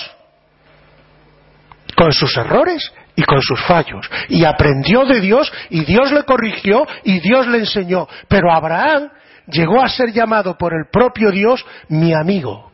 con 1.97 2.13
sus 2.13 2.37
errores 2.37 2.93
y 3.17 3.23
con 3.23 3.41
sus 3.41 3.61
fallos. 3.67 4.09
Y 4.29 4.45
aprendió 4.45 5.05
de 5.05 5.21
Dios 5.21 5.53
y 5.71 5.85
Dios 5.85 6.13
le 6.13 6.25
corrigió 6.25 6.87
y 7.05 7.21
Dios 7.21 7.47
le 7.47 7.59
enseñó. 7.59 8.07
Pero 8.29 8.53
Abraham 8.53 9.11
llegó 9.47 9.83
a 9.83 9.89
ser 9.89 10.13
llamado 10.13 10.57
por 10.57 10.73
el 10.73 10.89
propio 10.91 11.31
Dios 11.31 11.65
mi 11.89 12.15
amigo. 12.15 12.71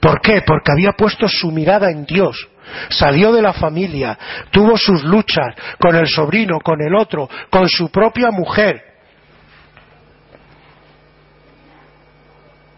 ¿Por 0.00 0.20
qué? 0.20 0.42
Porque 0.46 0.72
había 0.72 0.92
puesto 0.92 1.28
su 1.28 1.50
mirada 1.50 1.90
en 1.90 2.04
Dios. 2.06 2.48
Salió 2.90 3.32
de 3.32 3.42
la 3.42 3.52
familia, 3.52 4.18
tuvo 4.50 4.76
sus 4.76 5.02
luchas 5.02 5.54
con 5.80 5.96
el 5.96 6.06
sobrino, 6.06 6.60
con 6.60 6.80
el 6.80 6.94
otro, 6.94 7.28
con 7.50 7.68
su 7.68 7.90
propia 7.90 8.30
mujer. 8.30 8.82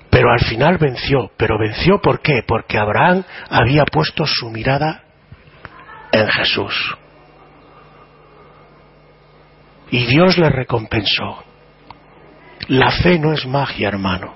Pero 0.08 0.32
al 0.32 0.40
final 0.40 0.78
venció. 0.78 1.30
¿Pero 1.36 1.58
venció 1.58 2.00
por 2.00 2.20
qué? 2.20 2.42
Porque 2.46 2.78
Abraham 2.78 3.24
había 3.48 3.84
puesto 3.84 4.24
su 4.26 4.50
mirada 4.50 5.04
en 6.12 6.28
Jesús. 6.28 6.96
Y 9.90 10.06
Dios 10.06 10.38
le 10.38 10.48
recompensó. 10.50 11.44
La 12.68 12.90
fe 12.90 13.18
no 13.18 13.32
es 13.32 13.46
magia, 13.46 13.88
hermano. 13.88 14.34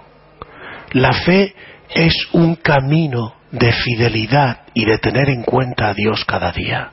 La 0.92 1.12
fe 1.12 1.54
es 1.90 2.14
un 2.32 2.56
camino 2.56 3.34
de 3.50 3.72
fidelidad 3.72 4.60
y 4.74 4.84
de 4.84 4.98
tener 4.98 5.28
en 5.28 5.42
cuenta 5.42 5.88
a 5.88 5.94
Dios 5.94 6.24
cada 6.24 6.50
día. 6.50 6.90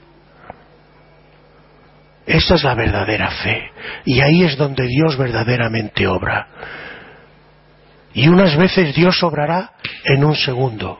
Esa 2.25 2.55
es 2.55 2.63
la 2.63 2.75
verdadera 2.75 3.31
fe. 3.31 3.71
Y 4.05 4.21
ahí 4.21 4.43
es 4.43 4.57
donde 4.57 4.85
Dios 4.85 5.17
verdaderamente 5.17 6.07
obra. 6.07 6.47
Y 8.13 8.27
unas 8.27 8.55
veces 8.57 8.93
Dios 8.93 9.23
obrará 9.23 9.71
en 10.03 10.23
un 10.23 10.35
segundo. 10.35 10.99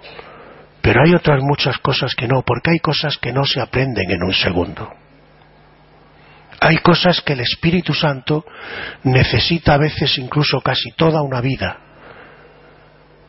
Pero 0.82 1.04
hay 1.04 1.14
otras 1.14 1.42
muchas 1.42 1.78
cosas 1.78 2.16
que 2.16 2.28
no, 2.28 2.42
porque 2.42 2.72
hay 2.72 2.80
cosas 2.80 3.18
que 3.18 3.32
no 3.32 3.46
se 3.46 3.62
aprenden 3.62 4.10
en 4.10 4.24
un 4.24 4.34
segundo. 4.34 4.92
Hay 6.60 6.78
cosas 6.78 7.22
que 7.22 7.34
el 7.34 7.42
Espíritu 7.42 7.94
Santo 7.94 8.46
necesita 9.04 9.76
a 9.76 9.78
veces 9.78 10.18
incluso 10.18 10.62
casi 10.62 10.92
toda 10.92 11.22
una 11.22 11.42
vida 11.42 11.78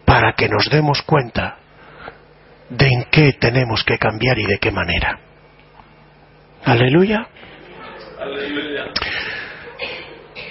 para 0.05 0.35
que 0.35 0.49
nos 0.49 0.69
demos 0.69 1.03
cuenta 1.03 1.57
de 2.69 2.89
en 2.89 3.05
qué 3.11 3.33
tenemos 3.35 3.85
que 3.85 3.99
cambiar 3.99 4.39
y 4.39 4.47
de 4.47 4.59
qué 4.59 4.71
manera. 4.71 5.19
Aleluya. 6.65 7.27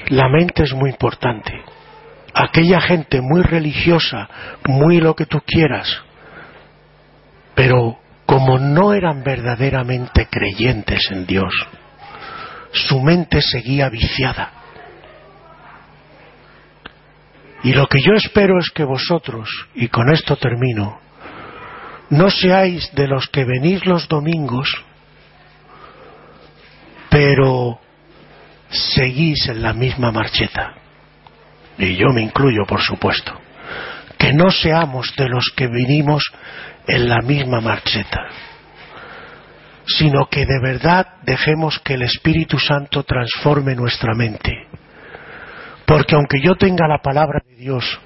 La 0.10 0.28
mente 0.30 0.64
es 0.64 0.74
muy 0.74 0.90
importante. 0.90 1.64
Aquella 2.34 2.82
gente 2.82 3.22
muy 3.22 3.42
religiosa, 3.44 4.30
muy 4.68 5.00
lo 5.00 5.16
que 5.16 5.26
tú 5.26 5.42
quieras, 5.46 6.04
pero 7.56 8.00
como 8.26 8.58
no 8.60 8.94
eran 8.94 9.24
verdaderamente 9.24 10.28
creyentes 10.30 11.10
en 11.12 11.26
Dios, 11.26 11.54
su 12.72 13.02
mente 13.02 13.42
seguía 13.42 13.90
viciada. 13.90 14.54
Y 17.64 17.74
lo 17.74 17.88
que 17.88 18.00
yo 18.02 18.14
espero 18.14 18.58
es 18.58 18.70
que 18.72 18.84
vosotros, 18.84 19.50
y 19.76 19.88
con 19.90 20.12
esto 20.12 20.36
termino, 20.36 21.00
no 22.10 22.30
seáis 22.30 22.92
de 22.94 23.08
los 23.08 23.28
que 23.28 23.46
venís 23.46 23.86
los 23.86 24.08
domingos, 24.08 24.84
pero 27.10 27.80
seguís 28.70 29.48
en 29.50 29.62
la 29.62 29.74
misma 29.74 30.12
marcheta. 30.12 30.76
Y 31.78 31.96
yo 31.96 32.08
me 32.14 32.22
incluyo, 32.22 32.66
por 32.66 32.82
supuesto. 32.82 33.34
Que 34.22 34.34
no 34.34 34.52
seamos 34.52 35.16
de 35.18 35.28
los 35.28 35.52
que 35.56 35.68
vinimos 35.68 36.24
en 36.88 37.10
la 37.10 37.22
misma 37.24 37.60
marcheta, 37.60 38.28
sino 39.88 40.28
que 40.28 40.46
de 40.46 40.60
verdad 40.62 41.08
dejemos 41.24 41.80
que 41.80 41.96
el 41.96 42.04
Espíritu 42.04 42.60
Santo 42.60 43.02
transforme 43.02 43.74
nuestra 43.74 44.14
mente. 44.14 44.68
Porque 45.88 46.14
aunque 46.14 46.40
yo 46.40 46.54
tenga 46.54 46.88
la 46.88 47.00
palabra 47.00 47.42
de 47.44 47.56
Dios, 47.56 48.00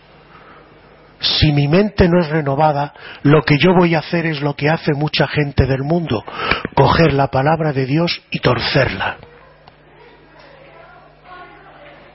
si 1.19 1.51
mi 1.51 1.67
mente 1.67 2.07
no 2.07 2.21
es 2.21 2.29
renovada, 2.29 2.93
lo 3.23 3.41
que 3.41 3.57
yo 3.57 3.73
voy 3.73 3.93
a 3.93 3.99
hacer 3.99 4.25
es 4.25 4.41
lo 4.41 4.53
que 4.53 4.69
hace 4.69 4.93
mucha 4.93 5.27
gente 5.27 5.65
del 5.65 5.83
mundo, 5.83 6.23
coger 6.75 7.13
la 7.13 7.27
palabra 7.27 7.73
de 7.73 7.85
Dios 7.85 8.23
y 8.31 8.39
torcerla. 8.39 9.17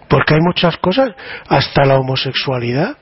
Porque 0.09 0.35
hay 0.35 0.41
muchas 0.41 0.79
cosas, 0.79 1.11
hasta 1.49 1.85
la 1.85 1.99
homosexualidad 1.99 2.97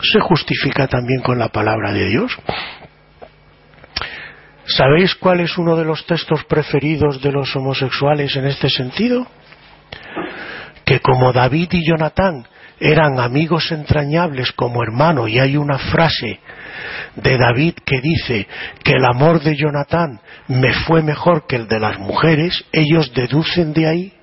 se 0.00 0.20
justifica 0.20 0.86
también 0.86 1.20
con 1.22 1.38
la 1.38 1.48
palabra 1.48 1.92
de 1.92 2.06
Dios. 2.06 2.36
¿Sabéis 4.66 5.14
cuál 5.14 5.40
es 5.40 5.56
uno 5.58 5.76
de 5.76 5.84
los 5.84 6.06
textos 6.06 6.44
preferidos 6.44 7.22
de 7.22 7.30
los 7.30 7.54
homosexuales 7.54 8.34
en 8.36 8.46
este 8.46 8.68
sentido? 8.68 9.26
Que 10.84 11.00
como 11.00 11.32
David 11.32 11.68
y 11.72 11.86
Jonatán 11.86 12.46
eran 12.78 13.18
amigos 13.20 13.70
entrañables 13.72 14.52
como 14.52 14.82
hermano 14.82 15.28
y 15.28 15.38
hay 15.38 15.56
una 15.56 15.78
frase 15.78 16.40
de 17.14 17.38
David 17.38 17.74
que 17.84 18.00
dice 18.00 18.46
que 18.82 18.92
el 18.92 19.04
amor 19.04 19.40
de 19.40 19.56
Jonatán 19.56 20.20
me 20.48 20.72
fue 20.72 21.02
mejor 21.02 21.46
que 21.46 21.56
el 21.56 21.68
de 21.68 21.80
las 21.80 21.98
mujeres, 21.98 22.64
ellos 22.72 23.12
deducen 23.14 23.72
de 23.72 23.86
ahí 23.86 24.16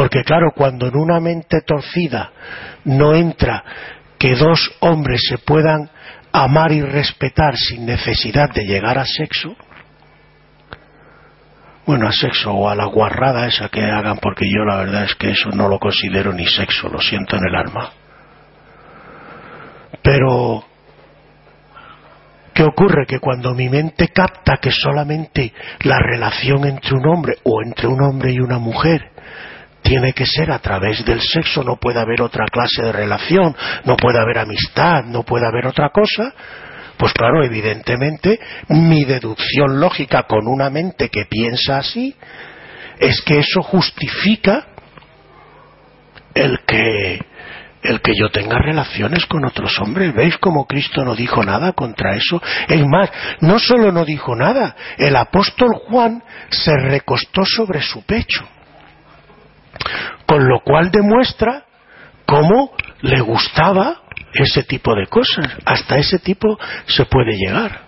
porque 0.00 0.24
claro, 0.24 0.52
cuando 0.56 0.86
en 0.86 0.96
una 0.96 1.20
mente 1.20 1.60
torcida 1.60 2.32
no 2.84 3.14
entra 3.14 3.62
que 4.20 4.36
dos 4.36 4.70
hombres 4.80 5.22
se 5.26 5.38
puedan 5.38 5.90
amar 6.30 6.72
y 6.72 6.82
respetar 6.82 7.56
sin 7.56 7.86
necesidad 7.86 8.50
de 8.50 8.66
llegar 8.66 8.98
a 8.98 9.06
sexo, 9.06 9.56
bueno, 11.86 12.06
a 12.06 12.12
sexo 12.12 12.52
o 12.52 12.68
a 12.68 12.74
la 12.74 12.84
guarrada 12.84 13.46
esa 13.46 13.70
que 13.70 13.82
hagan, 13.82 14.18
porque 14.18 14.44
yo 14.44 14.62
la 14.66 14.76
verdad 14.76 15.04
es 15.04 15.14
que 15.14 15.30
eso 15.30 15.48
no 15.54 15.68
lo 15.68 15.78
considero 15.78 16.34
ni 16.34 16.46
sexo, 16.46 16.90
lo 16.90 17.00
siento 17.00 17.36
en 17.36 17.46
el 17.48 17.54
alma. 17.56 17.92
Pero, 20.02 20.64
¿qué 22.52 22.62
ocurre? 22.62 23.06
Que 23.06 23.20
cuando 23.20 23.54
mi 23.54 23.70
mente 23.70 24.08
capta 24.08 24.58
que 24.58 24.70
solamente 24.70 25.54
la 25.80 25.98
relación 25.98 26.66
entre 26.66 26.94
un 26.94 27.08
hombre 27.08 27.36
o 27.42 27.62
entre 27.62 27.86
un 27.86 28.02
hombre 28.02 28.32
y 28.32 28.38
una 28.38 28.58
mujer 28.58 29.12
tiene 29.82 30.12
que 30.12 30.26
ser 30.26 30.50
a 30.50 30.58
través 30.58 31.04
del 31.04 31.20
sexo, 31.20 31.62
no 31.62 31.76
puede 31.76 32.00
haber 32.00 32.22
otra 32.22 32.46
clase 32.46 32.82
de 32.82 32.92
relación, 32.92 33.54
no 33.84 33.96
puede 33.96 34.18
haber 34.18 34.38
amistad, 34.38 35.04
no 35.04 35.22
puede 35.22 35.46
haber 35.46 35.66
otra 35.66 35.90
cosa, 35.90 36.32
pues 36.96 37.12
claro, 37.14 37.42
evidentemente 37.42 38.38
mi 38.68 39.04
deducción 39.04 39.80
lógica 39.80 40.24
con 40.24 40.46
una 40.46 40.68
mente 40.68 41.08
que 41.08 41.24
piensa 41.24 41.78
así 41.78 42.14
es 42.98 43.22
que 43.22 43.38
eso 43.38 43.62
justifica 43.62 44.66
el 46.34 46.60
que 46.66 47.20
el 47.82 48.02
que 48.02 48.12
yo 48.14 48.28
tenga 48.30 48.58
relaciones 48.58 49.24
con 49.24 49.46
otros 49.46 49.78
hombres. 49.80 50.14
¿Veis 50.14 50.36
cómo 50.36 50.66
Cristo 50.66 51.02
no 51.02 51.14
dijo 51.14 51.42
nada 51.42 51.72
contra 51.72 52.14
eso? 52.14 52.42
Es 52.68 52.84
más, 52.86 53.10
no 53.40 53.58
solo 53.58 53.90
no 53.90 54.04
dijo 54.04 54.36
nada, 54.36 54.76
el 54.98 55.16
apóstol 55.16 55.70
Juan 55.88 56.22
se 56.50 56.76
recostó 56.76 57.46
sobre 57.46 57.80
su 57.80 58.02
pecho 58.02 58.46
con 60.26 60.48
lo 60.48 60.60
cual 60.60 60.90
demuestra 60.90 61.64
cómo 62.26 62.72
le 63.02 63.20
gustaba 63.20 64.02
ese 64.32 64.62
tipo 64.62 64.94
de 64.94 65.06
cosas. 65.06 65.56
Hasta 65.64 65.96
ese 65.96 66.18
tipo 66.18 66.58
se 66.86 67.04
puede 67.06 67.36
llegar. 67.36 67.80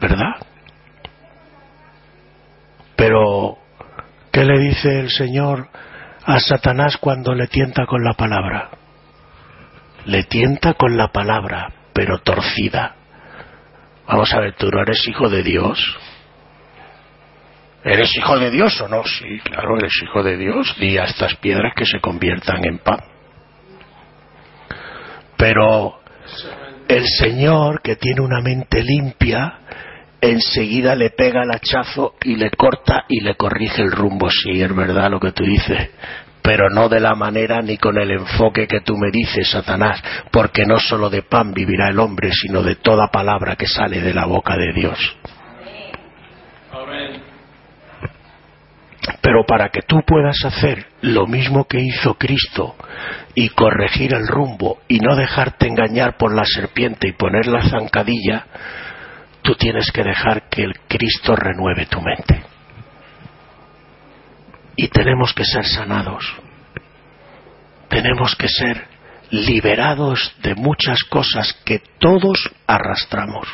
¿Verdad? 0.00 0.46
Pero, 2.96 3.58
¿qué 4.32 4.44
le 4.44 4.58
dice 4.58 5.00
el 5.00 5.10
Señor 5.10 5.68
a 6.24 6.40
Satanás 6.40 6.96
cuando 6.96 7.34
le 7.34 7.46
tienta 7.46 7.86
con 7.86 8.02
la 8.02 8.14
palabra? 8.14 8.70
Le 10.06 10.24
tienta 10.24 10.74
con 10.74 10.96
la 10.96 11.08
palabra, 11.08 11.72
pero 11.92 12.18
torcida. 12.18 12.96
Vamos 14.06 14.32
a 14.32 14.40
ver, 14.40 14.54
tú 14.54 14.70
no 14.70 14.80
eres 14.80 15.06
hijo 15.06 15.28
de 15.28 15.42
Dios. 15.42 15.98
¿Eres 17.82 18.14
hijo 18.16 18.38
de 18.38 18.50
Dios 18.50 18.78
o 18.80 18.88
no? 18.88 19.02
Sí, 19.04 19.38
claro, 19.42 19.78
eres 19.78 19.92
hijo 20.02 20.22
de 20.22 20.36
Dios. 20.36 20.76
Di 20.78 20.98
a 20.98 21.04
estas 21.04 21.36
piedras 21.36 21.72
que 21.74 21.86
se 21.86 22.00
conviertan 22.00 22.64
en 22.64 22.78
pan. 22.78 23.00
Pero 25.36 26.00
el 26.86 27.06
Señor, 27.06 27.80
que 27.80 27.96
tiene 27.96 28.20
una 28.20 28.42
mente 28.42 28.82
limpia, 28.82 29.60
enseguida 30.20 30.94
le 30.94 31.10
pega 31.10 31.42
el 31.42 31.50
hachazo 31.50 32.14
y 32.22 32.36
le 32.36 32.50
corta 32.50 33.04
y 33.08 33.20
le 33.20 33.36
corrige 33.36 33.82
el 33.82 33.90
rumbo. 33.90 34.28
Sí, 34.28 34.60
es 34.60 34.74
verdad 34.76 35.10
lo 35.10 35.18
que 35.18 35.32
tú 35.32 35.44
dices. 35.44 35.90
Pero 36.42 36.68
no 36.68 36.88
de 36.90 37.00
la 37.00 37.14
manera 37.14 37.62
ni 37.62 37.78
con 37.78 37.98
el 37.98 38.10
enfoque 38.10 38.66
que 38.66 38.80
tú 38.80 38.96
me 38.96 39.10
dices, 39.10 39.50
Satanás, 39.50 40.02
porque 40.30 40.66
no 40.66 40.78
solo 40.78 41.08
de 41.08 41.22
pan 41.22 41.52
vivirá 41.54 41.88
el 41.88 41.98
hombre, 41.98 42.30
sino 42.32 42.62
de 42.62 42.76
toda 42.76 43.08
palabra 43.08 43.56
que 43.56 43.66
sale 43.66 44.00
de 44.00 44.12
la 44.12 44.26
boca 44.26 44.56
de 44.56 44.72
Dios. 44.74 45.16
Pero 49.20 49.44
para 49.46 49.70
que 49.70 49.82
tú 49.82 50.02
puedas 50.06 50.44
hacer 50.44 50.86
lo 51.02 51.26
mismo 51.26 51.64
que 51.64 51.80
hizo 51.80 52.14
Cristo 52.14 52.76
y 53.34 53.48
corregir 53.50 54.14
el 54.14 54.26
rumbo 54.28 54.80
y 54.88 54.98
no 54.98 55.16
dejarte 55.16 55.66
engañar 55.66 56.16
por 56.16 56.34
la 56.34 56.44
serpiente 56.44 57.08
y 57.08 57.12
poner 57.12 57.46
la 57.46 57.62
zancadilla, 57.62 58.46
tú 59.42 59.54
tienes 59.54 59.90
que 59.90 60.02
dejar 60.02 60.48
que 60.48 60.64
el 60.64 60.74
Cristo 60.86 61.34
renueve 61.34 61.86
tu 61.86 62.00
mente. 62.00 62.42
Y 64.76 64.88
tenemos 64.88 65.32
que 65.32 65.44
ser 65.44 65.64
sanados. 65.64 66.24
Tenemos 67.88 68.36
que 68.36 68.48
ser 68.48 68.86
liberados 69.30 70.34
de 70.42 70.54
muchas 70.54 71.02
cosas 71.04 71.52
que 71.64 71.82
todos 71.98 72.50
arrastramos. 72.66 73.48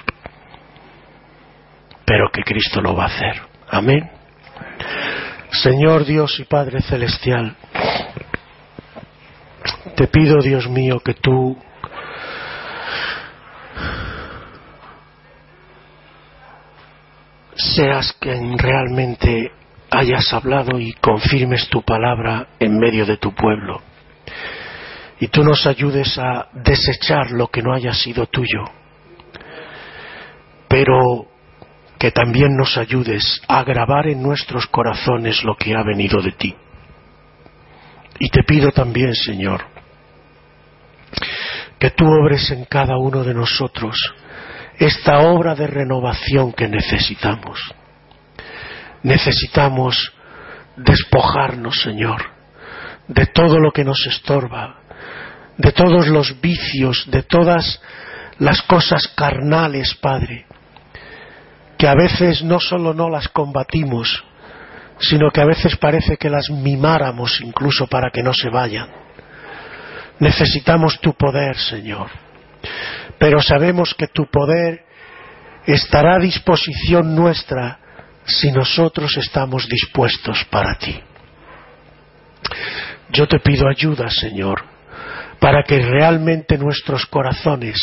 Pero 2.05 2.31
que 2.33 2.43
Cristo 2.43 2.81
lo 2.81 2.95
va 2.95 3.05
a 3.05 3.09
hacer. 3.09 3.43
Amén. 3.69 4.16
Señor 5.63 6.05
Dios 6.05 6.39
y 6.39 6.45
Padre 6.45 6.83
Celestial, 6.83 7.57
te 9.97 10.07
pido, 10.09 10.41
Dios 10.43 10.69
mío, 10.69 11.01
que 11.01 11.15
tú 11.15 11.57
seas 17.55 18.13
quien 18.21 18.59
realmente 18.59 19.53
hayas 19.91 20.33
hablado 20.35 20.79
y 20.79 20.93
confirmes 20.95 21.69
tu 21.69 21.83
palabra 21.83 22.49
en 22.59 22.79
medio 22.79 23.07
de 23.07 23.17
tu 23.17 23.35
pueblo. 23.35 23.81
Y 25.21 25.29
tú 25.29 25.43
nos 25.43 25.67
ayudes 25.67 26.19
a 26.19 26.49
desechar 26.53 27.31
lo 27.31 27.49
que 27.49 27.63
no 27.63 27.73
haya 27.73 27.95
sido 27.95 28.27
tuyo. 28.27 28.65
Pero 30.69 31.29
que 32.07 32.13
también 32.13 32.57
nos 32.57 32.79
ayudes 32.79 33.43
a 33.49 33.65
grabar 33.65 34.07
en 34.07 34.23
nuestros 34.23 34.69
corazones 34.69 35.43
lo 35.43 35.57
que 35.57 35.75
ha 35.75 35.83
venido 35.83 36.23
de 36.23 36.31
ti. 36.31 36.55
Y 38.21 38.29
te 38.29 38.45
pido 38.45 38.71
también, 38.71 39.13
Señor, 39.13 39.65
que 41.81 41.91
tú 41.91 42.07
obres 42.07 42.49
en 42.53 42.65
cada 42.67 42.97
uno 42.97 43.25
de 43.25 43.35
nosotros 43.35 43.97
esta 44.79 45.19
obra 45.19 45.57
de 45.57 45.67
renovación 45.67 46.53
que 46.53 46.69
necesitamos. 46.69 47.59
Necesitamos 49.03 50.13
despojarnos, 50.77 51.81
Señor, 51.83 52.23
de 53.09 53.27
todo 53.27 53.59
lo 53.59 53.73
que 53.73 53.83
nos 53.83 54.07
estorba, 54.07 54.77
de 55.59 55.73
todos 55.73 56.07
los 56.07 56.41
vicios, 56.41 57.05
de 57.11 57.25
todas 57.25 57.83
las 58.39 58.63
cosas 58.63 59.09
carnales, 59.09 59.93
Padre, 59.97 60.47
que 61.79 61.87
a 61.87 61.95
veces 61.95 62.43
no 62.43 62.59
solo 62.59 62.95
no 62.95 63.09
las 63.09 63.29
combatimos, 63.29 64.24
sino 64.99 65.31
que 65.31 65.41
a 65.41 65.47
veces 65.47 65.77
parece 65.77 66.16
que 66.16 66.31
las 66.31 66.49
mimáramos 66.51 67.41
incluso 67.41 67.87
para 67.87 68.11
que 68.11 68.22
no 68.22 68.33
se 68.33 68.49
vayan. 68.49 68.89
Necesitamos 70.18 70.99
tu 71.01 71.12
poder, 71.12 71.57
Señor, 71.57 72.11
pero 73.18 73.43
sabemos 73.43 73.95
que 73.95 74.09
tu 74.09 74.27
poder 74.27 74.85
estará 75.66 76.14
a 76.14 76.20
disposición 76.20 77.14
nuestra 77.14 77.79
si 78.24 78.51
nosotros 78.51 79.16
estamos 79.18 79.68
dispuestos 79.68 80.45
para 80.51 80.77
ti. 80.77 80.99
Yo 83.11 83.29
te 83.29 83.39
pido 83.41 83.68
ayuda, 83.68 84.09
Señor, 84.09 84.64
para 85.39 85.62
que 85.62 85.79
realmente 85.79 86.57
nuestros 86.57 87.05
corazones 87.07 87.77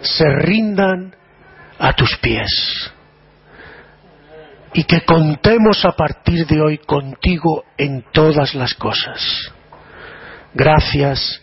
se 0.00 0.24
rindan 0.30 1.14
a 1.78 1.92
tus 1.92 2.16
pies 2.16 2.92
y 4.74 4.84
que 4.84 5.02
contemos 5.02 5.84
a 5.84 5.92
partir 5.92 6.46
de 6.46 6.60
hoy 6.60 6.78
contigo 6.78 7.64
en 7.76 8.04
todas 8.12 8.54
las 8.54 8.74
cosas. 8.74 9.52
Gracias 10.54 11.42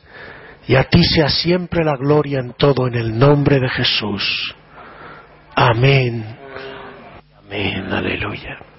y 0.67 0.76
a 0.76 0.84
ti 0.86 1.03
sea 1.03 1.30
siempre 1.30 1.84
la 1.84 1.95
gloria 1.95 2.39
en 2.39 2.53
todo 2.53 2.88
en 2.88 2.95
el 2.95 3.17
nombre 3.17 3.59
de 3.59 3.69
Jesús. 3.69 4.55
Amén. 5.55 6.38
Amén. 7.38 7.91
Aleluya. 7.91 8.74